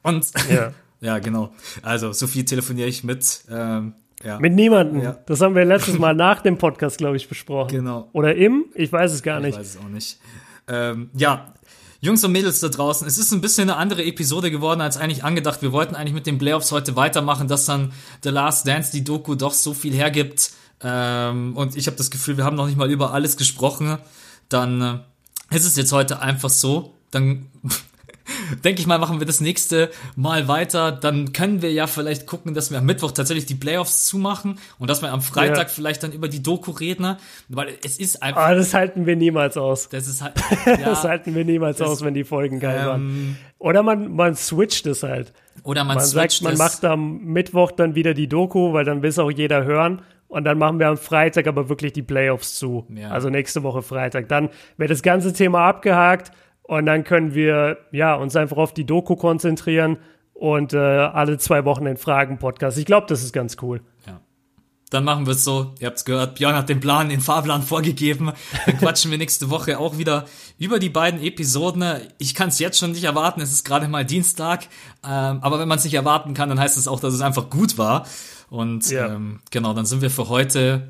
[0.03, 0.73] Und ja.
[1.05, 1.53] Ja, genau.
[1.83, 3.43] Also, so viel telefoniere ich mit.
[3.49, 3.93] Ähm,
[4.23, 4.39] ja.
[4.39, 5.03] Mit niemandem.
[5.03, 5.17] Ja.
[5.27, 7.69] Das haben wir letztes Mal nach dem Podcast, glaube ich, besprochen.
[7.69, 8.09] Genau.
[8.13, 8.65] Oder im?
[8.73, 9.53] Ich weiß es gar nicht.
[9.53, 10.19] Ich weiß es auch nicht.
[10.67, 11.53] Ähm, ja,
[12.01, 15.23] Jungs und Mädels da draußen, es ist ein bisschen eine andere Episode geworden als eigentlich
[15.23, 15.61] angedacht.
[15.61, 17.93] Wir wollten eigentlich mit den Playoffs heute weitermachen, dass dann
[18.23, 20.51] The Last Dance, die Doku, doch so viel hergibt.
[20.81, 23.97] Ähm, und ich habe das Gefühl, wir haben noch nicht mal über alles gesprochen.
[24.49, 24.81] Dann
[25.51, 26.93] äh, ist es jetzt heute einfach so.
[27.11, 27.47] Dann
[28.63, 30.91] denke ich mal, machen wir das nächste Mal weiter.
[30.91, 34.89] Dann können wir ja vielleicht gucken, dass wir am Mittwoch tatsächlich die Playoffs zumachen und
[34.89, 35.73] dass wir am Freitag ja.
[35.73, 37.17] vielleicht dann über die Doku reden,
[37.49, 38.41] weil es ist einfach.
[38.41, 39.89] Aber das halten wir niemals aus.
[39.89, 40.35] Das ist halt.
[40.65, 43.37] Ja, das halten wir niemals das, aus, wenn die Folgen geil ähm, waren.
[43.59, 45.31] Oder man, man switcht es halt.
[45.63, 49.09] Oder man, man sagt, man macht am Mittwoch dann wieder die Doku, weil dann will
[49.09, 50.01] es auch jeder hören.
[50.27, 52.85] Und dann machen wir am Freitag aber wirklich die Playoffs zu.
[52.89, 53.09] Ja.
[53.09, 54.27] Also nächste Woche Freitag.
[54.27, 56.31] Dann wird das ganze Thema abgehakt.
[56.67, 59.97] Und dann können wir ja uns einfach auf die Doku konzentrieren
[60.33, 62.77] und äh, alle zwei Wochen den Fragen-Podcast.
[62.77, 63.81] Ich glaube, das ist ganz cool.
[64.07, 64.19] Ja.
[64.89, 65.73] Dann machen wir es so.
[65.79, 68.31] Ihr habt es gehört, Björn hat den Plan, den Fahrplan vorgegeben.
[68.65, 70.25] Dann quatschen wir nächste Woche auch wieder
[70.57, 71.83] über die beiden Episoden.
[72.17, 73.41] Ich kann es jetzt schon nicht erwarten.
[73.41, 74.67] Es ist gerade mal Dienstag.
[75.03, 77.49] Ähm, aber wenn man es nicht erwarten kann, dann heißt es auch, dass es einfach
[77.49, 78.05] gut war.
[78.49, 79.07] Und ja.
[79.13, 80.89] ähm, genau, dann sind wir für heute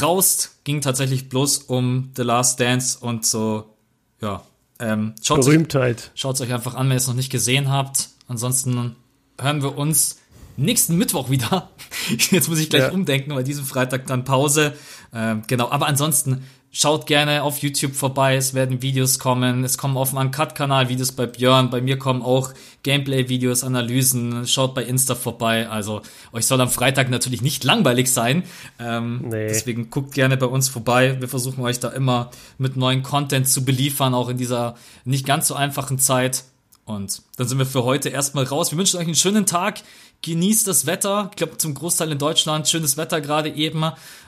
[0.00, 0.58] raus.
[0.64, 3.76] Ging tatsächlich bloß um The Last Dance und so,
[4.20, 4.42] ja,
[4.80, 6.10] ähm, schaut Berühmtheit.
[6.14, 8.08] Schaut es euch einfach an, wenn ihr es noch nicht gesehen habt.
[8.28, 8.96] Ansonsten
[9.40, 10.18] hören wir uns
[10.56, 11.70] nächsten Mittwoch wieder.
[12.30, 12.90] Jetzt muss ich gleich ja.
[12.90, 14.74] umdenken, weil diesen Freitag dann Pause.
[15.12, 19.64] Ähm, genau, aber ansonsten Schaut gerne auf YouTube vorbei, es werden Videos kommen.
[19.64, 21.68] Es kommen auf dem Uncut-Kanal Videos bei Björn.
[21.68, 22.52] Bei mir kommen auch
[22.84, 24.46] Gameplay-Videos, Analysen.
[24.46, 25.68] Schaut bei Insta vorbei.
[25.68, 26.02] Also
[26.32, 28.44] euch soll am Freitag natürlich nicht langweilig sein.
[28.78, 29.48] Ähm, nee.
[29.48, 31.16] Deswegen guckt gerne bei uns vorbei.
[31.18, 35.48] Wir versuchen euch da immer mit neuen Content zu beliefern, auch in dieser nicht ganz
[35.48, 36.44] so einfachen Zeit.
[36.84, 38.70] Und dann sind wir für heute erstmal raus.
[38.70, 39.80] Wir wünschen euch einen schönen Tag
[40.22, 41.28] genießt das Wetter.
[41.30, 43.82] Ich glaube, zum Großteil in Deutschland schönes Wetter gerade eben.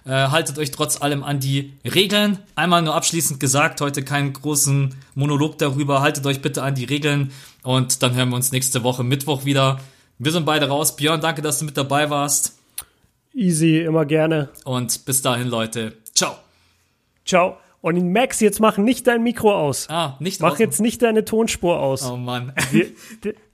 [0.05, 2.39] Äh, haltet euch trotz allem an die Regeln.
[2.55, 6.01] Einmal nur abschließend gesagt, heute keinen großen Monolog darüber.
[6.01, 7.33] Haltet euch bitte an die Regeln
[7.63, 9.81] und dann hören wir uns nächste Woche Mittwoch wieder.
[10.19, 10.97] Wir sind beide raus.
[10.97, 12.59] Björn, danke, dass du mit dabei warst.
[13.35, 14.51] Easy, immer gerne.
[14.65, 15.95] Und bis dahin, Leute.
[16.15, 16.37] Ciao.
[17.25, 17.59] Ciao.
[17.83, 19.91] Und Max, jetzt mach nicht dein Mikro aus.
[19.91, 22.09] Ah, nicht Mach jetzt nicht deine Tonspur aus.
[22.09, 22.53] Oh Mann.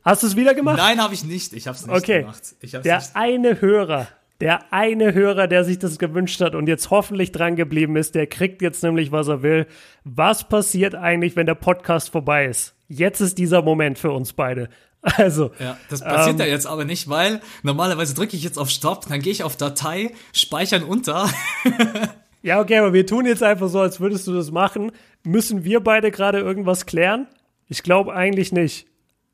[0.05, 0.77] hast du es wieder gemacht?
[0.77, 1.55] Nein, habe ich nicht.
[1.55, 2.21] Ich habe es nicht okay.
[2.21, 2.43] gemacht.
[2.85, 3.11] Der nicht.
[3.15, 4.07] eine Hörer,
[4.43, 8.27] der eine Hörer, der sich das gewünscht hat und jetzt hoffentlich dran geblieben ist, der
[8.27, 9.67] kriegt jetzt nämlich, was er will.
[10.05, 12.75] Was passiert eigentlich, wenn der Podcast vorbei ist?
[12.87, 14.69] Jetzt ist dieser Moment für uns beide.
[15.01, 15.53] Also.
[15.61, 19.07] Ja, das passiert ähm, ja jetzt aber nicht, weil normalerweise drücke ich jetzt auf Stopp,
[19.09, 21.31] dann gehe ich auf Datei, speichern unter.
[22.43, 24.93] Ja, okay, aber wir tun jetzt einfach so, als würdest du das machen.
[25.25, 27.27] Müssen wir beide gerade irgendwas klären?
[27.69, 28.87] Ich glaube eigentlich nicht.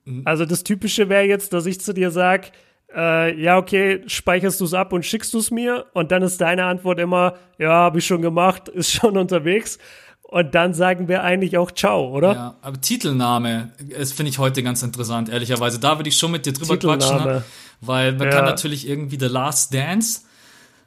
[0.05, 0.23] Mhm.
[0.25, 2.49] Also das Typische wäre jetzt, dass ich zu dir sage,
[2.95, 5.87] äh, ja, okay, speicherst du es ab und schickst du es mir?
[5.93, 9.79] Und dann ist deine Antwort immer, ja, habe ich schon gemacht, ist schon unterwegs.
[10.23, 12.33] Und dann sagen wir eigentlich auch Ciao, oder?
[12.33, 15.79] Ja, aber Titelname, das finde ich heute ganz interessant, ehrlicherweise.
[15.79, 17.45] Da würde ich schon mit dir drüber quatschen, ne?
[17.81, 18.35] weil man ja.
[18.35, 20.23] kann natürlich irgendwie The Last Dance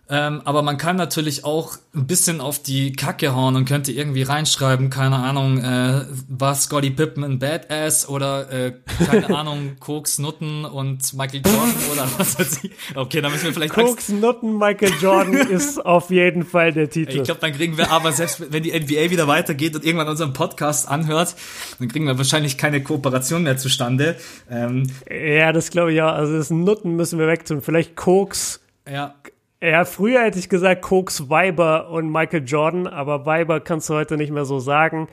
[0.10, 4.24] ähm, aber man kann natürlich auch ein bisschen auf die Kacke hauen und könnte irgendwie
[4.24, 8.74] reinschreiben, keine Ahnung, äh, war Scotty Pippen ein Badass oder äh,
[9.06, 12.72] keine Ahnung, Koks Nutten und Michael Jordan oder was weiß ich.
[12.96, 17.18] Okay, dann müssen wir vielleicht Koks Nutten, Michael Jordan ist auf jeden Fall der Titel.
[17.18, 20.32] Ich glaube, dann kriegen wir aber selbst wenn die NBA wieder weitergeht und irgendwann unseren
[20.32, 21.36] Podcast anhört,
[21.80, 24.16] dann kriegen wir wahrscheinlich keine Kooperation mehr zustande.
[24.50, 26.14] Ähm, ja, das glaube ich auch.
[26.14, 27.62] Also das Nutten müssen wir wegtun.
[27.62, 28.62] Vielleicht Koks.
[28.90, 29.14] Ja.
[29.62, 34.16] Ja, früher hätte ich gesagt Koks, Weiber und Michael Jordan, aber Weiber kannst du heute
[34.16, 35.08] nicht mehr so sagen.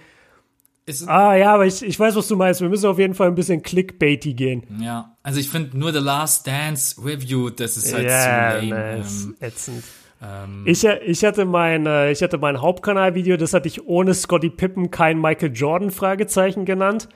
[1.06, 2.60] ah ja, aber ich, ich weiß, was du meinst.
[2.60, 4.64] Wir müssen auf jeden Fall ein bisschen clickbaity gehen.
[4.80, 8.96] Ja, also ich finde nur The Last Dance Review, das ist halt ja, zu lame.
[8.96, 9.84] Ähm, ätzend.
[10.22, 14.50] Ähm, ich, ich hatte mein, äh, ich hatte mein Hauptkanalvideo, das hatte ich ohne Scotty
[14.50, 17.08] Pippen kein Michael Jordan Fragezeichen genannt.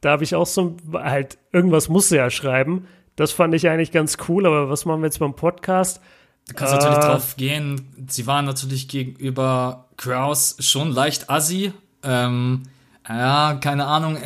[0.00, 2.86] Da habe ich auch so halt irgendwas musste ja schreiben.
[3.16, 6.00] Das fand ich eigentlich ganz cool, aber was machen wir jetzt beim Podcast?
[6.48, 8.06] Du kannst äh, natürlich drauf gehen.
[8.08, 11.72] Sie waren natürlich gegenüber Kraus schon leicht assi.
[12.02, 12.62] Ähm,
[13.08, 14.16] ja, keine Ahnung.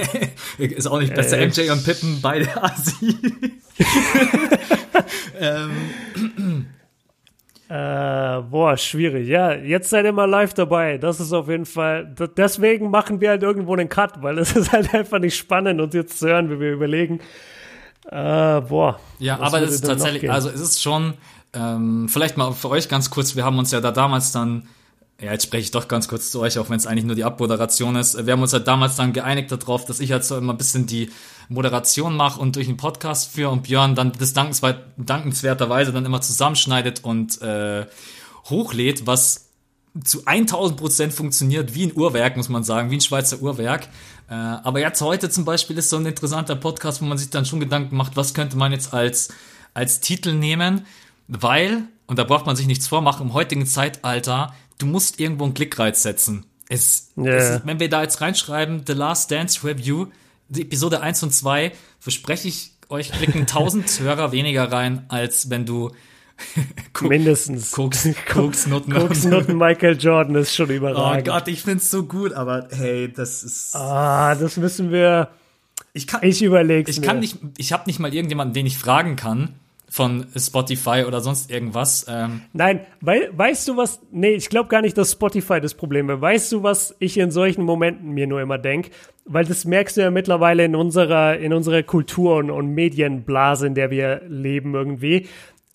[0.58, 1.38] ist auch nicht besser.
[1.38, 3.16] Äh, MJ und Pippen, beide assi.
[5.40, 6.66] ähm.
[7.68, 9.26] Äh, boah, schwierig.
[9.26, 10.98] Ja, jetzt seid ihr mal live dabei.
[10.98, 12.14] Das ist auf jeden Fall.
[12.36, 15.94] Deswegen machen wir halt irgendwo einen Cut, weil es ist halt einfach nicht spannend, uns
[15.94, 17.20] jetzt zu hören, wie wir überlegen.
[18.10, 19.00] Äh, boah.
[19.18, 21.14] Ja, aber es ist tatsächlich, also es ist schon
[21.54, 24.68] ähm, vielleicht mal für euch ganz kurz, wir haben uns ja da damals dann,
[25.20, 27.24] ja, jetzt spreche ich doch ganz kurz zu euch, auch wenn es eigentlich nur die
[27.24, 28.26] Abmoderation ist.
[28.26, 30.86] Wir haben uns ja damals dann geeinigt darauf, dass ich halt so immer ein bisschen
[30.86, 31.10] die
[31.48, 37.04] Moderation mache und durch den Podcast führe und Björn dann das dankenswerterweise dann immer zusammenschneidet
[37.04, 37.86] und äh,
[38.50, 39.50] hochlädt, was
[40.02, 43.88] zu 1000 Prozent funktioniert, wie ein Uhrwerk, muss man sagen, wie ein Schweizer Uhrwerk.
[44.28, 47.46] Äh, aber jetzt heute zum Beispiel ist so ein interessanter Podcast, wo man sich dann
[47.46, 49.28] schon Gedanken macht, was könnte man jetzt als,
[49.72, 50.86] als Titel nehmen.
[51.28, 55.54] Weil, und da braucht man sich nichts vormachen, im heutigen Zeitalter, du musst irgendwo einen
[55.54, 56.46] Klickreiz setzen.
[56.68, 57.34] Es, yeah.
[57.34, 60.06] es wenn wir da jetzt reinschreiben, The Last Dance Review,
[60.48, 65.66] die Episode 1 und 2, verspreche ich euch, klicken 1000 Hörer weniger rein, als wenn
[65.66, 65.90] du
[67.00, 67.70] Mindestens.
[67.70, 68.92] Koks, Koksnutten.
[68.92, 71.28] Koksnutten Michael Jordan ist schon überragend.
[71.28, 73.76] Oh Gott, ich find's so gut, aber hey, das ist.
[73.76, 75.28] Ah, das müssen wir.
[75.92, 76.24] Ich kann.
[76.24, 77.38] Ich überleg's Ich kann nicht.
[77.56, 79.54] Ich habe nicht mal irgendjemanden, den ich fragen kann
[79.94, 82.06] von Spotify oder sonst irgendwas.
[82.08, 82.40] Ähm.
[82.52, 84.00] Nein, wei weißt du was?
[84.10, 86.20] Nee, ich glaube gar nicht, dass Spotify das Problem ist.
[86.20, 88.90] Weißt du, was ich in solchen Momenten mir nur immer denke?
[89.24, 93.76] Weil das merkst du ja mittlerweile in unserer, in unserer Kultur und, und Medienblase, in
[93.76, 95.28] der wir leben irgendwie.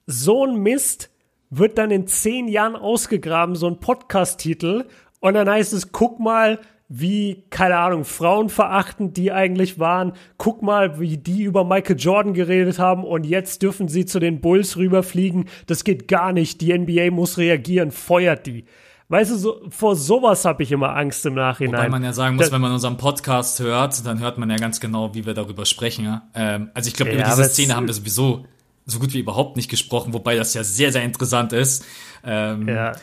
[0.06, 1.10] So ein Mist
[1.50, 4.84] wird dann in zehn Jahren ausgegraben, so ein Podcast-Titel.
[5.22, 6.60] Und dann heißt es, guck mal,
[6.92, 10.14] wie, keine Ahnung, frauenverachtend die eigentlich waren.
[10.40, 14.42] Guck mal, wie die über Michael Jordan geredet haben und jetzt dürfen sie zu den
[14.42, 15.46] Bulls rüberfliegen.
[15.68, 16.62] Das geht gar nicht.
[16.62, 18.66] Die NBA muss reagieren, feuert die.
[19.08, 21.80] Weißt du, so, vor sowas habe ich immer Angst im Nachhinein.
[21.80, 24.58] Wobei man ja sagen muss, das, wenn man unseren Podcast hört, dann hört man ja
[24.58, 26.06] ganz genau, wie wir darüber sprechen.
[26.06, 26.28] Ja?
[26.34, 28.46] Ähm, also ich glaube, ja, über diese Szene haben wir sowieso
[28.86, 31.86] so gut wie überhaupt nicht gesprochen, wobei das ja sehr, sehr interessant ist.
[32.24, 32.94] Ähm, ja.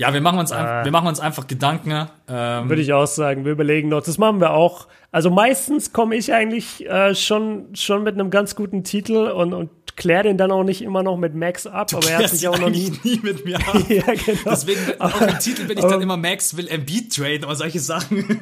[0.00, 2.08] Ja, wir machen uns, äh, wir machen uns einfach Gedanken.
[2.26, 3.44] Ähm, Würde ich auch sagen.
[3.44, 4.02] Wir überlegen noch.
[4.02, 4.88] Das machen wir auch.
[5.12, 9.68] Also meistens komme ich eigentlich äh, schon, schon mit einem ganz guten Titel und, und
[9.96, 11.88] kläre den dann auch nicht immer noch mit Max ab.
[11.88, 13.76] Du aber er hat sich auch noch nie, nie mit mir ab.
[13.90, 14.40] ja, genau.
[14.46, 18.40] Deswegen auch im Titel bin ich dann immer Max will Embiid traden oder solche Sachen.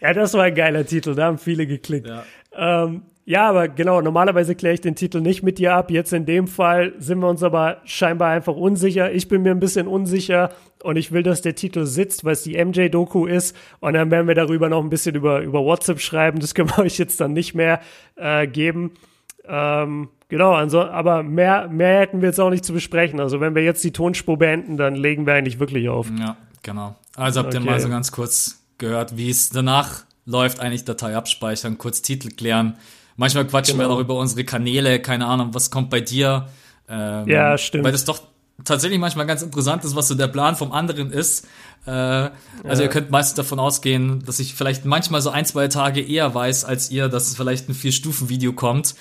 [0.00, 1.14] ja, das war ein geiler Titel.
[1.14, 2.08] Da haben viele geklickt.
[2.08, 2.24] Ja.
[2.56, 5.90] Ähm, ja, aber genau, normalerweise kläre ich den Titel nicht mit dir ab.
[5.90, 9.12] Jetzt in dem Fall sind wir uns aber scheinbar einfach unsicher.
[9.12, 10.48] Ich bin mir ein bisschen unsicher
[10.82, 13.54] und ich will, dass der Titel sitzt, weil es die MJ-Doku ist.
[13.80, 16.40] Und dann werden wir darüber noch ein bisschen über, über WhatsApp schreiben.
[16.40, 17.80] Das können wir euch jetzt dann nicht mehr
[18.16, 18.92] äh, geben.
[19.46, 23.20] Ähm, genau, also, aber mehr, mehr hätten wir jetzt auch nicht zu besprechen.
[23.20, 26.10] Also wenn wir jetzt die Tonspur beenden, dann legen wir eigentlich wirklich auf.
[26.18, 26.96] Ja, genau.
[27.14, 27.68] Also habt ihr okay.
[27.68, 32.78] mal so ganz kurz gehört, wie es danach läuft, eigentlich Datei abspeichern, kurz Titel klären
[33.18, 33.90] Manchmal quatschen genau.
[33.90, 36.46] wir auch über unsere Kanäle, keine Ahnung, was kommt bei dir.
[36.88, 37.82] Ähm, ja, stimmt.
[37.82, 38.20] Weil das doch
[38.64, 41.44] tatsächlich manchmal ganz interessant ist, was so der Plan vom anderen ist.
[41.84, 42.30] Äh, also
[42.64, 42.82] ja.
[42.82, 46.64] ihr könnt meistens davon ausgehen, dass ich vielleicht manchmal so ein, zwei Tage eher weiß
[46.64, 48.94] als ihr, dass es vielleicht ein Vier-Stufen-Video kommt.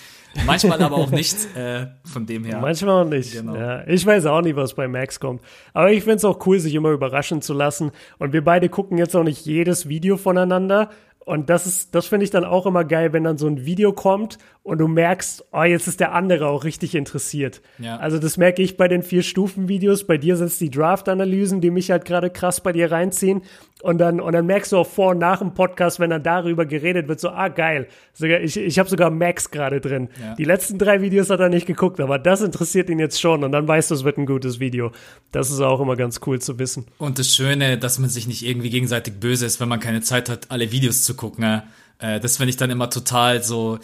[0.46, 2.60] Manchmal aber auch nicht, äh, von dem her.
[2.60, 3.34] Manchmal auch nicht.
[3.34, 3.56] Genau.
[3.56, 5.42] Ja, ich weiß auch nicht, was bei Max kommt.
[5.74, 7.92] Aber ich finde es auch cool, sich immer überraschen zu lassen.
[8.18, 10.90] Und wir beide gucken jetzt auch nicht jedes Video voneinander,
[11.28, 13.92] Und das ist, das finde ich dann auch immer geil, wenn dann so ein Video
[13.92, 17.62] kommt und du merkst, oh, jetzt ist der andere auch richtig interessiert.
[17.80, 17.98] Ja.
[17.98, 20.08] Also das merke ich bei den vier Stufen-Videos.
[20.08, 23.42] Bei dir sind es die Draft-Analysen, die mich halt gerade krass bei dir reinziehen.
[23.84, 26.66] Und dann, und dann merkst du auch vor und nach dem Podcast, wenn dann darüber
[26.66, 27.88] geredet wird, so, ah, geil.
[28.20, 30.10] Ich ich habe sogar Max gerade drin.
[30.20, 30.34] Ja.
[30.34, 33.44] Die letzten drei Videos hat er nicht geguckt, aber das interessiert ihn jetzt schon.
[33.44, 34.92] Und dann weißt du, es wird ein gutes Video.
[35.32, 36.86] Das ist auch immer ganz cool zu wissen.
[36.98, 40.30] Und das Schöne, dass man sich nicht irgendwie gegenseitig böse ist, wenn man keine Zeit
[40.30, 41.44] hat, alle Videos zu gucken.
[41.44, 41.64] Ja.
[42.00, 43.78] Äh, das finde ich dann immer total so.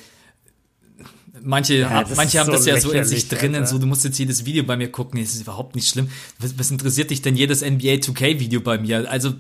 [1.42, 3.68] Manche, Ja, hab, manche haben so das ja so in sich drinnen, Alter.
[3.68, 6.10] so du musst jetzt jedes Video bei mir gucken, das ist überhaupt nicht schlimm.
[6.40, 9.10] Was, was interessiert dich denn jedes NBA 2K Video bei mir?
[9.12, 9.34] Also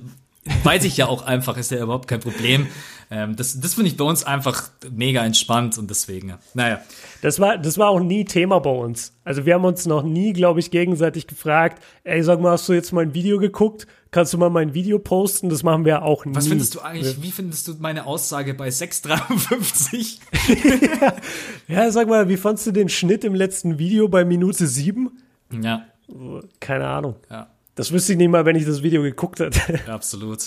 [0.64, 2.68] weiß ich ja auch einfach, ist ja überhaupt kein Problem.
[3.11, 6.40] Ähm, das das finde ich bei uns einfach mega entspannt und deswegen, ja.
[6.53, 6.82] naja.
[7.22, 9.14] Das war, das war auch nie Thema bei uns.
[9.24, 12.74] Also wir haben uns noch nie, glaube ich, gegenseitig gefragt, ey, sag mal, hast du
[12.74, 13.88] jetzt mein Video geguckt?
[14.11, 15.49] Kannst du mal mein Video posten?
[15.49, 16.36] Das machen wir auch nie.
[16.36, 20.20] Was findest du eigentlich, wie findest du meine Aussage bei 6,53?
[21.68, 25.20] Ja, sag mal, wie fandst du den Schnitt im letzten Video bei Minute sieben?
[25.52, 25.86] ja,
[26.60, 27.15] Keine Ahnung.
[27.30, 27.48] ja.
[27.76, 29.60] Das wüsste ich nicht mal, wenn ich das Video geguckt hätte.
[29.88, 30.40] Ja, absolut.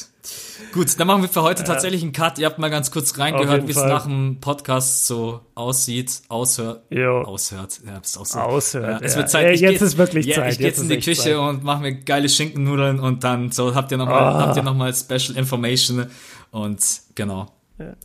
[0.73, 2.39] Gut, dann machen wir für heute tatsächlich einen Cut.
[2.39, 7.23] Ihr habt mal ganz kurz reingehört, wie es nach dem Podcast so aussieht, aushört, Jo.
[7.23, 7.81] aushört.
[7.85, 8.39] Ja, auch so.
[8.39, 9.19] Aushört, Ja, es ja.
[9.19, 9.45] wird Zeit.
[9.47, 11.35] Ja, Ich jetzt geh- ist wirklich ja, Zeit, Ich gehe jetzt in die Küche Zeit.
[11.37, 14.47] und mache mir geile Schinkennudeln und dann so habt ihr noch mal, Ah.
[14.47, 16.07] habt ihr noch mal Special Information
[16.53, 16.79] und
[17.17, 17.47] genau.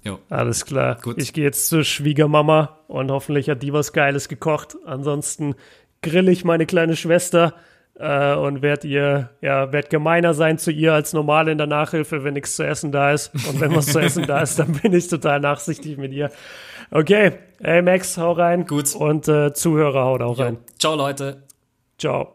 [0.03, 0.17] Jo.
[0.29, 0.97] Alles klar.
[1.01, 1.21] Gut.
[1.21, 4.75] Ich gehe jetzt zur Schwiegermama und hoffentlich hat die was Geiles gekocht.
[4.85, 5.53] Ansonsten
[6.01, 7.53] grill ich meine kleine Schwester
[8.01, 12.23] äh, und werd ihr, ja, werd gemeiner sein zu ihr als normal in der Nachhilfe,
[12.23, 13.31] wenn nichts zu essen da ist.
[13.33, 16.31] Und wenn was zu essen da ist, dann bin ich total nachsichtig mit ihr.
[16.89, 18.65] Okay, hey Max, hau rein.
[18.65, 18.95] Gut.
[18.95, 20.57] Und äh, Zuhörer, haut auch rein.
[20.79, 21.43] Ciao, Leute.
[21.97, 22.29] Ciao.